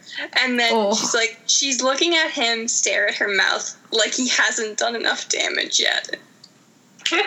and 0.43 0.59
then 0.59 0.71
Oh. 0.75 0.95
she's 0.95 1.15
like 1.15 1.39
she's 1.47 1.83
looking 1.83 2.15
at 2.15 2.31
him 2.31 2.67
stare 2.69 3.09
at 3.09 3.15
her 3.17 3.29
mouth 3.29 3.77
like 3.93 4.15
he 4.15 4.29
hasn't 4.29 4.79
done 4.79 4.97
enough 4.97 5.29
damage 5.29 5.79
yet 5.81 6.17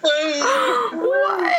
what? 0.00 1.56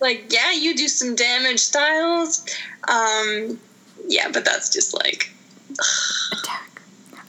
like 0.00 0.32
yeah 0.32 0.52
you 0.52 0.74
do 0.76 0.88
some 0.88 1.14
damage 1.14 1.60
stiles 1.60 2.44
um 2.88 3.58
yeah 4.06 4.30
but 4.32 4.44
that's 4.44 4.70
just 4.72 4.94
like 4.94 5.30
Attack. 5.72 5.86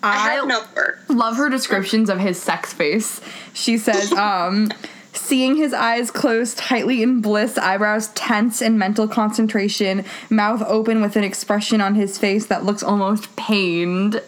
I 0.01 0.15
I 0.31 0.33
have 0.35 0.47
no 0.47 0.63
love 1.09 1.35
her 1.37 1.49
descriptions 1.49 2.09
of 2.09 2.19
his 2.19 2.41
sex 2.41 2.71
face. 2.73 3.19
She 3.53 3.77
says, 3.77 4.11
um, 4.13 4.71
seeing 5.13 5.55
his 5.57 5.73
eyes 5.73 6.09
closed 6.11 6.57
tightly 6.57 7.03
in 7.03 7.19
bliss, 7.21 7.57
eyebrows 7.57 8.07
tense 8.09 8.61
in 8.61 8.77
mental 8.77 9.07
concentration, 9.07 10.05
mouth 10.29 10.61
open 10.67 11.01
with 11.01 11.15
an 11.15 11.23
expression 11.23 11.81
on 11.81 11.95
his 11.95 12.17
face 12.17 12.45
that 12.47 12.63
looks 12.63 12.81
almost 12.83 13.35
pained. 13.35 14.21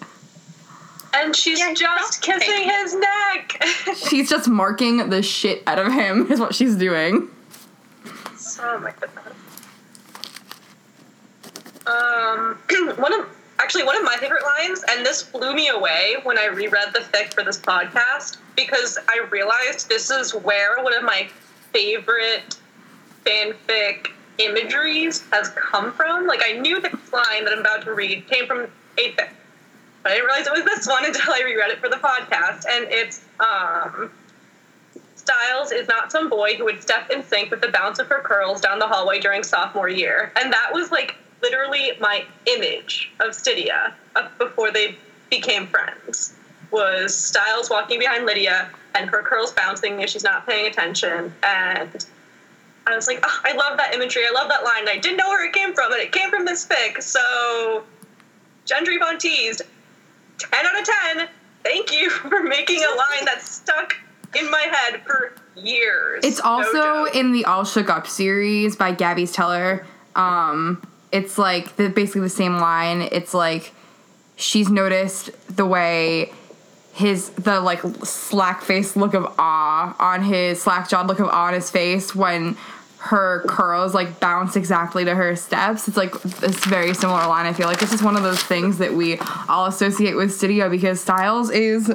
and 1.13 1.35
she's 1.35 1.59
Yeah, 1.59 1.73
just 1.73 2.27
okay. 2.27 2.39
kissing 2.39 2.69
his 2.69 2.95
neck. 2.95 3.63
She's 3.95 4.29
just 4.29 4.47
marking 4.49 5.09
the 5.09 5.21
shit 5.21 5.61
out 5.67 5.79
of 5.79 5.91
him, 5.93 6.27
is 6.31 6.39
what 6.39 6.53
she's 6.55 6.75
doing. 6.75 7.29
oh 8.59 8.79
my 8.79 8.91
goodness. 8.99 9.35
Um, 11.87 12.57
one 12.97 13.13
of 13.13 13.25
actually 13.61 13.83
one 13.83 13.95
of 13.95 14.03
my 14.03 14.17
favorite 14.17 14.43
lines, 14.43 14.83
and 14.89 15.05
this 15.05 15.23
blew 15.23 15.53
me 15.53 15.69
away 15.69 16.15
when 16.23 16.37
I 16.37 16.47
reread 16.47 16.93
the 16.93 16.99
fic 16.99 17.33
for 17.33 17.43
this 17.43 17.59
podcast 17.59 18.37
because 18.55 18.97
I 19.07 19.25
realized 19.29 19.87
this 19.87 20.09
is 20.09 20.33
where 20.33 20.81
one 20.83 20.95
of 20.95 21.03
my 21.03 21.29
favorite 21.71 22.57
fanfic 23.25 24.07
imageries 24.39 25.23
has 25.31 25.49
come 25.49 25.93
from. 25.93 26.25
Like 26.25 26.41
I 26.43 26.53
knew 26.53 26.81
this 26.81 27.13
line 27.13 27.45
that 27.45 27.53
I'm 27.53 27.59
about 27.59 27.83
to 27.83 27.93
read 27.93 28.27
came 28.27 28.47
from 28.47 28.61
a 28.61 28.67
fic, 28.97 29.29
but 30.03 30.11
I 30.11 30.15
didn't 30.15 30.25
realize 30.25 30.47
it 30.47 30.53
was 30.53 30.65
this 30.65 30.87
one 30.87 31.05
until 31.05 31.33
I 31.33 31.41
reread 31.43 31.69
it 31.69 31.79
for 31.79 31.89
the 31.89 31.97
podcast, 31.97 32.65
and 32.69 32.87
it's 32.89 33.21
um. 33.39 34.11
Stiles 35.15 35.71
is 35.71 35.87
not 35.87 36.11
some 36.11 36.31
boy 36.31 36.55
who 36.55 36.63
would 36.63 36.81
step 36.81 37.11
in 37.11 37.23
sync 37.23 37.51
with 37.51 37.61
the 37.61 37.67
bounce 37.67 37.99
of 37.99 38.07
her 38.07 38.21
curls 38.21 38.59
down 38.59 38.79
the 38.79 38.87
hallway 38.87 39.19
during 39.19 39.43
sophomore 39.43 39.87
year. 39.87 40.33
And 40.35 40.51
that 40.51 40.73
was 40.73 40.89
like 40.89 41.15
literally 41.41 41.91
my 41.99 42.25
image 42.45 43.11
of 43.19 43.31
Stydia 43.31 43.93
uh, 44.15 44.27
before 44.37 44.71
they 44.71 44.95
became 45.29 45.67
friends. 45.67 46.35
Was 46.71 47.17
Stiles 47.17 47.69
walking 47.69 47.99
behind 47.99 48.25
Lydia 48.25 48.69
and 48.95 49.09
her 49.09 49.21
curls 49.21 49.51
bouncing 49.51 50.01
as 50.03 50.09
she's 50.09 50.23
not 50.23 50.45
paying 50.47 50.67
attention. 50.67 51.33
And 51.43 52.05
I 52.87 52.95
was 52.95 53.07
like, 53.07 53.19
oh, 53.23 53.39
I 53.43 53.53
love 53.53 53.77
that 53.77 53.93
imagery. 53.93 54.23
I 54.27 54.31
love 54.31 54.49
that 54.49 54.63
line. 54.63 54.87
I 54.87 54.97
didn't 54.97 55.17
know 55.17 55.29
where 55.29 55.45
it 55.45 55.53
came 55.53 55.73
from, 55.73 55.91
and 55.91 56.01
it 56.01 56.11
came 56.11 56.29
from 56.29 56.45
this 56.45 56.65
fic. 56.65 57.01
So, 57.01 57.83
Gendry 58.65 58.99
Von 58.99 59.17
Teased, 59.17 59.61
10 60.37 60.65
out 60.65 60.79
of 60.79 60.87
10. 61.17 61.27
Thank 61.63 61.91
you 61.91 62.09
for 62.09 62.43
making 62.43 62.79
a 62.79 62.95
line 62.95 63.25
that 63.25 63.41
stuck 63.41 63.95
in 64.39 64.49
my 64.49 64.61
head 64.71 65.01
for 65.05 65.33
years. 65.55 66.23
It's 66.23 66.39
also 66.39 67.05
joke. 67.05 67.15
in 67.15 67.33
the 67.33 67.45
All 67.45 67.65
Shook 67.65 67.89
Up 67.89 68.07
series 68.07 68.75
by 68.75 68.93
Gabby's 68.93 69.31
Teller. 69.31 69.85
Um, 70.15 70.81
it's 71.11 71.37
like 71.37 71.75
the, 71.75 71.89
basically 71.89 72.21
the 72.21 72.29
same 72.29 72.57
line. 72.57 73.01
It's 73.11 73.33
like 73.33 73.73
she's 74.35 74.69
noticed 74.69 75.31
the 75.55 75.65
way 75.65 76.31
his 76.93 77.29
the 77.31 77.61
like 77.61 77.81
slack 78.03 78.61
face 78.61 78.95
look 78.95 79.13
of 79.13 79.33
awe 79.39 79.95
on 79.99 80.23
his 80.23 80.61
slack 80.61 80.89
jawed 80.89 81.07
look 81.07 81.19
of 81.19 81.27
awe 81.27 81.47
on 81.47 81.53
his 81.53 81.69
face 81.69 82.13
when 82.13 82.57
her 82.97 83.43
curls 83.47 83.93
like 83.95 84.19
bounce 84.19 84.55
exactly 84.55 85.05
to 85.05 85.15
her 85.15 85.35
steps. 85.35 85.87
It's 85.87 85.97
like 85.97 86.13
this 86.21 86.63
very 86.65 86.93
similar 86.93 87.25
line. 87.27 87.45
I 87.45 87.53
feel 87.53 87.67
like 87.67 87.79
this 87.79 87.93
is 87.93 88.03
one 88.03 88.15
of 88.15 88.23
those 88.23 88.43
things 88.43 88.77
that 88.77 88.93
we 88.93 89.17
all 89.49 89.65
associate 89.65 90.15
with 90.15 90.29
Stydia 90.29 90.69
because 90.69 91.01
Stiles 91.01 91.49
is 91.49 91.91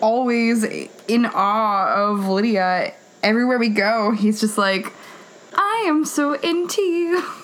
always 0.00 0.64
in 1.08 1.26
awe 1.26 1.94
of 1.94 2.26
Lydia 2.28 2.94
everywhere 3.22 3.58
we 3.58 3.68
go, 3.68 4.12
he's 4.12 4.40
just 4.40 4.58
like, 4.58 4.92
I 5.54 5.84
am 5.86 6.04
so 6.04 6.34
into 6.34 6.82
you. 6.82 7.24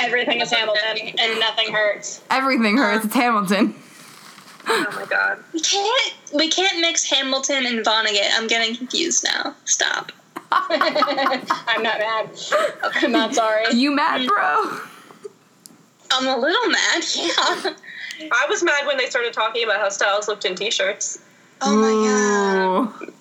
Everything 0.00 0.40
is 0.40 0.50
Hamilton, 0.50 1.14
and 1.18 1.40
nothing 1.40 1.72
hurts. 1.72 2.22
Everything 2.30 2.76
hurts. 2.76 3.04
It's 3.04 3.14
Hamilton. 3.14 3.74
Oh 4.66 4.86
my 4.94 5.04
god. 5.06 5.38
We 5.52 5.60
can't 5.60 6.14
we 6.32 6.48
can't 6.48 6.80
mix 6.80 7.04
Hamilton 7.10 7.66
and 7.66 7.84
Vonnegut. 7.84 8.30
I'm 8.34 8.46
getting 8.46 8.76
confused 8.76 9.24
now. 9.24 9.54
Stop. 9.64 10.12
I'm 10.52 11.82
not 11.82 11.98
mad. 11.98 12.30
I'm 12.82 13.12
not 13.12 13.34
sorry. 13.34 13.64
You 13.72 13.94
mad, 13.94 14.20
mm. 14.20 14.28
bro? 14.28 14.80
I'm 16.12 16.26
a 16.26 16.36
little 16.36 16.68
mad, 16.68 17.04
yeah. 17.16 17.74
I 18.30 18.46
was 18.48 18.62
mad 18.62 18.86
when 18.86 18.98
they 18.98 19.06
started 19.06 19.32
talking 19.32 19.64
about 19.64 19.80
how 19.80 19.88
Stiles 19.88 20.28
looked 20.28 20.44
in 20.44 20.54
t-shirts. 20.54 21.18
Oh 21.62 21.74
my 21.74 22.90
god. 23.00 23.12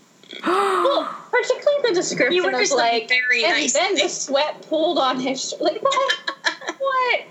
God. 0.41 1.15
Particularly 1.31 1.89
the 1.89 1.93
description 1.95 2.43
were 2.43 2.51
of 2.51 2.59
just 2.59 2.75
like, 2.75 3.09
very 3.09 3.43
and 3.43 3.53
nice. 3.53 3.73
then 3.73 3.95
the 3.95 4.07
sweat 4.07 4.61
pulled 4.69 4.97
on 4.97 5.19
his. 5.19 5.49
Sh- 5.49 5.53
like 5.59 5.81
what? 5.81 6.13
what? 6.77 7.21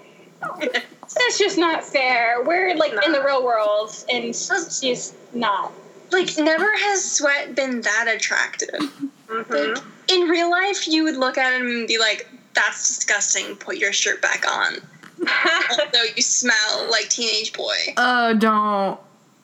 That's 1.16 1.38
just 1.38 1.58
not 1.58 1.84
fair. 1.84 2.42
We're 2.42 2.76
like 2.76 2.92
in 3.04 3.12
the 3.12 3.22
real 3.22 3.44
world, 3.44 3.90
and 4.10 4.34
she's 4.34 5.12
not. 5.32 5.72
Like 6.12 6.36
never 6.38 6.64
has 6.64 7.04
sweat 7.12 7.54
been 7.54 7.82
that 7.82 8.06
attractive. 8.08 8.80
hmm 9.28 9.52
Like 9.52 9.78
in 10.08 10.28
real 10.28 10.50
life 10.50 10.88
you 10.88 11.04
would 11.04 11.16
look 11.16 11.38
at 11.38 11.52
him 11.60 11.66
and 11.66 11.86
be 11.88 11.98
like, 11.98 12.28
that's 12.54 12.88
disgusting, 12.88 13.56
put 13.56 13.76
your 13.76 13.92
shirt 13.92 14.20
back 14.22 14.44
on. 14.50 14.74
Although 15.70 16.04
you 16.16 16.22
smell 16.22 16.88
like 16.90 17.08
teenage 17.08 17.52
boy. 17.52 17.74
Uh, 17.96 18.32
don't. 18.34 18.98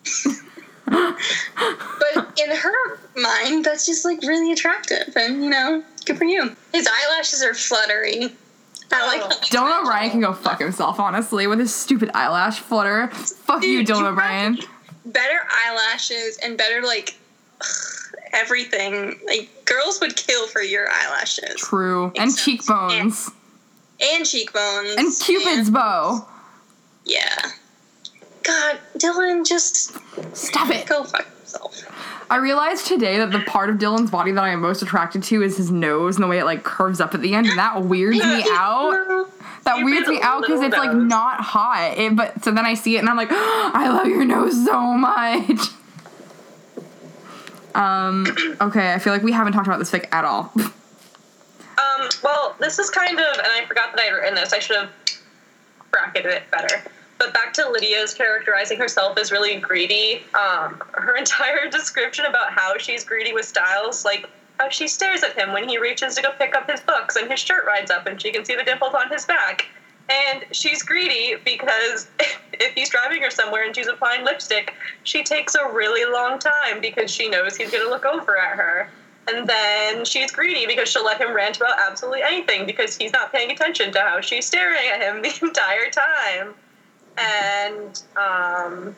But 0.86 2.38
in 2.42 2.50
her 2.56 2.98
mind, 3.16 3.64
that's 3.64 3.86
just 3.86 4.04
like 4.04 4.20
really 4.22 4.52
attractive, 4.52 5.12
and 5.16 5.42
you 5.42 5.50
know, 5.50 5.82
good 6.04 6.18
for 6.18 6.24
you. 6.24 6.54
His 6.72 6.86
eyelashes 6.86 7.42
are 7.42 7.54
fluttery. 7.54 8.32
I 8.92 9.06
like. 9.06 9.20
Oh. 9.22 9.28
how 9.28 9.36
he's 9.40 9.50
Dylan. 9.50 9.80
O'Brien 9.82 10.10
can 10.10 10.20
go 10.20 10.32
fuck 10.32 10.60
himself, 10.60 11.00
honestly, 11.00 11.46
with 11.46 11.58
his 11.58 11.74
stupid 11.74 12.10
eyelash 12.14 12.60
flutter. 12.60 13.08
Fuck 13.08 13.62
you, 13.62 13.78
Dude, 13.78 13.88
you 13.88 13.94
Dylan 13.94 14.04
have 14.04 14.12
O'Brien. 14.12 14.58
Better 15.06 15.38
eyelashes 15.66 16.38
and 16.42 16.56
better 16.56 16.82
like 16.82 17.16
everything. 18.32 19.18
Like 19.26 19.48
girls 19.64 20.00
would 20.00 20.16
kill 20.16 20.46
for 20.48 20.60
your 20.62 20.88
eyelashes 20.90 21.56
True. 21.56 22.06
And 22.16 22.30
Except- 22.30 22.38
cheekbones. 22.44 23.30
and 24.00 24.26
cheekbones 24.26 24.94
And 24.96 25.12
Cupid's 25.20 25.68
and- 25.68 25.72
bow. 25.74 26.28
yeah. 27.04 27.36
God, 28.46 28.78
Dylan, 28.96 29.46
just 29.46 29.96
Stop 30.36 30.70
it. 30.70 30.86
go 30.86 31.04
fuck 31.04 31.26
yourself. 31.40 31.82
I 32.30 32.36
realized 32.36 32.86
today 32.86 33.18
that 33.18 33.30
the 33.32 33.40
part 33.40 33.70
of 33.70 33.76
Dylan's 33.76 34.10
body 34.10 34.32
that 34.32 34.42
I 34.42 34.50
am 34.50 34.60
most 34.60 34.82
attracted 34.82 35.22
to 35.24 35.42
is 35.42 35.56
his 35.56 35.70
nose 35.70 36.16
and 36.16 36.24
the 36.24 36.28
way 36.28 36.38
it 36.38 36.44
like 36.44 36.62
curves 36.64 37.00
up 37.00 37.14
at 37.14 37.22
the 37.22 37.34
end, 37.34 37.46
and 37.46 37.58
that 37.58 37.84
weirds 37.84 38.18
me 38.18 38.44
out. 38.50 39.28
That 39.64 39.84
weirds 39.84 40.08
me 40.08 40.20
out 40.22 40.42
because 40.42 40.60
it's 40.62 40.76
like 40.76 40.94
not 40.94 41.40
hot. 41.40 41.94
It, 41.96 42.14
but 42.14 42.44
so 42.44 42.52
then 42.52 42.64
I 42.64 42.74
see 42.74 42.96
it 42.96 43.00
and 43.00 43.08
I'm 43.08 43.16
like, 43.16 43.28
I 43.32 43.88
love 43.88 44.06
your 44.06 44.24
nose 44.24 44.64
so 44.64 44.80
much. 44.80 45.60
Um. 47.74 48.24
Okay, 48.58 48.94
I 48.94 48.98
feel 48.98 49.12
like 49.12 49.22
we 49.22 49.32
haven't 49.32 49.52
talked 49.52 49.66
about 49.66 49.78
this 49.78 49.90
fic 49.90 50.08
at 50.12 50.24
all. 50.24 50.50
Um, 51.78 52.08
well, 52.24 52.56
this 52.58 52.78
is 52.78 52.88
kind 52.88 53.18
of, 53.18 53.36
and 53.36 53.46
I 53.46 53.66
forgot 53.66 53.94
that 53.94 54.00
I 54.00 54.04
had 54.04 54.12
written 54.12 54.34
this. 54.34 54.54
I 54.54 54.60
should 54.60 54.76
have 54.76 54.90
bracketed 55.90 56.32
it 56.32 56.50
better. 56.50 56.82
But 57.18 57.32
back 57.32 57.52
to 57.54 57.68
Lydia's 57.68 58.12
characterizing 58.12 58.78
herself 58.78 59.18
as 59.18 59.32
really 59.32 59.56
greedy. 59.56 60.22
Um, 60.34 60.82
her 60.92 61.16
entire 61.18 61.68
description 61.70 62.26
about 62.26 62.52
how 62.52 62.76
she's 62.78 63.04
greedy 63.04 63.32
with 63.32 63.46
Stiles, 63.46 64.04
like 64.04 64.28
how 64.58 64.68
she 64.68 64.88
stares 64.88 65.22
at 65.22 65.38
him 65.38 65.52
when 65.52 65.68
he 65.68 65.78
reaches 65.78 66.14
to 66.16 66.22
go 66.22 66.30
pick 66.38 66.54
up 66.54 66.70
his 66.70 66.80
books 66.80 67.16
and 67.16 67.30
his 67.30 67.40
shirt 67.40 67.66
rides 67.66 67.90
up 67.90 68.06
and 68.06 68.20
she 68.20 68.30
can 68.30 68.44
see 68.44 68.54
the 68.54 68.64
dimples 68.64 68.94
on 68.94 69.10
his 69.10 69.24
back. 69.24 69.66
And 70.08 70.44
she's 70.52 70.82
greedy 70.82 71.36
because 71.44 72.08
if 72.52 72.74
he's 72.74 72.90
driving 72.90 73.22
her 73.22 73.30
somewhere 73.30 73.64
and 73.64 73.74
she's 73.74 73.88
applying 73.88 74.24
lipstick, 74.24 74.74
she 75.02 75.22
takes 75.22 75.54
a 75.54 75.68
really 75.68 76.10
long 76.10 76.38
time 76.38 76.80
because 76.80 77.10
she 77.10 77.28
knows 77.28 77.56
he's 77.56 77.70
going 77.70 77.84
to 77.84 77.90
look 77.90 78.04
over 78.04 78.38
at 78.38 78.56
her. 78.56 78.88
And 79.28 79.48
then 79.48 80.04
she's 80.04 80.30
greedy 80.30 80.66
because 80.66 80.88
she'll 80.88 81.04
let 81.04 81.20
him 81.20 81.34
rant 81.34 81.56
about 81.56 81.78
absolutely 81.84 82.22
anything 82.22 82.64
because 82.64 82.96
he's 82.96 83.12
not 83.12 83.32
paying 83.32 83.50
attention 83.50 83.92
to 83.92 84.00
how 84.00 84.20
she's 84.20 84.46
staring 84.46 84.88
at 84.92 85.00
him 85.00 85.22
the 85.22 85.36
entire 85.42 85.90
time. 85.90 86.54
And, 87.18 88.02
um, 88.16 88.96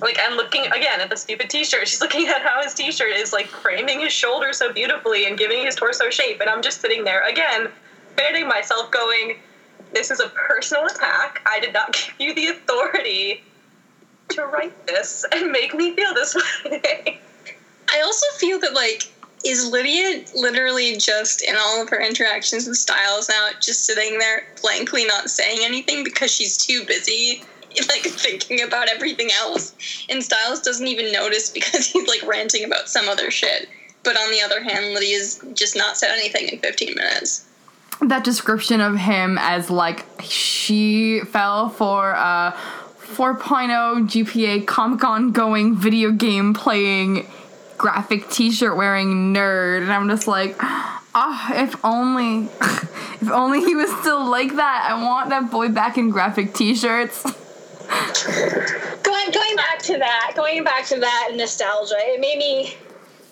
like, 0.00 0.18
I'm 0.20 0.36
looking 0.36 0.66
again 0.66 1.00
at 1.00 1.10
the 1.10 1.16
stupid 1.16 1.50
t 1.50 1.64
shirt. 1.64 1.88
She's 1.88 2.00
looking 2.06 2.28
at 2.28 2.42
how 2.42 2.62
his 2.62 2.74
t 2.74 2.90
shirt 2.92 3.12
is, 3.16 3.32
like, 3.32 3.46
framing 3.46 4.00
his 4.00 4.12
shoulder 4.12 4.52
so 4.52 4.72
beautifully 4.72 5.26
and 5.26 5.36
giving 5.36 5.64
his 5.64 5.74
torso 5.74 6.10
shape. 6.10 6.40
And 6.40 6.48
I'm 6.48 6.62
just 6.62 6.80
sitting 6.80 7.04
there, 7.04 7.26
again, 7.26 7.68
fanning 8.16 8.46
myself, 8.46 8.90
going, 8.90 9.38
This 9.92 10.10
is 10.10 10.20
a 10.20 10.28
personal 10.28 10.86
attack. 10.86 11.42
I 11.46 11.60
did 11.60 11.72
not 11.72 11.92
give 12.18 12.20
you 12.20 12.34
the 12.34 12.46
authority 12.48 13.42
to 14.30 14.44
write 14.46 14.86
this 14.86 15.24
and 15.32 15.50
make 15.50 15.74
me 15.74 15.94
feel 15.94 16.14
this 16.14 16.34
way. 16.64 17.20
I 17.92 18.00
also 18.02 18.26
feel 18.36 18.60
that 18.60 18.74
like 18.74 19.12
is 19.44 19.70
Lydia 19.70 20.24
literally 20.34 20.96
just 20.96 21.42
in 21.42 21.56
all 21.56 21.82
of 21.82 21.88
her 21.88 22.00
interactions 22.00 22.66
with 22.66 22.76
Stiles 22.76 23.28
now 23.28 23.50
just 23.60 23.84
sitting 23.86 24.18
there 24.18 24.46
blankly 24.60 25.04
not 25.04 25.30
saying 25.30 25.58
anything 25.62 26.04
because 26.04 26.30
she's 26.30 26.56
too 26.56 26.84
busy 26.84 27.42
like 27.88 28.02
thinking 28.02 28.62
about 28.62 28.88
everything 28.88 29.30
else 29.38 29.74
and 30.08 30.22
Stiles 30.22 30.60
doesn't 30.60 30.86
even 30.86 31.12
notice 31.12 31.50
because 31.50 31.86
he's 31.92 32.08
like 32.08 32.22
ranting 32.28 32.64
about 32.64 32.88
some 32.88 33.08
other 33.08 33.30
shit. 33.30 33.68
But 34.02 34.16
on 34.16 34.30
the 34.30 34.40
other 34.40 34.62
hand, 34.62 34.94
Lydia's 34.94 35.44
just 35.52 35.76
not 35.76 35.96
said 35.96 36.10
anything 36.10 36.48
in 36.48 36.58
15 36.58 36.94
minutes. 36.94 37.44
that 38.00 38.24
description 38.24 38.80
of 38.80 38.96
him 38.96 39.36
as 39.38 39.70
like 39.70 40.06
she 40.22 41.20
fell 41.20 41.68
for 41.68 42.14
uh, 42.14 42.52
oh 42.54 42.56
a 42.56 43.16
4.0 43.16 44.08
GPA 44.08 44.66
Comic 44.66 45.00
Con 45.00 45.32
going 45.32 45.76
video 45.76 46.12
game 46.12 46.54
playing 46.54 47.26
graphic 47.80 48.28
t-shirt 48.28 48.76
wearing 48.76 49.32
nerd 49.34 49.82
and 49.82 49.92
I'm 49.92 50.08
just 50.08 50.28
like 50.28 50.54
ah 50.60 51.52
if 51.54 51.82
only 51.82 52.44
if 53.20 53.30
only 53.30 53.60
he 53.60 53.74
was 53.74 53.90
still 54.00 54.28
like 54.28 54.56
that 54.56 54.86
I 54.90 55.02
want 55.02 55.30
that 55.30 55.50
boy 55.50 55.68
back 55.68 55.96
in 55.96 56.10
graphic 56.10 56.52
t-shirts 56.52 57.24
Going 59.02 59.30
going 59.32 59.56
back 59.56 59.78
to 59.84 59.98
that, 59.98 60.32
going 60.36 60.62
back 60.62 60.86
to 60.86 61.00
that 61.00 61.32
nostalgia, 61.34 61.96
it 61.98 62.20
made 62.20 62.38
me 62.38 62.74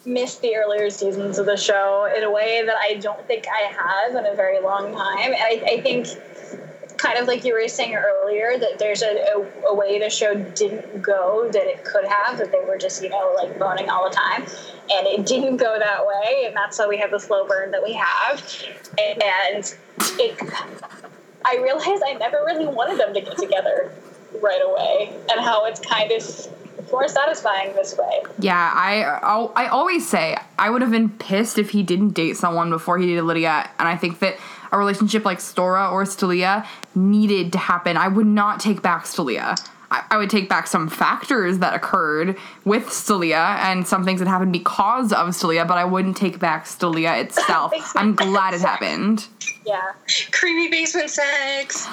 miss 0.05 0.37
the 0.37 0.57
earlier 0.57 0.91
seasons 0.91 1.39
of 1.39 1.47
the 1.47 1.57
show 1.57 2.13
in 2.17 2.25
a 2.25 2.31
way 2.31 2.63
that 2.65 2.77
I 2.81 2.95
don't 2.95 3.25
think 3.27 3.47
I 3.47 3.71
have 3.71 4.17
in 4.17 4.27
a 4.27 4.35
very 4.35 4.61
long 4.61 4.93
time. 4.93 5.33
And 5.33 5.37
I, 5.37 5.63
I 5.67 5.81
think, 5.81 6.09
kind 6.99 7.19
of 7.19 7.27
like 7.27 7.45
you 7.45 7.55
were 7.55 7.67
saying 7.69 7.95
earlier, 7.95 8.59
that 8.59 8.79
there's 8.79 9.03
a, 9.03 9.07
a, 9.35 9.69
a 9.71 9.75
way 9.75 9.99
the 9.99 10.11
show 10.11 10.35
didn't 10.35 11.01
go 11.01 11.49
that 11.53 11.67
it 11.67 11.85
could 11.85 12.05
have, 12.05 12.39
that 12.39 12.53
they 12.53 12.61
were 12.67 12.77
just, 12.77 13.03
you 13.03 13.09
know, 13.09 13.33
like 13.37 13.59
boning 13.59 13.89
all 13.89 14.09
the 14.09 14.15
time. 14.15 14.43
And 14.91 15.07
it 15.07 15.25
didn't 15.27 15.59
go 15.59 15.79
that 15.79 16.07
way, 16.07 16.45
and 16.47 16.57
that's 16.57 16.79
why 16.79 16.87
we 16.87 16.97
have 16.99 17.11
the 17.11 17.21
slow 17.21 17.47
burn 17.47 17.71
that 17.71 17.83
we 17.83 17.93
have. 17.95 18.43
And 18.99 19.75
it, 20.19 20.37
I 21.45 21.57
realized 21.63 22.03
I 22.07 22.15
never 22.15 22.43
really 22.47 22.67
wanted 22.67 22.99
them 22.99 23.15
to 23.15 23.21
get 23.21 23.37
together 23.39 23.93
right 24.43 24.61
away, 24.65 25.15
and 25.31 25.41
how 25.41 25.65
it's 25.67 25.81
kind 25.81 26.11
of 26.13 26.49
more 26.91 27.07
satisfying 27.07 27.75
this 27.75 27.97
way. 27.99 28.23
Yeah, 28.39 28.73
I 28.75 29.03
I'll- 29.03 29.53
I 29.57 29.67
always 29.67 30.09
say 30.09 30.37
I 30.59 30.71
would 30.71 30.81
have 30.81 30.91
been 30.91 31.11
pissed 31.11 31.59
if 31.59 31.71
he 31.71 31.83
didn't 31.83 32.11
date 32.11 32.37
someone 32.39 32.71
before 32.71 32.99
he 32.99 33.07
dated 33.07 33.25
Lydia, 33.25 33.69
and 33.79 33.87
I 33.89 33.97
think 33.97 34.21
that 34.21 34.37
a 34.73 34.79
relationship 34.79 35.25
like 35.25 35.39
Stora 35.39 35.91
or 35.93 36.05
Stelia 36.05 36.67
needed 36.95 37.53
to 37.53 37.59
happen. 37.59 37.97
I 37.97 38.09
would 38.09 38.27
not 38.27 38.61
take 38.61 38.83
back 38.83 39.05
Stelia. 39.05 39.57
I, 39.91 40.05
I 40.11 40.17
would 40.19 40.31
take 40.31 40.49
back 40.49 40.67
some 40.67 40.89
factors 40.89 41.59
that 41.59 41.75
occurred 41.75 42.37
with 42.65 42.87
Stelia 42.87 43.57
and 43.59 43.87
some 43.87 44.05
things 44.05 44.21
that 44.21 44.29
happened 44.29 44.53
because 44.53 45.13
of 45.13 45.29
Stelia, 45.29 45.67
but 45.67 45.79
I 45.79 45.85
wouldn't 45.85 46.17
take 46.17 46.39
back 46.39 46.67
Stelia 46.67 47.23
itself. 47.23 47.73
I'm 47.97 48.15
glad 48.15 48.55
it 48.55 48.61
happened. 48.61 49.27
Yeah. 49.65 49.93
Creepy 50.31 50.69
basement 50.69 51.11
sex. 51.11 51.87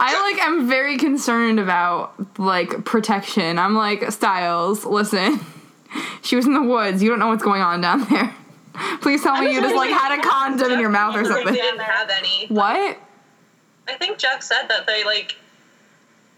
I 0.00 0.32
like 0.32 0.42
am 0.42 0.68
very 0.68 0.96
concerned 0.96 1.60
about 1.60 2.38
like 2.38 2.84
protection. 2.84 3.58
I'm 3.58 3.74
like 3.74 4.10
Stiles, 4.12 4.84
listen. 4.84 5.40
She 6.22 6.34
was 6.34 6.44
in 6.44 6.54
the 6.54 6.62
woods. 6.62 7.04
You 7.04 7.10
don't 7.10 7.20
know 7.20 7.28
what's 7.28 7.44
going 7.44 7.62
on 7.62 7.80
down 7.80 8.02
there. 8.10 8.34
Please 9.00 9.22
tell 9.22 9.40
me 9.40 9.52
you 9.54 9.60
just 9.60 9.74
like 9.74 9.90
had 9.90 10.18
a 10.18 10.22
condom 10.22 10.72
in 10.72 10.80
your 10.80 10.88
mouth 10.90 11.14
or 11.16 11.24
something. 11.24 11.46
They 11.46 11.52
didn't 11.60 11.80
have 11.80 12.10
any. 12.10 12.46
What? 12.48 12.98
I 13.86 13.94
think 13.94 14.18
Jeff 14.18 14.42
said 14.42 14.66
that 14.68 14.86
they 14.86 15.04
like 15.04 15.36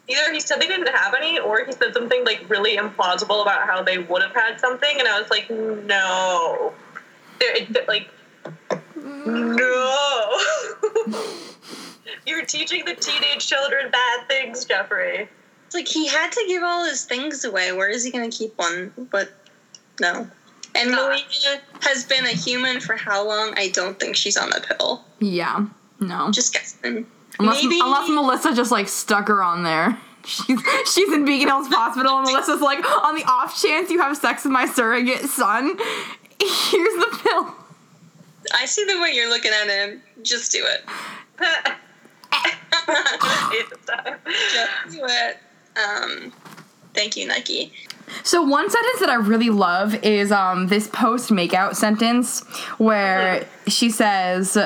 either 0.08 0.32
he 0.32 0.40
said 0.40 0.60
they 0.60 0.66
didn't 0.66 0.88
have 0.94 1.14
any 1.14 1.38
or 1.38 1.64
he 1.64 1.72
said 1.72 1.94
something 1.94 2.24
like 2.24 2.44
really 2.48 2.76
implausible 2.76 3.42
about 3.42 3.62
how 3.66 3.82
they 3.82 3.98
would 3.98 4.22
have 4.22 4.34
had 4.34 4.60
something 4.60 4.98
and 4.98 5.08
I 5.08 5.20
was 5.20 5.30
like 5.30 5.48
no 5.50 6.72
They're- 7.40 7.54
it- 7.56 7.88
like 7.88 8.08
no 9.00 10.38
you're 12.26 12.44
teaching 12.44 12.84
the 12.84 12.94
teenage 12.94 13.46
children 13.46 13.90
bad 13.90 14.28
things 14.28 14.64
Jeffrey 14.64 15.28
It's 15.66 15.74
like 15.74 15.88
he 15.88 16.06
had 16.06 16.30
to 16.32 16.44
give 16.46 16.62
all 16.62 16.84
his 16.84 17.04
things 17.04 17.44
away. 17.44 17.72
Where 17.72 17.88
is 17.88 18.04
he 18.04 18.10
going 18.10 18.28
to 18.30 18.36
keep 18.36 18.56
one? 18.58 18.92
But 19.10 19.32
no. 20.00 20.28
And 20.76 20.90
Not. 20.90 21.20
Has 21.80 22.04
been 22.04 22.24
a 22.24 22.30
human 22.30 22.80
for 22.80 22.96
how 22.96 23.26
long? 23.26 23.54
I 23.56 23.68
don't 23.68 23.98
think 23.98 24.16
she's 24.16 24.36
on 24.36 24.50
the 24.50 24.60
pill. 24.60 25.04
Yeah. 25.20 25.66
No. 26.00 26.30
Just 26.30 26.52
guessing. 26.52 27.06
Unless, 27.38 27.62
Maybe 27.62 27.80
unless 27.82 28.08
Melissa 28.08 28.54
just 28.54 28.70
like 28.70 28.88
stuck 28.88 29.28
her 29.28 29.42
on 29.42 29.62
there. 29.62 29.98
She's, 30.26 30.60
she's 30.92 31.12
in 31.12 31.24
Beacon 31.24 31.46
Hills 31.46 31.68
Hospital, 31.68 32.18
and 32.18 32.26
Melissa's 32.26 32.60
like, 32.60 32.84
on 33.04 33.14
the 33.14 33.22
off 33.28 33.62
chance 33.62 33.92
you 33.92 34.00
have 34.00 34.16
sex 34.16 34.42
with 34.42 34.52
my 34.52 34.66
surrogate 34.66 35.20
son, 35.20 35.78
here's 36.40 36.94
the 36.94 37.18
pill. 37.22 37.54
I 38.52 38.66
see 38.66 38.84
the 38.86 39.00
way 39.00 39.12
you're 39.12 39.28
looking 39.28 39.52
at 39.52 39.68
him. 39.68 40.02
Just 40.22 40.50
do 40.50 40.64
it. 40.66 40.84
Just 44.52 44.90
do 44.90 45.04
it. 45.04 45.38
Um, 45.76 46.32
thank 46.92 47.16
you, 47.16 47.28
Nike. 47.28 47.72
So 48.22 48.42
one 48.42 48.70
sentence 48.70 49.00
that 49.00 49.10
I 49.10 49.16
really 49.16 49.50
love 49.50 49.94
is 50.04 50.32
um, 50.32 50.68
this 50.68 50.88
post 50.88 51.30
makeout 51.30 51.76
sentence 51.76 52.44
where 52.78 53.46
she 53.66 53.90
says, 53.90 54.56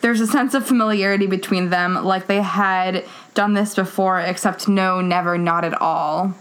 "There's 0.00 0.20
a 0.20 0.26
sense 0.26 0.54
of 0.54 0.66
familiarity 0.66 1.26
between 1.26 1.70
them, 1.70 1.94
like 2.04 2.26
they 2.26 2.42
had 2.42 3.04
done 3.34 3.54
this 3.54 3.74
before, 3.74 4.20
except 4.20 4.68
no, 4.68 5.00
never, 5.00 5.36
not 5.38 5.64
at 5.64 5.80
all." 5.80 6.34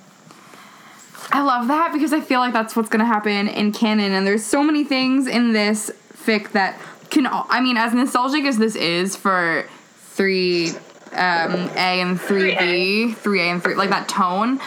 I 1.31 1.41
love 1.41 1.67
that 1.67 1.93
because 1.93 2.11
I 2.13 2.21
feel 2.21 2.39
like 2.39 2.53
that's 2.53 2.75
what's 2.75 2.89
gonna 2.89 3.05
happen 3.05 3.47
in 3.47 3.71
canon, 3.71 4.11
and 4.11 4.25
there's 4.25 4.45
so 4.45 4.63
many 4.63 4.83
things 4.83 5.27
in 5.27 5.53
this 5.53 5.91
fic 6.13 6.51
that 6.51 6.79
can. 7.09 7.27
I 7.27 7.61
mean, 7.61 7.77
as 7.77 7.93
nostalgic 7.93 8.45
as 8.45 8.57
this 8.57 8.75
is 8.75 9.15
for 9.15 9.65
three 9.95 10.73
um, 11.13 11.69
A 11.75 12.01
and 12.01 12.19
three 12.19 12.55
B, 12.57 13.13
three 13.13 13.41
A 13.41 13.45
and 13.45 13.61
three, 13.63 13.75
like 13.75 13.89
that 13.89 14.07
tone. 14.07 14.59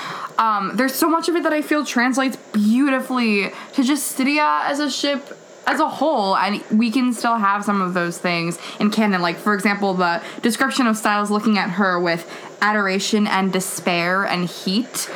Um, 0.42 0.72
there's 0.74 0.92
so 0.92 1.08
much 1.08 1.28
of 1.28 1.36
it 1.36 1.44
that 1.44 1.52
I 1.52 1.62
feel 1.62 1.84
translates 1.84 2.34
beautifully 2.52 3.52
to 3.74 3.84
just 3.84 4.18
Stydia 4.18 4.64
as 4.64 4.80
a 4.80 4.90
ship 4.90 5.38
as 5.68 5.78
a 5.78 5.88
whole, 5.88 6.36
and 6.36 6.60
we 6.72 6.90
can 6.90 7.12
still 7.12 7.36
have 7.36 7.64
some 7.64 7.80
of 7.80 7.94
those 7.94 8.18
things 8.18 8.58
in 8.80 8.90
canon. 8.90 9.22
Like, 9.22 9.36
for 9.36 9.54
example, 9.54 9.94
the 9.94 10.20
description 10.42 10.88
of 10.88 10.96
Stiles 10.96 11.30
looking 11.30 11.58
at 11.58 11.70
her 11.70 12.00
with 12.00 12.28
adoration 12.60 13.28
and 13.28 13.52
despair 13.52 14.24
and 14.24 14.48
heat. 14.48 15.08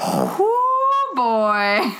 Oh 0.00 1.12
boy. 1.16 1.92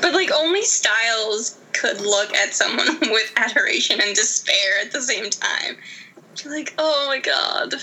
But 0.00 0.14
like 0.14 0.30
only 0.30 0.62
Stiles 0.62 1.58
could 1.72 2.00
look 2.00 2.32
at 2.32 2.54
someone 2.54 2.96
with 3.00 3.32
adoration 3.34 4.00
and 4.00 4.14
despair 4.14 4.82
at 4.82 4.92
the 4.92 5.02
same 5.02 5.30
time. 5.30 5.78
You're 6.44 6.54
like, 6.54 6.74
oh 6.78 7.06
my 7.08 7.18
god. 7.18 7.74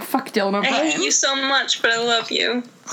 Fuck 0.00 0.30
Dylan 0.30 0.62
I 0.62 0.90
hate 0.90 1.02
you 1.02 1.10
so 1.10 1.34
much, 1.34 1.82
but 1.82 1.90
I 1.90 2.02
love 2.02 2.30
you. 2.30 2.62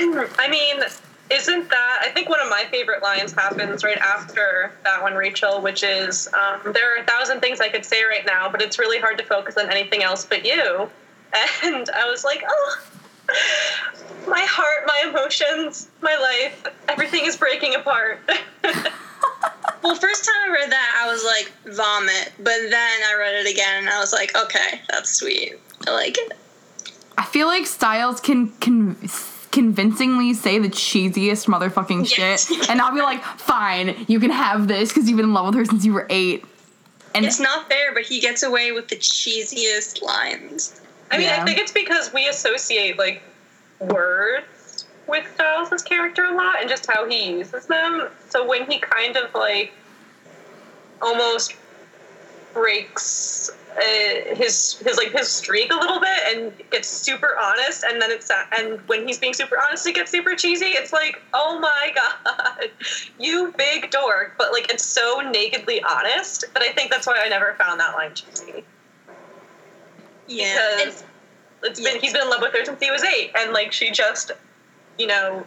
I 0.00 0.48
mean, 0.48 0.80
isn't 1.30 1.68
that? 1.68 1.98
I 2.02 2.10
think 2.10 2.28
one 2.28 2.40
of 2.40 2.48
my 2.48 2.64
favorite 2.70 3.02
lines 3.02 3.32
happens 3.32 3.84
right 3.84 3.98
after 3.98 4.72
that 4.84 5.02
one, 5.02 5.14
Rachel, 5.14 5.60
which 5.60 5.82
is 5.82 6.28
um, 6.28 6.72
there 6.72 6.94
are 6.94 7.02
a 7.02 7.04
thousand 7.04 7.40
things 7.40 7.60
I 7.60 7.68
could 7.68 7.84
say 7.84 8.04
right 8.04 8.24
now, 8.24 8.48
but 8.48 8.62
it's 8.62 8.78
really 8.78 8.98
hard 8.98 9.18
to 9.18 9.24
focus 9.24 9.56
on 9.56 9.70
anything 9.70 10.02
else 10.02 10.24
but 10.24 10.44
you. 10.44 10.88
And 11.62 11.90
I 11.90 12.10
was 12.10 12.24
like, 12.24 12.42
oh, 12.48 12.78
my 14.26 14.40
heart, 14.48 14.84
my 14.86 15.10
emotions, 15.10 15.88
my 16.00 16.16
life, 16.16 16.66
everything 16.88 17.26
is 17.26 17.36
breaking 17.36 17.74
apart. 17.74 18.20
Well, 19.88 19.96
first 19.96 20.22
time 20.22 20.50
I 20.50 20.52
read 20.52 20.70
that, 20.70 21.02
I 21.02 21.10
was 21.10 21.24
like, 21.24 21.50
vomit. 21.74 22.32
But 22.36 22.70
then 22.70 23.00
I 23.08 23.16
read 23.18 23.36
it 23.46 23.50
again 23.50 23.78
and 23.78 23.88
I 23.88 23.98
was 24.00 24.12
like, 24.12 24.36
okay, 24.36 24.82
that's 24.90 25.14
sweet. 25.16 25.54
I 25.86 25.92
like 25.92 26.18
it. 26.18 26.32
I 27.16 27.24
feel 27.24 27.46
like 27.46 27.64
Stiles 27.66 28.20
can 28.20 28.48
con- 28.60 28.96
convincingly 29.50 30.34
say 30.34 30.58
the 30.58 30.68
cheesiest 30.68 31.46
motherfucking 31.46 32.18
Yes. 32.18 32.48
shit, 32.48 32.68
and 32.68 32.82
I'll 32.82 32.94
be 32.94 33.00
like, 33.00 33.24
fine, 33.24 34.04
you 34.08 34.20
can 34.20 34.30
have 34.30 34.68
this 34.68 34.90
because 34.90 35.08
you've 35.08 35.16
been 35.16 35.24
in 35.30 35.32
love 35.32 35.46
with 35.46 35.54
her 35.54 35.64
since 35.64 35.86
you 35.86 35.94
were 35.94 36.06
eight. 36.10 36.44
And 37.14 37.24
It's 37.24 37.40
not 37.40 37.66
fair, 37.70 37.94
but 37.94 38.02
he 38.02 38.20
gets 38.20 38.42
away 38.42 38.72
with 38.72 38.88
the 38.88 38.96
cheesiest 38.96 40.02
lines. 40.02 40.82
I 41.10 41.16
mean, 41.16 41.28
Yeah. 41.28 41.40
I 41.40 41.46
think 41.46 41.58
it's 41.58 41.72
because 41.72 42.12
we 42.12 42.28
associate 42.28 42.98
like 42.98 43.22
words 43.80 44.44
with 45.08 45.26
Stiles' 45.34 45.82
character 45.82 46.24
a 46.24 46.34
lot 46.34 46.56
and 46.60 46.68
just 46.68 46.86
how 46.86 47.08
he 47.08 47.30
uses 47.30 47.66
them. 47.66 48.08
So 48.28 48.46
when 48.46 48.70
he 48.70 48.78
kind 48.78 49.16
of 49.16 49.34
like 49.34 49.72
almost 51.00 51.54
breaks 52.54 53.50
uh, 53.76 54.34
his 54.34 54.78
his 54.78 54.96
like 54.96 55.12
his 55.12 55.28
streak 55.28 55.70
a 55.72 55.76
little 55.76 56.00
bit 56.00 56.36
and 56.36 56.52
gets 56.70 56.88
super 56.88 57.36
honest, 57.40 57.84
and 57.84 58.00
then 58.02 58.10
it's 58.10 58.30
and 58.58 58.80
when 58.88 59.06
he's 59.06 59.18
being 59.18 59.34
super 59.34 59.56
honest, 59.58 59.86
it 59.86 59.94
gets 59.94 60.10
super 60.10 60.34
cheesy. 60.34 60.66
It's 60.66 60.92
like, 60.92 61.22
oh 61.34 61.58
my 61.60 61.92
god, 62.26 62.70
you 63.18 63.54
big 63.56 63.90
dork! 63.90 64.34
But 64.36 64.52
like, 64.52 64.70
it's 64.72 64.84
so 64.84 65.20
nakedly 65.20 65.82
honest 65.82 66.44
but 66.52 66.62
I 66.62 66.72
think 66.72 66.90
that's 66.90 67.06
why 67.06 67.18
I 67.24 67.28
never 67.28 67.54
found 67.58 67.78
that 67.80 67.94
line 67.94 68.14
cheesy 68.14 68.64
Yeah. 70.26 70.76
because 70.78 71.04
it's 71.62 71.80
been 71.80 72.00
he's 72.00 72.12
been 72.12 72.22
in 72.22 72.30
love 72.30 72.40
with 72.42 72.52
her 72.54 72.64
since 72.64 72.80
he 72.82 72.90
was 72.90 73.02
eight, 73.04 73.30
and 73.38 73.52
like 73.52 73.72
she 73.72 73.90
just, 73.90 74.32
you 74.98 75.06
know, 75.06 75.46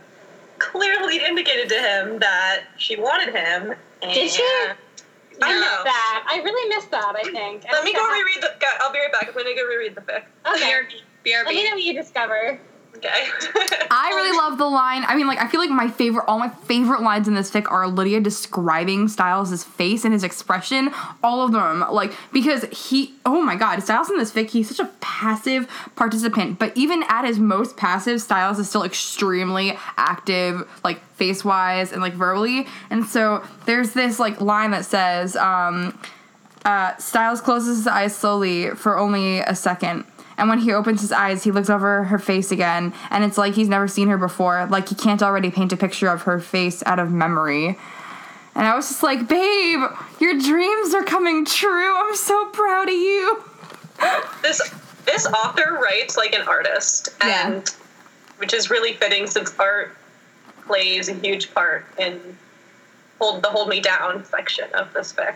clearly 0.60 1.18
indicated 1.24 1.70
to 1.70 1.76
him 1.82 2.20
that 2.20 2.64
she 2.78 2.96
wanted 2.96 3.36
him. 3.36 3.74
Did 4.02 4.32
she? 4.32 4.44
and- 4.68 4.78
I 5.44 5.54
No. 5.54 5.60
missed 5.60 5.84
that. 5.86 6.24
I 6.30 6.38
really 6.44 6.70
missed 6.76 6.92
that. 6.92 7.16
I 7.16 7.24
think. 7.24 7.66
I 7.68 7.74
Let 7.74 7.84
me 7.84 7.94
go 7.94 8.06
reread 8.12 8.42
the. 8.42 8.54
go- 8.60 8.68
I'll 8.80 8.92
be 8.92 9.00
right 9.00 9.12
back. 9.12 9.28
I'm 9.28 9.34
gonna 9.34 9.56
go 9.56 9.64
reread 9.66 9.96
the 9.96 10.02
fic. 10.02 10.24
I- 10.46 10.56
Okay. 10.56 10.72
BRB. 11.24 11.46
Let 11.46 11.56
me 11.56 11.64
know 11.64 11.72
what 11.76 11.84
you 11.84 11.94
discover. 11.94 12.60
Okay. 12.98 13.10
I 13.90 14.12
really 14.16 14.38
love 14.38 14.58
the 14.58 14.66
line. 14.66 15.04
I 15.06 15.16
mean, 15.16 15.28
like, 15.28 15.40
I 15.40 15.48
feel 15.48 15.60
like 15.60 15.70
my 15.70 15.90
favorite, 15.90 16.26
all 16.28 16.38
my 16.38 16.50
favorite 16.50 17.02
lines 17.02 17.28
in 17.28 17.34
this 17.34 17.50
fic 17.50 17.70
are 17.72 17.88
Lydia 17.88 18.20
describing 18.20 19.08
Stiles' 19.08 19.64
face 19.64 20.06
and 20.06 20.14
his 20.14 20.24
expression. 20.24 20.92
All 21.24 21.42
of 21.42 21.52
them. 21.52 21.84
Like, 21.92 22.14
because 22.32 22.64
he, 22.66 23.16
oh 23.26 23.42
my 23.42 23.56
god, 23.56 23.82
Stiles 23.82 24.10
in 24.10 24.18
this 24.18 24.32
fic, 24.32 24.50
he's 24.50 24.76
such 24.76 24.86
a 24.86 24.92
passive 25.00 25.68
participant. 25.96 26.60
But 26.60 26.76
even 26.78 27.04
at 27.10 27.26
his 27.26 27.40
most 27.40 27.76
passive, 27.76 28.22
Stiles 28.22 28.60
is 28.60 28.70
still 28.70 28.84
extremely 28.84 29.78
active, 29.98 30.68
like, 30.84 31.04
face 31.16 31.44
wise 31.44 31.92
and, 31.92 32.02
like, 32.02 32.14
verbally. 32.14 32.68
And 32.90 33.06
so 33.06 33.44
there's 33.66 33.92
this, 33.92 34.20
like, 34.20 34.40
line 34.42 34.72
that 34.72 34.86
says, 34.86 35.36
um, 35.36 35.98
uh, 36.66 36.96
Stiles 36.98 37.42
closes 37.42 37.78
his 37.78 37.88
eyes 37.88 38.16
slowly 38.16 38.70
for 38.72 38.98
only 38.98 39.40
a 39.40 39.56
second. 39.56 40.06
And 40.42 40.50
when 40.50 40.58
he 40.58 40.74
opens 40.74 41.02
his 41.02 41.12
eyes, 41.12 41.44
he 41.44 41.52
looks 41.52 41.70
over 41.70 42.06
her 42.06 42.18
face 42.18 42.52
again, 42.52 42.96
and 43.12 43.24
it's 43.24 43.38
like 43.38 43.54
he's 43.54 43.70
never 43.70 43.88
seen 43.88 44.08
her 44.08 44.18
before, 44.18 44.66
like 44.72 44.90
he 44.90 44.96
can't 44.96 45.22
already 45.22 45.52
paint 45.52 45.72
a 45.72 45.78
picture 45.78 46.08
of 46.08 46.24
her 46.24 46.40
face 46.40 46.82
out 46.88 46.98
of 46.98 47.12
memory. 47.12 47.78
And 48.56 48.66
I 48.68 48.76
was 48.76 48.88
just 48.88 49.04
like, 49.04 49.28
babe, 49.28 49.82
your 50.20 50.34
dreams 50.40 50.96
are 50.96 51.04
coming 51.04 51.46
true. 51.46 51.96
I'm 51.96 52.16
so 52.16 52.48
proud 52.48 52.88
of 52.90 52.96
you. 52.96 53.44
this 54.42 54.60
this 55.06 55.28
author 55.28 55.78
writes 55.80 56.18
like 56.18 56.34
an 56.34 56.42
artist, 56.48 57.10
Yeah. 57.24 57.48
and 57.52 57.76
which 58.38 58.56
is 58.56 58.72
really 58.72 58.94
fitting 58.94 59.28
since 59.28 59.54
art 59.60 59.96
plays 60.66 61.08
a 61.08 61.14
huge 61.14 61.54
part 61.54 61.86
in 62.00 62.20
hold 63.20 63.44
the 63.44 63.48
hold 63.50 63.70
me 63.70 63.80
down 63.80 64.26
section 64.26 64.66
of 64.74 64.92
this 64.94 65.14
fic. 65.14 65.36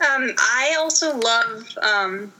Um, 0.00 0.30
I 0.38 0.76
also 0.78 1.16
love 1.16 1.78
um, 1.82 2.32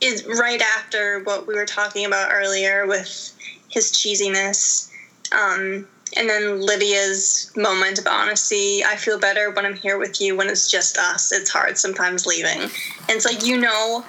is 0.00 0.24
right 0.26 0.60
after 0.76 1.22
what 1.22 1.46
we 1.46 1.54
were 1.54 1.66
talking 1.66 2.06
about 2.06 2.30
earlier 2.32 2.86
with 2.86 3.32
his 3.68 3.92
cheesiness, 3.92 4.90
um, 5.32 5.86
and 6.16 6.28
then 6.28 6.60
Lydia's 6.60 7.52
moment 7.56 7.98
of 7.98 8.06
honesty. 8.06 8.82
I 8.84 8.96
feel 8.96 9.18
better 9.18 9.50
when 9.50 9.64
I'm 9.64 9.76
here 9.76 9.98
with 9.98 10.20
you. 10.20 10.36
When 10.36 10.48
it's 10.48 10.70
just 10.70 10.98
us, 10.98 11.30
it's 11.32 11.50
hard 11.50 11.78
sometimes 11.78 12.26
leaving. 12.26 12.62
And 12.62 12.70
it's 13.10 13.24
like 13.24 13.44
you 13.44 13.58
know, 13.58 14.04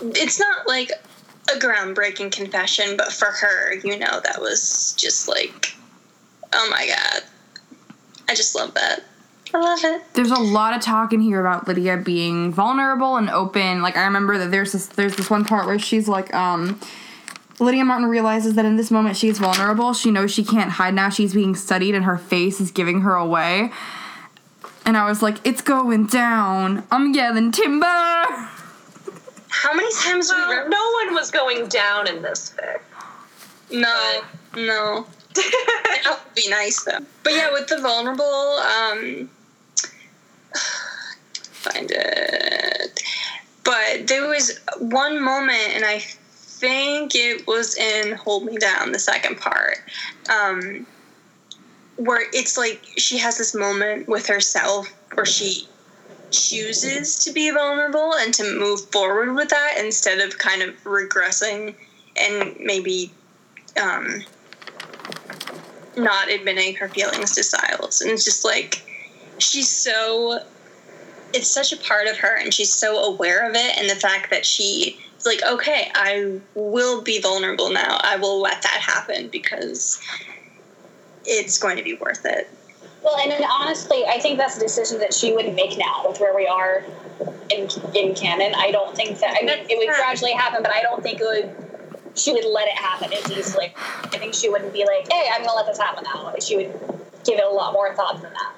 it's 0.00 0.40
not 0.40 0.66
like 0.66 0.90
a 1.54 1.58
groundbreaking 1.58 2.32
confession, 2.32 2.96
but 2.96 3.12
for 3.12 3.30
her, 3.30 3.74
you 3.74 3.98
know, 3.98 4.20
that 4.24 4.40
was 4.40 4.94
just 4.98 5.28
like, 5.28 5.74
oh 6.52 6.68
my 6.70 6.86
god, 6.86 7.22
I 8.28 8.34
just 8.34 8.54
love 8.54 8.74
that. 8.74 9.04
I 9.52 9.58
love 9.58 9.80
it. 9.82 10.02
There's 10.14 10.30
a 10.30 10.38
lot 10.40 10.74
of 10.76 10.82
talk 10.82 11.12
in 11.12 11.20
here 11.20 11.40
about 11.40 11.66
Lydia 11.66 11.96
being 11.96 12.52
vulnerable 12.52 13.16
and 13.16 13.28
open. 13.30 13.82
Like 13.82 13.96
I 13.96 14.04
remember 14.04 14.38
that 14.38 14.50
there's 14.50 14.72
this 14.72 14.86
there's 14.86 15.16
this 15.16 15.28
one 15.30 15.44
part 15.44 15.66
where 15.66 15.78
she's 15.78 16.06
like, 16.08 16.32
um, 16.34 16.78
Lydia 17.58 17.84
Martin 17.84 18.08
realizes 18.08 18.54
that 18.54 18.64
in 18.64 18.76
this 18.76 18.90
moment 18.90 19.16
she's 19.16 19.38
vulnerable. 19.38 19.92
She 19.92 20.10
knows 20.10 20.30
she 20.32 20.44
can't 20.44 20.70
hide 20.70 20.94
now. 20.94 21.08
She's 21.10 21.34
being 21.34 21.54
studied 21.54 21.94
and 21.94 22.04
her 22.04 22.16
face 22.16 22.60
is 22.60 22.70
giving 22.70 23.00
her 23.02 23.14
away. 23.14 23.70
And 24.86 24.96
I 24.96 25.08
was 25.08 25.20
like, 25.22 25.36
it's 25.44 25.60
going 25.60 26.06
down. 26.06 26.84
I'm 26.90 27.12
yelling 27.12 27.52
timber. 27.52 27.86
How 27.86 29.74
many 29.74 29.92
times 30.02 30.30
we 30.30 30.36
Well, 30.40 30.62
read? 30.62 30.70
no 30.70 30.90
one 31.04 31.14
was 31.14 31.30
going 31.30 31.66
down 31.68 32.08
in 32.08 32.22
this 32.22 32.54
fic. 32.56 32.80
No, 33.72 34.22
no. 34.56 35.06
that 35.34 36.06
would 36.24 36.34
be 36.34 36.48
nice 36.48 36.82
though. 36.84 36.98
But 37.22 37.34
yeah, 37.34 37.52
with 37.52 37.68
the 37.68 37.78
vulnerable, 37.78 38.24
um, 38.24 39.30
find 41.34 41.90
it. 41.90 43.02
But 43.64 44.06
there 44.06 44.26
was 44.26 44.58
one 44.78 45.22
moment, 45.22 45.74
and 45.74 45.84
I 45.84 45.98
think 46.60 47.14
it 47.14 47.46
was 47.46 47.76
in 47.76 48.14
Hold 48.16 48.44
Me 48.44 48.56
Down, 48.56 48.92
the 48.92 48.98
second 48.98 49.38
part, 49.38 49.78
um, 50.28 50.86
where 51.96 52.26
it's 52.32 52.56
like 52.56 52.84
she 52.96 53.18
has 53.18 53.38
this 53.38 53.54
moment 53.54 54.08
with 54.08 54.26
herself 54.26 54.88
where 55.14 55.26
she 55.26 55.68
chooses 56.30 57.24
to 57.24 57.32
be 57.32 57.50
vulnerable 57.50 58.14
and 58.14 58.32
to 58.34 58.58
move 58.58 58.80
forward 58.90 59.34
with 59.34 59.48
that 59.48 59.74
instead 59.78 60.20
of 60.20 60.38
kind 60.38 60.62
of 60.62 60.74
regressing 60.84 61.74
and 62.16 62.56
maybe 62.60 63.12
um, 63.80 64.24
not 65.96 66.30
admitting 66.30 66.74
her 66.76 66.88
feelings 66.88 67.34
to 67.34 67.42
Stiles. 67.42 68.00
And 68.00 68.10
it's 68.10 68.24
just 68.24 68.44
like 68.44 68.84
she's 69.42 69.68
so 69.68 70.40
it's 71.32 71.48
such 71.48 71.72
a 71.72 71.76
part 71.76 72.08
of 72.08 72.16
her 72.18 72.36
and 72.36 72.52
she's 72.52 72.72
so 72.72 73.04
aware 73.04 73.48
of 73.48 73.54
it 73.54 73.78
and 73.78 73.88
the 73.88 73.94
fact 73.94 74.30
that 74.30 74.44
she 74.44 74.98
is 75.20 75.26
like, 75.26 75.42
okay, 75.44 75.90
I 75.94 76.40
will 76.54 77.02
be 77.02 77.20
vulnerable 77.20 77.70
now. 77.70 77.98
I 78.02 78.16
will 78.16 78.40
let 78.40 78.62
that 78.62 78.80
happen 78.80 79.28
because 79.28 80.00
it's 81.24 81.58
going 81.58 81.76
to 81.76 81.82
be 81.82 81.94
worth 81.94 82.24
it. 82.24 82.48
Well, 83.02 83.16
and 83.18 83.30
then 83.30 83.42
honestly, 83.44 84.04
I 84.06 84.18
think 84.18 84.38
that's 84.38 84.56
a 84.56 84.60
decision 84.60 84.98
that 84.98 85.14
she 85.14 85.32
wouldn't 85.32 85.54
make 85.54 85.78
now 85.78 86.04
with 86.06 86.20
where 86.20 86.34
we 86.34 86.46
are 86.46 86.84
in 87.50 87.68
in 87.94 88.14
canon. 88.14 88.54
I 88.54 88.70
don't 88.70 88.94
think 88.94 89.18
that. 89.20 89.38
I 89.40 89.44
mean, 89.44 89.66
it 89.70 89.78
would 89.78 89.88
gradually 89.88 90.32
happen, 90.32 90.62
but 90.62 90.72
I 90.72 90.82
don't 90.82 91.02
think 91.02 91.20
it 91.20 91.24
would. 91.24 92.18
She 92.18 92.32
would 92.32 92.44
let 92.44 92.68
it 92.68 92.74
happen 92.74 93.10
as 93.12 93.30
easily. 93.30 93.72
I 93.76 94.18
think 94.18 94.34
she 94.34 94.50
wouldn't 94.50 94.74
be 94.74 94.84
like, 94.84 95.10
"Hey, 95.10 95.30
I'm 95.32 95.42
gonna 95.42 95.56
let 95.56 95.66
this 95.66 95.78
happen 95.78 96.04
now." 96.04 96.34
She 96.40 96.56
would 96.56 96.78
give 97.24 97.38
it 97.38 97.44
a 97.44 97.48
lot 97.48 97.72
more 97.72 97.94
thought 97.94 98.20
than 98.20 98.32
that. 98.32 98.52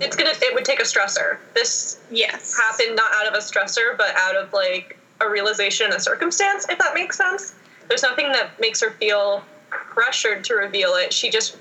It's 0.00 0.16
gonna. 0.16 0.30
It 0.42 0.54
would 0.54 0.64
take 0.64 0.80
a 0.80 0.84
stressor. 0.84 1.38
This 1.54 1.98
Yes. 2.10 2.56
happened 2.58 2.96
not 2.96 3.12
out 3.14 3.26
of 3.26 3.34
a 3.34 3.38
stressor, 3.38 3.96
but 3.96 4.14
out 4.16 4.36
of 4.36 4.52
like 4.52 4.98
a 5.20 5.28
realization 5.28 5.86
and 5.86 5.94
a 5.94 6.00
circumstance. 6.00 6.66
If 6.68 6.78
that 6.78 6.94
makes 6.94 7.16
sense. 7.16 7.54
There's 7.88 8.02
nothing 8.02 8.32
that 8.32 8.58
makes 8.60 8.80
her 8.80 8.90
feel 8.92 9.44
pressured 9.70 10.44
to 10.44 10.54
reveal 10.54 10.94
it. 10.94 11.12
She 11.12 11.30
just 11.30 11.56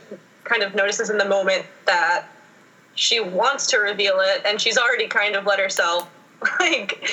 kind 0.46 0.64
of 0.64 0.74
notices 0.76 1.10
in 1.10 1.18
the 1.18 1.26
moment 1.26 1.66
that 1.86 2.26
she 2.96 3.20
wants 3.20 3.68
to 3.68 3.78
reveal 3.78 4.20
it, 4.20 4.42
and 4.46 4.60
she's 4.62 4.78
already 4.78 5.08
kind 5.08 5.36
of 5.36 5.46
let 5.46 5.60
herself 5.60 6.10
like 6.60 7.04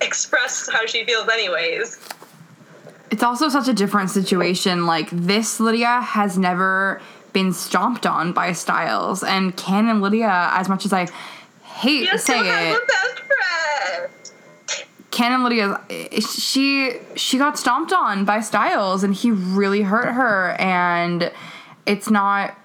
express 0.00 0.68
how 0.70 0.86
she 0.86 1.04
feels, 1.04 1.28
anyways. 1.28 1.98
It's 3.10 3.22
also 3.22 3.48
such 3.48 3.68
a 3.68 3.72
different 3.72 4.10
situation. 4.10 4.86
Like 4.86 5.08
this 5.10 5.60
Lydia 5.60 6.00
has 6.00 6.36
never 6.38 7.00
been 7.32 7.52
stomped 7.52 8.06
on 8.06 8.32
by 8.32 8.52
Stiles, 8.52 9.22
and 9.22 9.56
canon 9.56 10.00
Lydia, 10.00 10.50
as 10.52 10.68
much 10.68 10.84
as 10.84 10.92
I 10.92 11.06
hate 11.62 12.00
You 12.00 12.10
to 12.10 12.18
still 12.18 12.42
say 12.42 12.48
have 12.48 12.76
it, 12.76 12.82
a 12.82 12.86
best 12.86 13.22
friend. 14.76 14.84
canon 15.10 15.44
Lydia, 15.44 15.80
she 16.20 16.94
she 17.14 17.38
got 17.38 17.58
stomped 17.58 17.92
on 17.92 18.24
by 18.24 18.40
Stiles, 18.40 19.04
and 19.04 19.14
he 19.14 19.30
really 19.30 19.82
hurt 19.82 20.12
her, 20.12 20.56
and 20.58 21.30
it's 21.86 22.10
not 22.10 22.56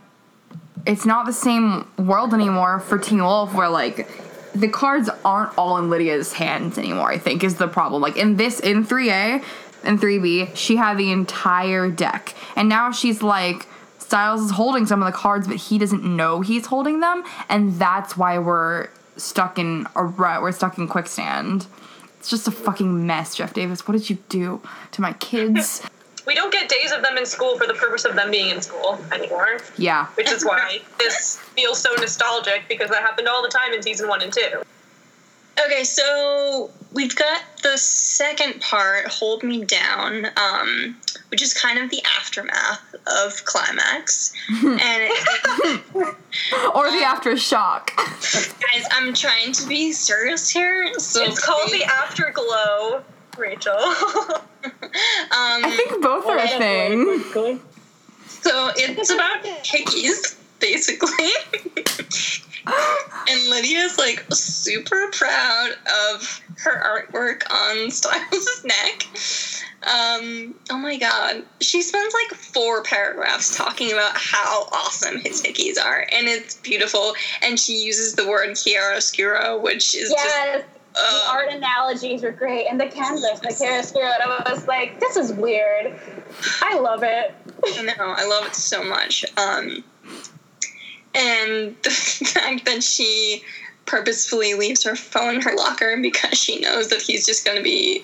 it's 0.85 1.05
not 1.05 1.25
the 1.25 1.33
same 1.33 1.87
world 1.97 2.33
anymore 2.33 2.79
for 2.79 2.97
Teen 2.97 3.23
Wolf, 3.23 3.53
where 3.53 3.69
like 3.69 4.09
the 4.53 4.67
cards 4.67 5.09
aren't 5.23 5.57
all 5.57 5.77
in 5.77 5.89
Lydia's 5.89 6.33
hands 6.33 6.77
anymore. 6.77 7.11
I 7.11 7.17
think 7.17 7.43
is 7.43 7.55
the 7.55 7.67
problem. 7.67 8.01
Like 8.01 8.17
in 8.17 8.37
this 8.37 8.59
in 8.59 8.83
three 8.83 9.09
A 9.09 9.41
and 9.83 9.99
three 9.99 10.19
B, 10.19 10.49
she 10.53 10.75
had 10.77 10.97
the 10.97 11.11
entire 11.11 11.89
deck, 11.89 12.33
and 12.55 12.69
now 12.69 12.91
she's 12.91 13.21
like. 13.21 13.67
Stiles 14.03 14.41
is 14.41 14.51
holding 14.51 14.85
some 14.85 15.01
of 15.01 15.05
the 15.05 15.17
cards, 15.17 15.47
but 15.47 15.55
he 15.55 15.77
doesn't 15.77 16.03
know 16.03 16.41
he's 16.41 16.65
holding 16.65 16.99
them, 16.99 17.23
and 17.47 17.79
that's 17.79 18.17
why 18.17 18.37
we're 18.37 18.89
stuck 19.15 19.57
in 19.57 19.87
a 19.95 20.03
rut. 20.03 20.41
We're 20.41 20.51
stuck 20.51 20.77
in 20.77 20.87
quicksand. 20.87 21.67
It's 22.19 22.29
just 22.29 22.47
a 22.47 22.51
fucking 22.51 23.07
mess, 23.07 23.35
Jeff 23.35 23.53
Davis. 23.53 23.87
What 23.87 23.97
did 23.97 24.09
you 24.09 24.17
do 24.29 24.61
to 24.91 25.01
my 25.01 25.13
kids? 25.13 25.81
We 26.25 26.35
don't 26.35 26.53
get 26.53 26.69
days 26.69 26.93
of 26.93 27.01
them 27.01 27.17
in 27.17 27.25
school 27.25 27.57
for 27.57 27.67
the 27.67 27.73
purpose 27.73 28.05
of 28.05 28.15
them 28.15 28.31
being 28.31 28.49
in 28.49 28.61
school 28.61 28.97
anymore, 29.11 29.59
yeah. 29.77 30.05
which 30.15 30.31
is 30.31 30.45
why 30.45 30.79
this 30.97 31.35
feels 31.37 31.81
so 31.81 31.93
nostalgic 31.99 32.63
because 32.69 32.89
that 32.91 33.01
happened 33.01 33.27
all 33.27 33.41
the 33.41 33.49
time 33.49 33.73
in 33.73 33.83
season 33.83 34.07
one 34.07 34.21
and 34.21 34.31
two. 34.31 34.63
Okay, 35.59 35.83
so 35.83 36.71
we've 36.93 37.15
got 37.15 37.41
the 37.61 37.77
second 37.77 38.59
part, 38.61 39.07
Hold 39.07 39.43
Me 39.43 39.63
Down, 39.63 40.27
um, 40.37 40.97
which 41.29 41.41
is 41.41 41.53
kind 41.53 41.77
of 41.79 41.89
the 41.89 42.01
aftermath 42.17 42.95
of 43.07 43.45
Climax. 43.45 44.33
and 44.49 44.79
it, 44.81 46.15
Or 46.73 46.89
the 46.89 47.03
aftershock. 47.05 47.95
guys, 47.95 48.85
I'm 48.91 49.13
trying 49.13 49.51
to 49.53 49.67
be 49.67 49.91
serious 49.91 50.49
here. 50.49 50.97
So 50.99 51.23
It's 51.23 51.43
called 51.43 51.71
the 51.71 51.83
Afterglow, 51.83 53.03
Rachel. 53.37 53.73
um, 53.77 54.41
I 55.31 55.73
think 55.75 56.01
both 56.01 56.25
are 56.25 56.37
a 56.37 56.47
thing. 56.47 57.59
So 58.25 58.71
it's 58.75 59.09
about 59.11 59.43
hickeys, 59.43 60.37
basically. 60.59 61.29
and 62.65 63.49
Lydia's 63.49 63.97
like 63.97 64.25
super 64.31 65.09
proud 65.11 65.71
of 66.11 66.41
her 66.57 67.07
artwork 67.11 67.43
on 67.51 67.91
Stiles' 67.91 68.65
neck. 68.65 69.07
Um, 69.83 70.55
oh 70.69 70.77
my 70.77 70.97
god. 70.97 71.43
She 71.59 71.81
spends 71.81 72.13
like 72.13 72.39
four 72.39 72.83
paragraphs 72.83 73.55
talking 73.57 73.91
about 73.91 74.15
how 74.15 74.67
awesome 74.71 75.19
his 75.19 75.41
hickeys 75.41 75.77
are, 75.83 76.07
and 76.11 76.27
it's 76.27 76.55
beautiful. 76.55 77.15
And 77.41 77.59
she 77.59 77.83
uses 77.83 78.15
the 78.15 78.27
word 78.27 78.51
chiaroscuro, 78.51 79.61
which 79.61 79.95
is 79.95 80.09
just. 80.09 80.23
Yes, 80.25 80.65
the 80.93 80.99
uh, 80.99 81.27
art 81.31 81.51
analogies 81.51 82.21
were 82.21 82.31
great, 82.31 82.67
and 82.67 82.79
the 82.79 82.85
canvas, 82.85 83.39
the 83.39 83.49
chiaroscuro. 83.49 84.11
And 84.13 84.23
I 84.23 84.53
was 84.53 84.67
like, 84.67 84.99
"This 84.99 85.17
is 85.17 85.33
weird." 85.33 85.99
I 86.61 86.79
love 86.79 87.03
it. 87.03 87.33
I 87.65 87.81
know, 87.81 87.93
I 87.99 88.25
love 88.25 88.45
it 88.45 88.55
so 88.55 88.83
much. 88.83 89.25
Um, 89.37 89.83
and 91.15 91.75
the 91.83 91.89
fact 91.89 92.65
that 92.65 92.83
she 92.83 93.43
purposefully 93.85 94.53
leaves 94.53 94.83
her 94.83 94.95
phone 94.95 95.35
in 95.35 95.41
her 95.41 95.55
locker 95.55 95.97
because 96.01 96.37
she 96.37 96.59
knows 96.59 96.89
that 96.89 97.01
he's 97.01 97.25
just 97.25 97.45
going 97.45 97.57
to 97.57 97.63
be 97.63 98.03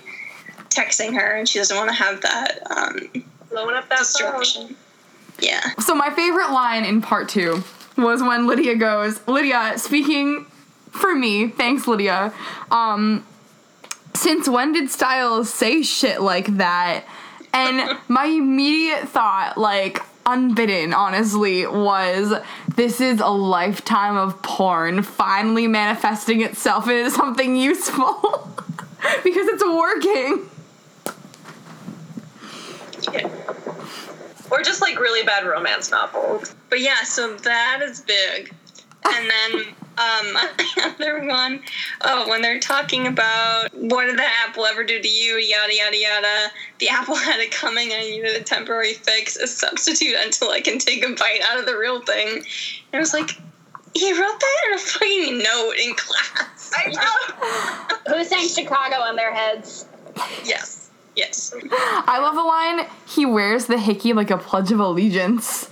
texting 0.70 1.14
her 1.14 1.36
and 1.36 1.48
she 1.48 1.58
doesn't 1.58 1.78
want 1.78 1.90
to 1.90 1.96
have 1.96 2.22
that 2.22 2.60
um, 2.70 3.24
Blowing 3.50 3.76
up 3.76 3.90
that 3.90 4.06
phone. 4.06 4.76
Yeah. 5.40 5.62
So 5.80 5.96
my 5.96 6.12
favorite 6.12 6.52
line 6.52 6.86
in 6.86 7.02
part 7.02 7.30
two 7.30 7.64
was 7.98 8.22
when 8.22 8.46
Lydia 8.46 8.76
goes, 8.76 9.26
Lydia, 9.28 9.74
speaking 9.78 10.46
for 10.92 11.16
me, 11.16 11.48
thanks 11.48 11.88
Lydia. 11.88 12.34
Um, 12.70 13.26
since 14.14 14.48
when 14.48 14.74
did 14.74 14.90
Stiles 14.92 15.52
say 15.52 15.82
shit 15.82 16.22
like 16.22 16.58
that? 16.58 17.06
And 17.54 17.98
my 18.08 18.26
immediate 18.26 19.10
thought, 19.10 19.58
like 19.58 20.02
unbidden, 20.32 20.94
honestly, 20.94 21.66
was 21.66 22.34
this 22.76 23.02
is 23.02 23.20
a 23.20 23.28
lifetime 23.28 24.16
of 24.16 24.42
porn 24.42 25.02
finally 25.04 25.68
manifesting 25.68 26.42
itself 26.42 26.88
into 26.88 27.12
something 27.16 27.56
useful 27.56 28.54
because 29.24 29.48
it's 29.48 29.64
working. 29.64 30.50
Or 34.52 34.64
just 34.64 34.82
like 34.82 35.00
really 35.00 35.26
bad 35.26 35.46
romance 35.46 35.92
novels. 35.92 36.56
But 36.70 36.82
yeah, 36.82 37.04
so 37.04 37.36
that 37.36 37.82
is 37.84 38.02
big. 38.02 38.54
And 39.06 39.30
then 39.30 39.76
um, 40.00 40.34
my 40.34 40.50
other 40.78 41.26
one, 41.26 41.62
oh, 42.02 42.30
when 42.30 42.42
they're 42.42 42.60
talking 42.60 43.08
about 43.08 43.74
what 43.74 44.06
did 44.06 44.18
the 44.18 44.26
apple 44.48 44.66
ever 44.66 44.84
do 44.84 45.02
to 45.02 45.08
you, 45.08 45.36
yada 45.36 45.76
yada 45.76 45.98
yada. 45.98 46.52
The 46.80 46.90
apple 46.90 47.16
had 47.30 47.40
it 47.40 47.52
coming, 47.52 47.92
and 47.92 48.02
I 48.02 48.10
needed 48.10 48.36
a 48.36 48.44
temporary 48.44 48.94
fix, 48.94 49.36
a 49.36 49.48
substitute 49.48 50.16
until 50.18 50.50
I 50.52 50.62
can 50.62 50.80
take 50.80 51.06
a 51.06 51.10
bite 51.10 51.42
out 51.50 51.60
of 51.60 51.66
the 51.66 51.78
real 51.78 52.02
thing. 52.02 52.38
And 52.38 52.46
I 52.94 53.00
was 53.00 53.14
like, 53.14 53.32
he 53.94 54.12
wrote 54.14 54.40
that 54.40 54.58
in 54.68 54.74
a 54.74 54.78
fucking 54.78 55.38
note 55.40 55.74
in 55.84 55.96
class. 55.96 56.72
I 56.76 56.92
know. 58.08 58.16
Who 58.16 58.24
sang 58.24 58.48
Chicago 58.48 58.96
on 59.02 59.16
their 59.16 59.34
heads? 59.34 59.86
Yes, 60.46 60.90
yes. 61.16 61.54
I 61.72 62.20
love 62.20 62.36
the 62.36 62.44
line, 62.44 62.88
he 63.06 63.26
wears 63.26 63.66
the 63.66 63.80
hickey 63.80 64.14
like 64.14 64.32
a 64.32 64.38
pledge 64.38 64.72
of 64.72 64.80
allegiance. 64.80 65.70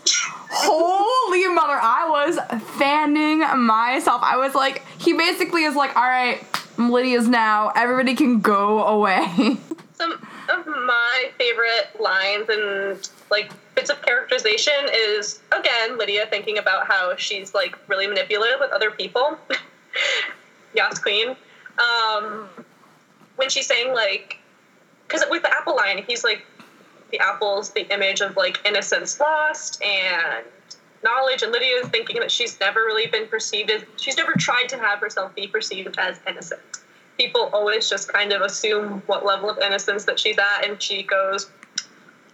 Holy 0.49 1.47
mother, 1.53 1.77
I 1.81 2.07
was 2.09 2.39
fanning 2.77 3.39
myself. 3.39 4.21
I 4.23 4.37
was 4.37 4.55
like, 4.55 4.83
he 4.99 5.13
basically 5.13 5.63
is 5.63 5.75
like, 5.75 5.95
all 5.95 6.03
right, 6.03 6.41
Lydia's 6.77 7.27
now. 7.27 7.71
Everybody 7.75 8.15
can 8.15 8.39
go 8.39 8.85
away. 8.85 9.57
Some 9.93 10.13
of 10.13 10.67
my 10.67 11.31
favorite 11.37 11.99
lines 11.99 12.47
and 12.49 13.09
like 13.29 13.51
bits 13.75 13.89
of 13.89 14.01
characterization 14.01 14.73
is 14.91 15.39
again 15.57 15.97
Lydia 15.97 16.25
thinking 16.29 16.57
about 16.57 16.87
how 16.87 17.15
she's 17.17 17.53
like 17.53 17.77
really 17.89 18.07
manipulative 18.07 18.59
with 18.59 18.71
other 18.71 18.91
people. 18.91 19.37
Yas 20.75 20.99
Queen. 20.99 21.35
Um, 21.79 22.47
when 23.35 23.49
she's 23.49 23.67
saying 23.67 23.93
like, 23.93 24.37
because 25.07 25.23
with 25.29 25.43
the 25.43 25.53
apple 25.53 25.75
line, 25.75 26.03
he's 26.07 26.23
like, 26.23 26.45
the 27.11 27.19
apple's 27.19 27.71
the 27.71 27.91
image 27.93 28.21
of 28.21 28.35
like 28.35 28.59
innocence 28.65 29.19
lost 29.19 29.81
and 29.83 30.45
knowledge, 31.03 31.43
and 31.43 31.51
Lydia 31.51 31.75
is 31.83 31.87
thinking 31.89 32.19
that 32.19 32.31
she's 32.31 32.59
never 32.59 32.81
really 32.81 33.07
been 33.07 33.27
perceived 33.27 33.69
as 33.71 33.83
she's 33.97 34.17
never 34.17 34.33
tried 34.37 34.67
to 34.69 34.77
have 34.77 34.99
herself 34.99 35.33
be 35.35 35.47
perceived 35.47 35.95
as 35.97 36.19
innocent. 36.27 36.61
People 37.17 37.49
always 37.53 37.89
just 37.89 38.11
kind 38.11 38.31
of 38.31 38.41
assume 38.41 39.01
what 39.07 39.25
level 39.25 39.49
of 39.49 39.57
innocence 39.59 40.05
that 40.05 40.19
she's 40.19 40.37
at, 40.37 40.65
and 40.67 40.81
she 40.81 41.03
goes, 41.03 41.49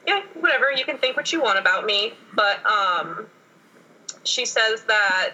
"Yeah, 0.08 0.22
whatever. 0.34 0.72
You 0.72 0.86
can 0.86 0.98
think 0.98 1.16
what 1.16 1.32
you 1.32 1.42
want 1.42 1.60
about 1.60 1.86
me." 1.86 2.14
But 2.34 2.66
um, 2.66 3.28
she 4.24 4.46
says 4.46 4.84
that 4.86 5.34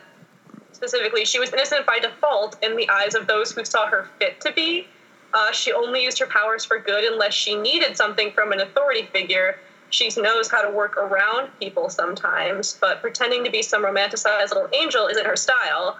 specifically 0.71 1.25
she 1.25 1.39
was 1.39 1.51
innocent 1.51 1.85
by 1.85 1.99
default 1.99 2.61
in 2.63 2.75
the 2.75 2.89
eyes 2.89 3.15
of 3.15 3.27
those 3.27 3.51
who 3.51 3.65
saw 3.65 3.87
her 3.87 4.07
fit 4.19 4.39
to 4.41 4.51
be. 4.53 4.87
Uh, 5.33 5.51
she 5.51 5.71
only 5.71 6.03
used 6.03 6.17
her 6.19 6.25
powers 6.25 6.65
for 6.65 6.79
good 6.79 7.03
unless 7.03 7.33
she 7.33 7.55
needed 7.55 7.95
something 7.95 8.31
from 8.31 8.51
an 8.51 8.61
authority 8.61 9.03
figure. 9.13 9.59
She 9.91 10.09
knows 10.17 10.49
how 10.49 10.61
to 10.61 10.71
work 10.71 10.97
around 10.97 11.49
people 11.59 11.89
sometimes, 11.89 12.77
but 12.79 13.01
pretending 13.01 13.43
to 13.43 13.51
be 13.51 13.61
some 13.61 13.83
romanticized 13.83 14.49
little 14.49 14.69
angel 14.73 15.07
isn't 15.07 15.25
her 15.25 15.35
style. 15.35 15.99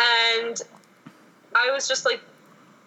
And 0.00 0.60
I 1.54 1.70
was 1.70 1.88
just 1.88 2.04
like 2.04 2.20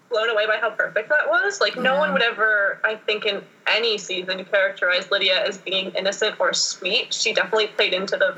blown 0.09 0.29
away 0.29 0.45
by 0.45 0.57
how 0.57 0.69
perfect 0.69 1.09
that 1.09 1.27
was. 1.27 1.61
Like, 1.61 1.75
no 1.75 1.97
one 1.97 2.13
would 2.13 2.21
ever, 2.21 2.79
I 2.83 2.95
think, 2.95 3.25
in 3.25 3.43
any 3.67 3.97
season 3.97 4.43
characterize 4.45 5.09
Lydia 5.11 5.45
as 5.45 5.57
being 5.57 5.91
innocent 5.95 6.39
or 6.39 6.53
sweet. 6.53 7.13
She 7.13 7.33
definitely 7.33 7.67
played 7.67 7.93
into 7.93 8.17
the 8.17 8.38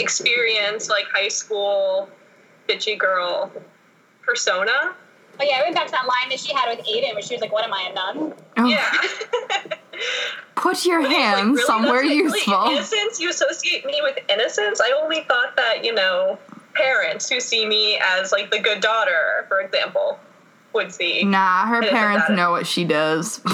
experience, 0.00 0.88
like 0.88 1.04
high 1.12 1.28
school 1.28 2.08
bitchy 2.68 2.98
girl 2.98 3.52
persona. 4.22 4.94
Oh 5.38 5.44
yeah, 5.44 5.58
I 5.58 5.62
went 5.62 5.74
back 5.74 5.86
to 5.86 5.92
that 5.92 6.06
line 6.06 6.30
that 6.30 6.40
she 6.40 6.52
had 6.54 6.74
with 6.76 6.86
Aiden, 6.86 7.12
where 7.14 7.22
she 7.22 7.34
was 7.34 7.40
like, 7.42 7.52
"What 7.52 7.64
am 7.64 7.72
I, 7.74 7.88
a 7.90 7.92
nun?" 7.94 8.34
Oh, 8.56 8.64
Yeah. 8.66 8.90
Put 10.54 10.84
your 10.86 11.02
But 11.02 11.10
it's 11.10 11.14
like, 11.18 11.24
hands 11.26 11.46
really? 11.56 11.62
somewhere 11.66 11.92
like, 11.96 12.02
really 12.02 12.16
useful. 12.16 12.66
innocence? 12.70 13.20
You 13.20 13.30
associate 13.30 13.84
me 13.84 14.00
with 14.02 14.18
innocence? 14.28 14.80
I 14.80 14.98
only 15.02 15.20
thought 15.22 15.54
that, 15.56 15.84
you 15.84 15.92
know, 15.94 16.38
parents 16.74 17.28
who 17.28 17.40
see 17.40 17.66
me 17.66 17.98
as 18.02 18.32
like 18.32 18.50
the 18.50 18.58
good 18.58 18.80
daughter, 18.80 19.44
for 19.48 19.60
example, 19.60 20.18
would 20.72 20.92
see. 20.92 21.24
Nah, 21.24 21.66
her 21.66 21.82
parents 21.82 22.28
know 22.30 22.50
what 22.50 22.66
she 22.66 22.84
does. 22.84 23.40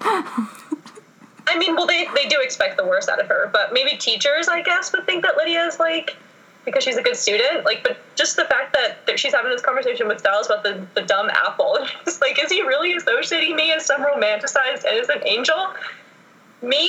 I 0.00 1.56
mean, 1.56 1.74
well, 1.74 1.86
they, 1.86 2.06
they 2.14 2.26
do 2.28 2.38
expect 2.40 2.76
the 2.76 2.84
worst 2.86 3.08
out 3.08 3.20
of 3.20 3.26
her, 3.28 3.48
but 3.52 3.72
maybe 3.72 3.96
teachers, 3.96 4.48
I 4.48 4.62
guess, 4.62 4.92
would 4.92 5.06
think 5.06 5.24
that 5.24 5.36
Lydia 5.36 5.64
is 5.66 5.78
like, 5.80 6.16
because 6.68 6.84
she's 6.84 6.96
a 6.96 7.02
good 7.02 7.16
student. 7.16 7.64
Like, 7.64 7.82
but 7.82 7.96
just 8.14 8.36
the 8.36 8.44
fact 8.44 8.72
that 8.74 9.04
that 9.06 9.18
she's 9.18 9.32
having 9.34 9.50
this 9.50 9.62
conversation 9.62 10.06
with 10.08 10.18
Stiles 10.20 10.46
about 10.46 10.62
the, 10.62 10.86
the 10.94 11.02
dumb 11.02 11.28
apple, 11.30 11.78
it's 12.06 12.20
like, 12.20 12.42
is 12.42 12.50
he 12.50 12.62
really 12.62 12.94
associating 12.94 13.56
me 13.56 13.72
as 13.72 13.84
some 13.86 14.00
romanticized 14.02 14.84
innocent 14.84 15.22
angel? 15.26 15.72
Me? 16.62 16.86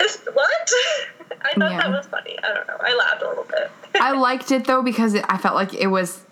Is, 0.00 0.18
what? 0.32 0.70
I 1.42 1.52
thought 1.58 1.70
Yeah. 1.72 1.78
that 1.82 1.90
was 1.90 2.06
funny. 2.06 2.36
I 2.42 2.54
don't 2.54 2.66
know. 2.66 2.76
I 2.80 2.94
laughed 2.94 3.22
a 3.22 3.28
little 3.28 3.44
bit. 3.44 3.70
I 4.00 4.12
liked 4.12 4.50
it 4.50 4.64
though 4.64 4.82
because 4.82 5.14
it, 5.14 5.24
I 5.28 5.36
felt 5.38 5.54
like 5.54 5.72
it 5.74 5.86
was 5.88 6.22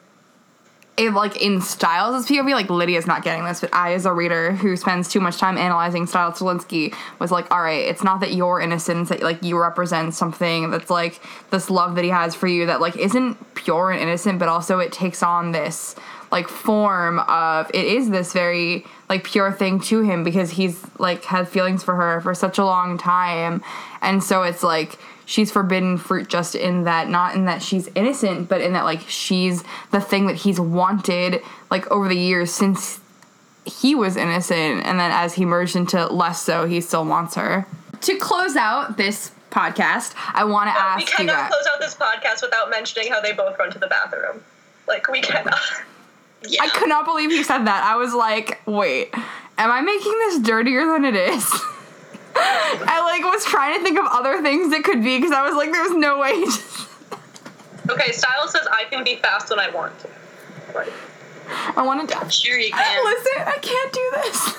it 0.96 1.10
like 1.12 1.40
in 1.40 1.62
Stiles 1.62 2.14
as 2.14 2.30
POV, 2.30 2.52
like 2.52 2.68
Lydia's 2.68 3.06
not 3.06 3.24
getting 3.24 3.44
this, 3.44 3.62
but 3.62 3.72
I 3.72 3.94
as 3.94 4.04
a 4.04 4.12
reader 4.12 4.52
who 4.52 4.76
spends 4.76 5.08
too 5.08 5.20
much 5.20 5.38
time 5.38 5.56
analyzing 5.56 6.06
Stiles 6.06 6.38
Stilinski 6.38 6.94
was 7.18 7.30
like, 7.30 7.50
all 7.50 7.62
right, 7.62 7.86
it's 7.86 8.04
not 8.04 8.20
that 8.20 8.34
you're 8.34 8.60
innocent, 8.60 9.08
that 9.08 9.22
like 9.22 9.42
you 9.42 9.58
represent 9.58 10.14
something 10.14 10.70
that's 10.70 10.90
like 10.90 11.20
this 11.50 11.70
love 11.70 11.94
that 11.94 12.04
he 12.04 12.10
has 12.10 12.34
for 12.34 12.46
you 12.46 12.66
that 12.66 12.80
like 12.80 12.96
isn't 12.96 13.54
pure 13.54 13.90
and 13.90 14.02
innocent, 14.02 14.38
but 14.38 14.48
also 14.48 14.80
it 14.80 14.92
takes 14.92 15.22
on 15.22 15.52
this 15.52 15.94
like 16.30 16.48
form 16.48 17.20
of 17.20 17.70
it 17.72 17.84
is 17.86 18.10
this 18.10 18.32
very 18.32 18.84
like 19.08 19.24
pure 19.24 19.52
thing 19.52 19.80
to 19.80 20.00
him 20.00 20.24
because 20.24 20.50
he's 20.50 20.82
like 20.98 21.24
had 21.24 21.48
feelings 21.48 21.82
for 21.82 21.94
her 21.94 22.20
for 22.20 22.34
such 22.34 22.58
a 22.58 22.64
long 22.64 22.98
time. 22.98 23.62
And 24.00 24.22
so 24.22 24.42
it's 24.42 24.62
like 24.62 24.98
she's 25.26 25.50
forbidden 25.50 25.96
fruit 25.96 26.28
just 26.28 26.54
in 26.54 26.84
that 26.84 27.08
not 27.08 27.34
in 27.34 27.44
that 27.44 27.62
she's 27.62 27.88
innocent 27.94 28.48
but 28.48 28.60
in 28.60 28.72
that 28.72 28.84
like 28.84 29.00
she's 29.08 29.62
the 29.90 30.00
thing 30.00 30.26
that 30.26 30.36
he's 30.36 30.58
wanted 30.60 31.42
like 31.70 31.90
over 31.90 32.08
the 32.08 32.16
years 32.16 32.52
since 32.52 33.00
he 33.64 33.94
was 33.94 34.16
innocent 34.16 34.84
and 34.84 34.98
then 34.98 35.10
as 35.12 35.34
he 35.34 35.44
merged 35.44 35.76
into 35.76 36.06
less 36.12 36.42
so 36.42 36.66
he 36.66 36.80
still 36.80 37.04
wants 37.04 37.34
her 37.34 37.66
to 38.00 38.16
close 38.18 38.56
out 38.56 38.96
this 38.96 39.30
podcast 39.50 40.14
i 40.34 40.42
want 40.42 40.68
to 40.68 40.72
we 40.74 40.80
ask 40.80 41.00
you 41.00 41.16
cannot 41.16 41.34
guys 41.34 41.50
close 41.50 41.66
out 41.72 41.80
this 41.80 41.94
podcast 41.94 42.42
without 42.42 42.70
mentioning 42.70 43.10
how 43.10 43.20
they 43.20 43.32
both 43.32 43.58
run 43.58 43.70
to 43.70 43.78
the 43.78 43.86
bathroom. 43.86 44.42
Like, 44.86 45.08
we 45.08 45.20
cannot. 45.20 45.58
Yeah. 46.44 46.64
I 46.64 46.70
could 46.70 46.88
not 46.88 47.04
believe 47.04 47.30
you 47.30 47.44
said 47.44 47.66
that. 47.66 47.84
I 47.84 47.94
was 47.94 48.12
like, 48.14 48.60
wait, 48.66 49.14
am 49.58 49.70
I 49.70 49.80
making 49.80 50.10
this 50.10 50.40
dirtier 50.40 50.84
than 50.86 51.04
it 51.04 51.14
is? 51.14 51.48
I 52.44 53.00
like 53.04 53.22
was 53.32 53.44
trying 53.44 53.78
to 53.78 53.82
think 53.84 53.98
of 53.98 54.06
other 54.10 54.42
things 54.42 54.72
it 54.72 54.84
could 54.84 55.02
be 55.02 55.18
because 55.18 55.32
I 55.32 55.42
was 55.42 55.54
like, 55.54 55.70
there's 55.72 55.92
no 55.94 56.18
way. 56.18 56.44
Okay, 57.90 58.12
Stiles 58.12 58.52
says 58.52 58.66
I 58.70 58.84
can 58.84 59.02
be 59.02 59.16
fast 59.16 59.50
when 59.50 59.58
I 59.58 59.68
want 59.70 59.98
to. 59.98 60.08
Right. 60.72 60.92
I 61.76 61.82
want 61.82 62.08
to. 62.08 62.30
Sure 62.30 62.56
you 62.56 62.70
can. 62.70 63.04
Listen, 63.04 63.42
I 63.44 63.58
can't 63.60 63.92
do 63.92 64.10
this. 64.14 64.56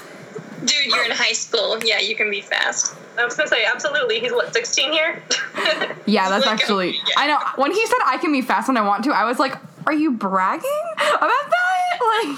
Dude, 0.65 0.93
you're 0.93 1.05
in 1.05 1.11
high 1.11 1.31
school. 1.31 1.79
Yeah, 1.85 1.99
you 1.99 2.17
can 2.17 2.29
be 2.29 2.41
fast. 2.41 2.97
I 3.17 3.23
was 3.23 3.35
gonna 3.37 3.47
say 3.47 3.63
absolutely. 3.63 4.19
He's 4.19 4.33
what, 4.33 4.53
16 4.53 4.91
here? 4.91 5.23
Yeah, 6.05 6.27
that's 6.27 6.45
Like, 6.45 6.53
actually. 6.53 6.91
yeah. 6.95 7.01
I 7.15 7.27
know. 7.27 7.39
When 7.55 7.71
he 7.71 7.85
said 7.87 7.95
I 8.05 8.17
can 8.17 8.33
be 8.33 8.41
fast 8.41 8.67
when 8.67 8.75
I 8.75 8.81
want 8.81 9.05
to, 9.05 9.11
I 9.11 9.23
was 9.23 9.39
like, 9.39 9.55
are 9.87 9.93
you 9.93 10.11
bragging 10.11 10.69
about 10.97 11.19
that? 11.29 11.99
Like, 12.25 12.37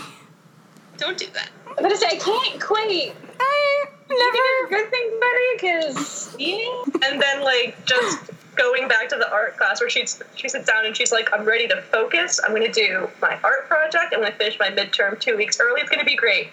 Don't 0.97 1.17
do 1.17 1.25
that. 1.33 1.49
I'm 1.67 1.81
gonna 1.81 1.97
say 1.97 2.05
I 2.11 2.17
can't 2.17 2.61
quite. 2.61 3.13
I 3.39 3.84
never. 4.17 4.69
Good 4.69 4.91
thing, 4.91 5.19
buddy, 5.19 5.53
because 5.55 6.35
yeah. 6.39 6.83
and 7.09 7.21
then 7.21 7.43
like 7.43 7.85
just 7.85 8.31
going 8.55 8.87
back 8.87 9.09
to 9.09 9.15
the 9.15 9.31
art 9.31 9.57
class 9.57 9.81
where 9.81 9.89
she's 9.89 10.21
she 10.35 10.47
sits 10.49 10.65
down 10.65 10.85
and 10.85 10.95
she's 10.95 11.11
like, 11.11 11.29
I'm 11.33 11.45
ready 11.45 11.67
to 11.67 11.81
focus. 11.81 12.39
I'm 12.43 12.53
gonna 12.53 12.71
do 12.71 13.09
my 13.21 13.37
art 13.43 13.67
project. 13.67 14.13
I'm 14.13 14.21
gonna 14.21 14.31
finish 14.31 14.57
my 14.59 14.69
midterm 14.69 15.19
two 15.19 15.37
weeks 15.37 15.59
early. 15.59 15.81
It's 15.81 15.89
gonna 15.89 16.05
be 16.05 16.15
great. 16.15 16.49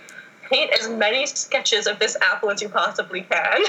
Paint 0.51 0.73
as 0.79 0.89
many 0.89 1.27
sketches 1.27 1.87
of 1.87 1.99
this 1.99 2.17
apple 2.21 2.51
as 2.51 2.61
you 2.61 2.69
possibly 2.69 3.23
can. 3.23 3.31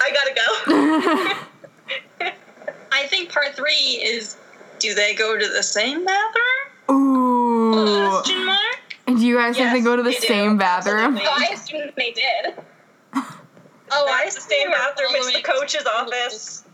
I 0.00 0.12
gotta 0.12 0.34
go. 0.34 2.30
I 2.92 3.06
think 3.06 3.32
part 3.32 3.54
three 3.54 4.00
is 4.02 4.36
do 4.78 4.94
they 4.94 5.14
go 5.14 5.38
to 5.38 5.48
the 5.48 5.62
same 5.62 6.04
bathroom? 6.04 6.44
Ooh. 6.90 8.08
Question 8.10 8.46
mark? 8.46 8.78
And 9.06 9.18
do 9.18 9.26
you 9.26 9.36
guys 9.36 9.56
think 9.56 9.72
they 9.72 9.80
go 9.80 9.96
to 9.96 10.02
the 10.02 10.10
they 10.10 10.16
do. 10.16 10.26
same 10.26 10.58
bathroom? 10.58 11.16
Absolutely. 11.16 11.24
So 11.24 11.30
I 11.32 11.54
assumed 11.54 11.92
they 11.96 12.12
did. 12.12 12.57
Oh, 13.90 14.04
Not 14.06 14.20
I 14.20 14.24
the 14.26 14.30
same 14.30 14.70
bathroom. 14.70 15.10
It's 15.12 15.34
the 15.34 15.42
coach's 15.42 15.86
office. 15.86 16.64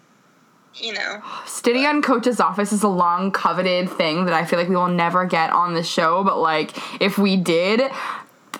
You 0.75 0.95
know. 0.95 1.23
Sitting 1.47 1.85
on 1.85 2.03
coach's 2.03 2.41
office 2.41 2.73
is 2.73 2.83
a 2.83 2.89
long 2.89 3.31
coveted 3.31 3.89
thing 3.89 4.25
that 4.25 4.35
I 4.35 4.45
feel 4.45 4.59
like 4.59 4.69
we 4.69 4.75
will 4.75 4.89
never 4.89 5.25
get 5.25 5.51
on 5.51 5.75
the 5.75 5.85
show, 5.85 6.25
but 6.25 6.39
like 6.39 6.73
if 7.01 7.17
we 7.17 7.37
did, 7.37 7.81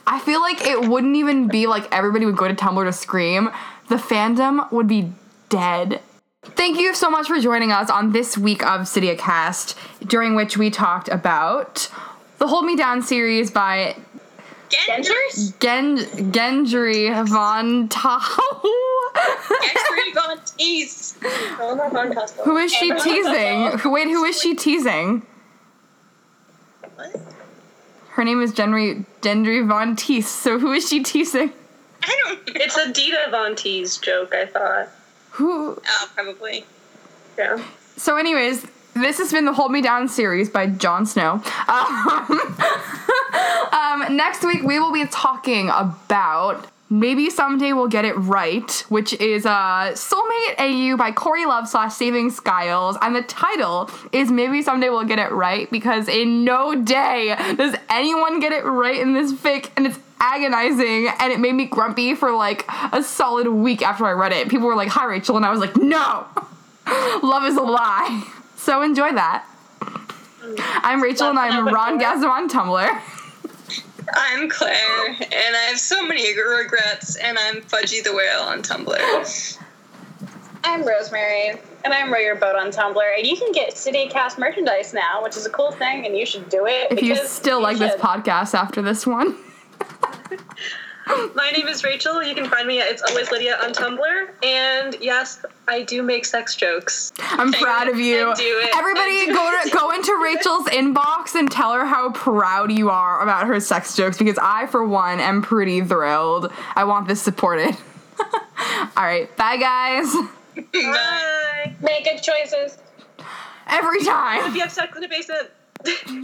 I 0.07 0.21
feel 0.21 0.41
like 0.41 0.65
it 0.65 0.89
wouldn't 0.89 1.17
even 1.17 1.49
be 1.49 1.67
like 1.67 1.93
everybody 1.93 2.25
would 2.25 2.37
go 2.37 2.47
to 2.47 2.55
Tumblr 2.55 2.85
to 2.85 2.93
scream. 2.93 3.51
The 3.89 3.97
fandom 3.97 4.71
would 4.71 4.87
be 4.87 5.13
dead. 5.49 6.01
Thank 6.43 6.79
you 6.79 6.95
so 6.95 7.11
much 7.11 7.27
for 7.27 7.41
joining 7.41 7.73
us 7.73 7.91
on 7.91 8.13
this 8.13 8.37
week 8.37 8.63
of 8.63 8.83
Stydia 8.83 9.19
Cast, 9.19 9.77
during 10.07 10.35
which 10.35 10.57
we 10.57 10.71
talked 10.71 11.09
about 11.09 11.91
the 12.39 12.47
Hold 12.47 12.67
Me 12.67 12.77
Down 12.77 13.03
series 13.03 13.51
by 13.51 13.97
Genders? 14.69 15.53
Gen- 15.61 16.33
Gendry 16.33 17.27
Von 17.29 17.89
Tau. 17.89 18.19
Gendry 19.15 20.15
Von 20.15 20.39
Teese. 20.39 21.15
Who 22.45 22.57
is 22.57 22.73
she 22.73 22.93
teasing? 22.95 23.79
Who 23.79 23.91
wait, 23.91 24.09
who 24.09 24.25
is 24.25 24.41
she 24.41 24.55
teasing? 24.55 25.23
What? 26.97 27.15
Her 28.11 28.25
name 28.25 28.43
is 28.43 28.53
Gendry 28.53 29.05
Gendry 29.23 29.67
Von 29.67 29.97
Teese. 29.97 30.25
So 30.25 30.59
who 30.59 30.73
is 30.73 30.89
she 30.89 31.03
teasing? 31.03 31.53
I 32.03 32.21
don't 32.25 32.47
know. 32.47 32.53
It's 32.57 32.77
a 32.77 32.93
Dita 32.93 33.29
Von 33.31 33.55
Teese 33.55 34.01
joke, 34.01 34.35
I 34.35 34.47
thought. 34.47 34.89
Who? 35.31 35.81
Oh, 35.87 36.11
probably. 36.15 36.65
Yeah. 37.39 37.63
So, 37.97 38.17
anyways, 38.17 38.67
this 38.95 39.19
has 39.19 39.33
been 39.33 39.45
the 39.45 39.53
Hold 39.53 39.73
Me 39.73 39.83
Down 39.83 40.09
series 40.09 40.49
by 40.49 40.67
Jon 40.67 41.05
Snow. 41.05 41.43
Um, 41.69 42.41
um, 43.73 44.17
next 44.17 44.45
week 44.45 44.63
we 44.63 44.79
will 44.79 44.93
be 44.93 45.07
talking 45.07 45.69
about 45.69 46.67
Maybe 46.91 47.29
Someday 47.29 47.73
We'll 47.73 47.89
Get 47.89 48.05
It 48.05 48.13
Right, 48.13 48.71
which 48.89 49.15
is 49.15 49.47
uh, 49.47 49.95
Soulmate 49.95 50.59
AU 50.59 50.97
by 50.97 51.11
Corey 51.11 51.45
Love 51.45 51.67
slash 51.67 51.95
Saving 51.95 52.31
Stiles. 52.31 52.97
And 53.03 53.17
the 53.17 53.23
title 53.23 53.91
is 54.13 54.31
Maybe 54.31 54.63
Someday 54.63 54.91
We'll 54.91 55.05
Get 55.05 55.19
It 55.19 55.33
Right 55.33 55.69
because 55.71 56.09
in 56.09 56.45
no 56.45 56.75
day 56.75 57.35
does 57.57 57.75
anyone 57.89 58.39
get 58.39 58.53
it 58.53 58.65
right 58.65 58.99
in 58.99 59.15
this 59.15 59.33
fic, 59.33 59.71
and 59.77 59.87
it's 59.87 59.99
agonizing 60.21 61.09
and 61.19 61.33
it 61.33 61.41
made 61.41 61.55
me 61.55 61.67
grumpy 61.67 62.15
for 62.15 62.31
like 62.33 62.65
a 62.93 63.03
solid 63.03 63.49
week 63.49 63.83
after 63.83 64.07
I 64.07 64.13
read 64.13 64.33
it. 64.33 64.49
People 64.49 64.69
were 64.69 64.77
like, 64.77 64.89
Hi 64.91 65.05
Rachel, 65.07 65.37
and 65.37 65.45
I 65.45 65.51
was 65.51 65.61
like, 65.61 65.77
No! 65.77 66.27
Love 67.23 67.45
is 67.45 67.57
a 67.57 67.63
lie. 67.63 68.31
So 68.65 68.81
enjoy 68.81 69.13
that. 69.13 69.45
I'm 70.57 71.03
Rachel 71.03 71.29
and 71.29 71.39
I'm 71.39 71.69
Ron 71.69 72.01
Gasm 72.01 72.31
on 72.31 72.49
Tumblr. 72.49 72.99
I'm 74.11 74.49
Claire, 74.49 75.07
and 75.09 75.21
I 75.55 75.67
have 75.69 75.79
so 75.79 76.07
many 76.07 76.27
regrets, 76.35 77.17
and 77.17 77.39
I'm 77.39 77.61
Fudgy 77.61 78.03
the 78.03 78.15
Whale 78.15 78.41
on 78.41 78.63
Tumblr. 78.63 79.59
I'm 80.65 80.83
Rosemary, 80.83 81.61
and 81.85 81.93
I'm 81.93 82.11
Row 82.11 82.21
Your 82.21 82.37
Boat 82.37 82.57
on 82.57 82.71
Tumblr. 82.71 83.19
And 83.19 83.27
you 83.27 83.37
can 83.37 83.53
get 83.53 83.75
Stydia 83.75 84.09
Cast 84.09 84.39
merchandise 84.39 84.95
now, 84.95 85.23
which 85.23 85.37
is 85.37 85.45
a 85.45 85.51
cool 85.51 85.73
thing, 85.73 86.07
and 86.07 86.17
you 86.17 86.25
should 86.25 86.49
do 86.49 86.65
it. 86.67 86.91
If 86.91 87.03
you 87.03 87.13
because 87.13 87.29
still 87.29 87.61
like 87.61 87.77
this 87.77 87.97
podcast 87.97 88.55
after 88.55 88.81
this 88.81 89.07
one. 89.07 89.37
My 91.35 91.51
name 91.51 91.69
is 91.69 91.85
Rachel. 91.85 92.23
You 92.23 92.35
can 92.35 92.47
find 92.49 92.67
me 92.67 92.81
at 92.81 92.87
It's 92.89 93.03
Always 93.03 93.31
Lydia 93.31 93.57
on 93.63 93.73
Tumblr. 93.73 94.29
And 94.45 94.97
yes, 95.01 95.45
I 95.69 95.83
do 95.83 96.03
make 96.03 96.25
sex 96.25 96.57
jokes. 96.57 97.13
I'm 97.21 97.53
proud 97.53 97.89
of 97.89 97.99
you. 97.99 98.29
And 98.29 98.37
do 98.37 98.43
it. 98.63 98.71
Everybody 98.75 99.19
And 99.21 99.29
do 99.29 99.35
go 99.35 99.51
it. 99.61 99.65
to, 99.65 99.77
go 99.77 99.91
into 99.91 100.19
Rachel's 100.23 100.67
inbox 100.69 101.35
and 101.35 101.51
tell 101.51 101.73
her 101.75 101.85
how 101.85 102.11
proud 102.13 102.73
you 102.73 102.89
are 102.91 103.21
about 103.23 103.47
her 103.47 103.61
sex 103.61 103.95
jokes 103.97 104.17
because 104.19 104.39
I 104.41 104.67
for 104.67 104.85
one 104.87 105.21
am 105.21 105.43
pretty 105.43 105.83
thrilled. 105.83 106.51
I 106.75 106.85
want 106.85 107.07
this 107.09 107.21
supported. 107.21 107.77
All 108.97 109.05
right, 109.05 109.35
bye 109.37 109.57
guys. 109.59 110.15
Bye. 110.73 111.75
Make 111.83 112.05
good 112.05 112.23
choices. 112.23 112.79
Every 113.67 113.99
If 113.99 114.07
time. 114.07 114.55
you 114.55 114.61
have 114.61 114.71
sex 114.73 114.95
in 114.95 115.03
the 115.03 115.09
basement, 115.09 115.51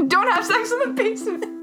Don't 0.09 0.28
have 0.31 0.45
sex 0.47 0.70
in 0.72 0.78
the 0.81 0.89
basement. 0.95 1.60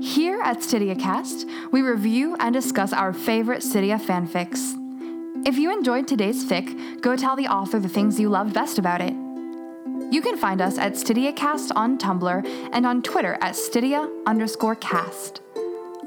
Here 0.00 0.40
at 0.44 0.58
StydiaCast, 0.58 1.72
we 1.72 1.82
review 1.82 2.36
and 2.38 2.52
discuss 2.54 2.92
our 2.92 3.12
favorite 3.12 3.62
Stydia 3.62 4.00
fanfics. 4.00 4.76
If 5.44 5.58
you 5.58 5.72
enjoyed 5.72 6.06
today's 6.06 6.44
fic, 6.44 7.00
go 7.00 7.16
tell 7.16 7.34
the 7.34 7.48
author 7.48 7.80
the 7.80 7.88
things 7.88 8.20
you 8.20 8.28
loved 8.28 8.54
best 8.54 8.78
about 8.78 9.00
it. 9.00 9.12
You 10.12 10.22
can 10.22 10.36
find 10.36 10.60
us 10.60 10.78
at 10.78 10.92
StydiaCast 10.92 11.72
on 11.74 11.98
Tumblr 11.98 12.70
and 12.72 12.86
on 12.86 13.02
Twitter 13.02 13.38
at 13.40 13.54
Stydia 13.54 14.08
underscore 14.24 14.76
cast. 14.76 15.40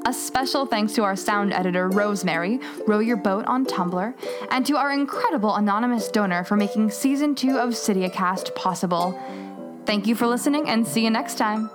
A 0.06 0.12
special 0.12 0.64
thanks 0.64 0.94
to 0.94 1.04
our 1.04 1.14
sound 1.14 1.52
editor, 1.52 1.90
Rosemary, 1.90 2.60
Row 2.86 3.00
Your 3.00 3.18
Boat 3.18 3.44
on 3.44 3.66
Tumblr, 3.66 4.14
and 4.50 4.64
to 4.64 4.76
our 4.76 4.90
incredible 4.92 5.54
anonymous 5.56 6.08
donor 6.08 6.44
for 6.44 6.56
making 6.56 6.90
season 6.90 7.34
two 7.34 7.58
of 7.58 7.70
StydiaCast 7.70 8.54
possible. 8.54 9.20
Thank 9.84 10.06
you 10.06 10.14
for 10.14 10.26
listening 10.26 10.70
and 10.70 10.86
see 10.86 11.04
you 11.04 11.10
next 11.10 11.36
time. 11.36 11.70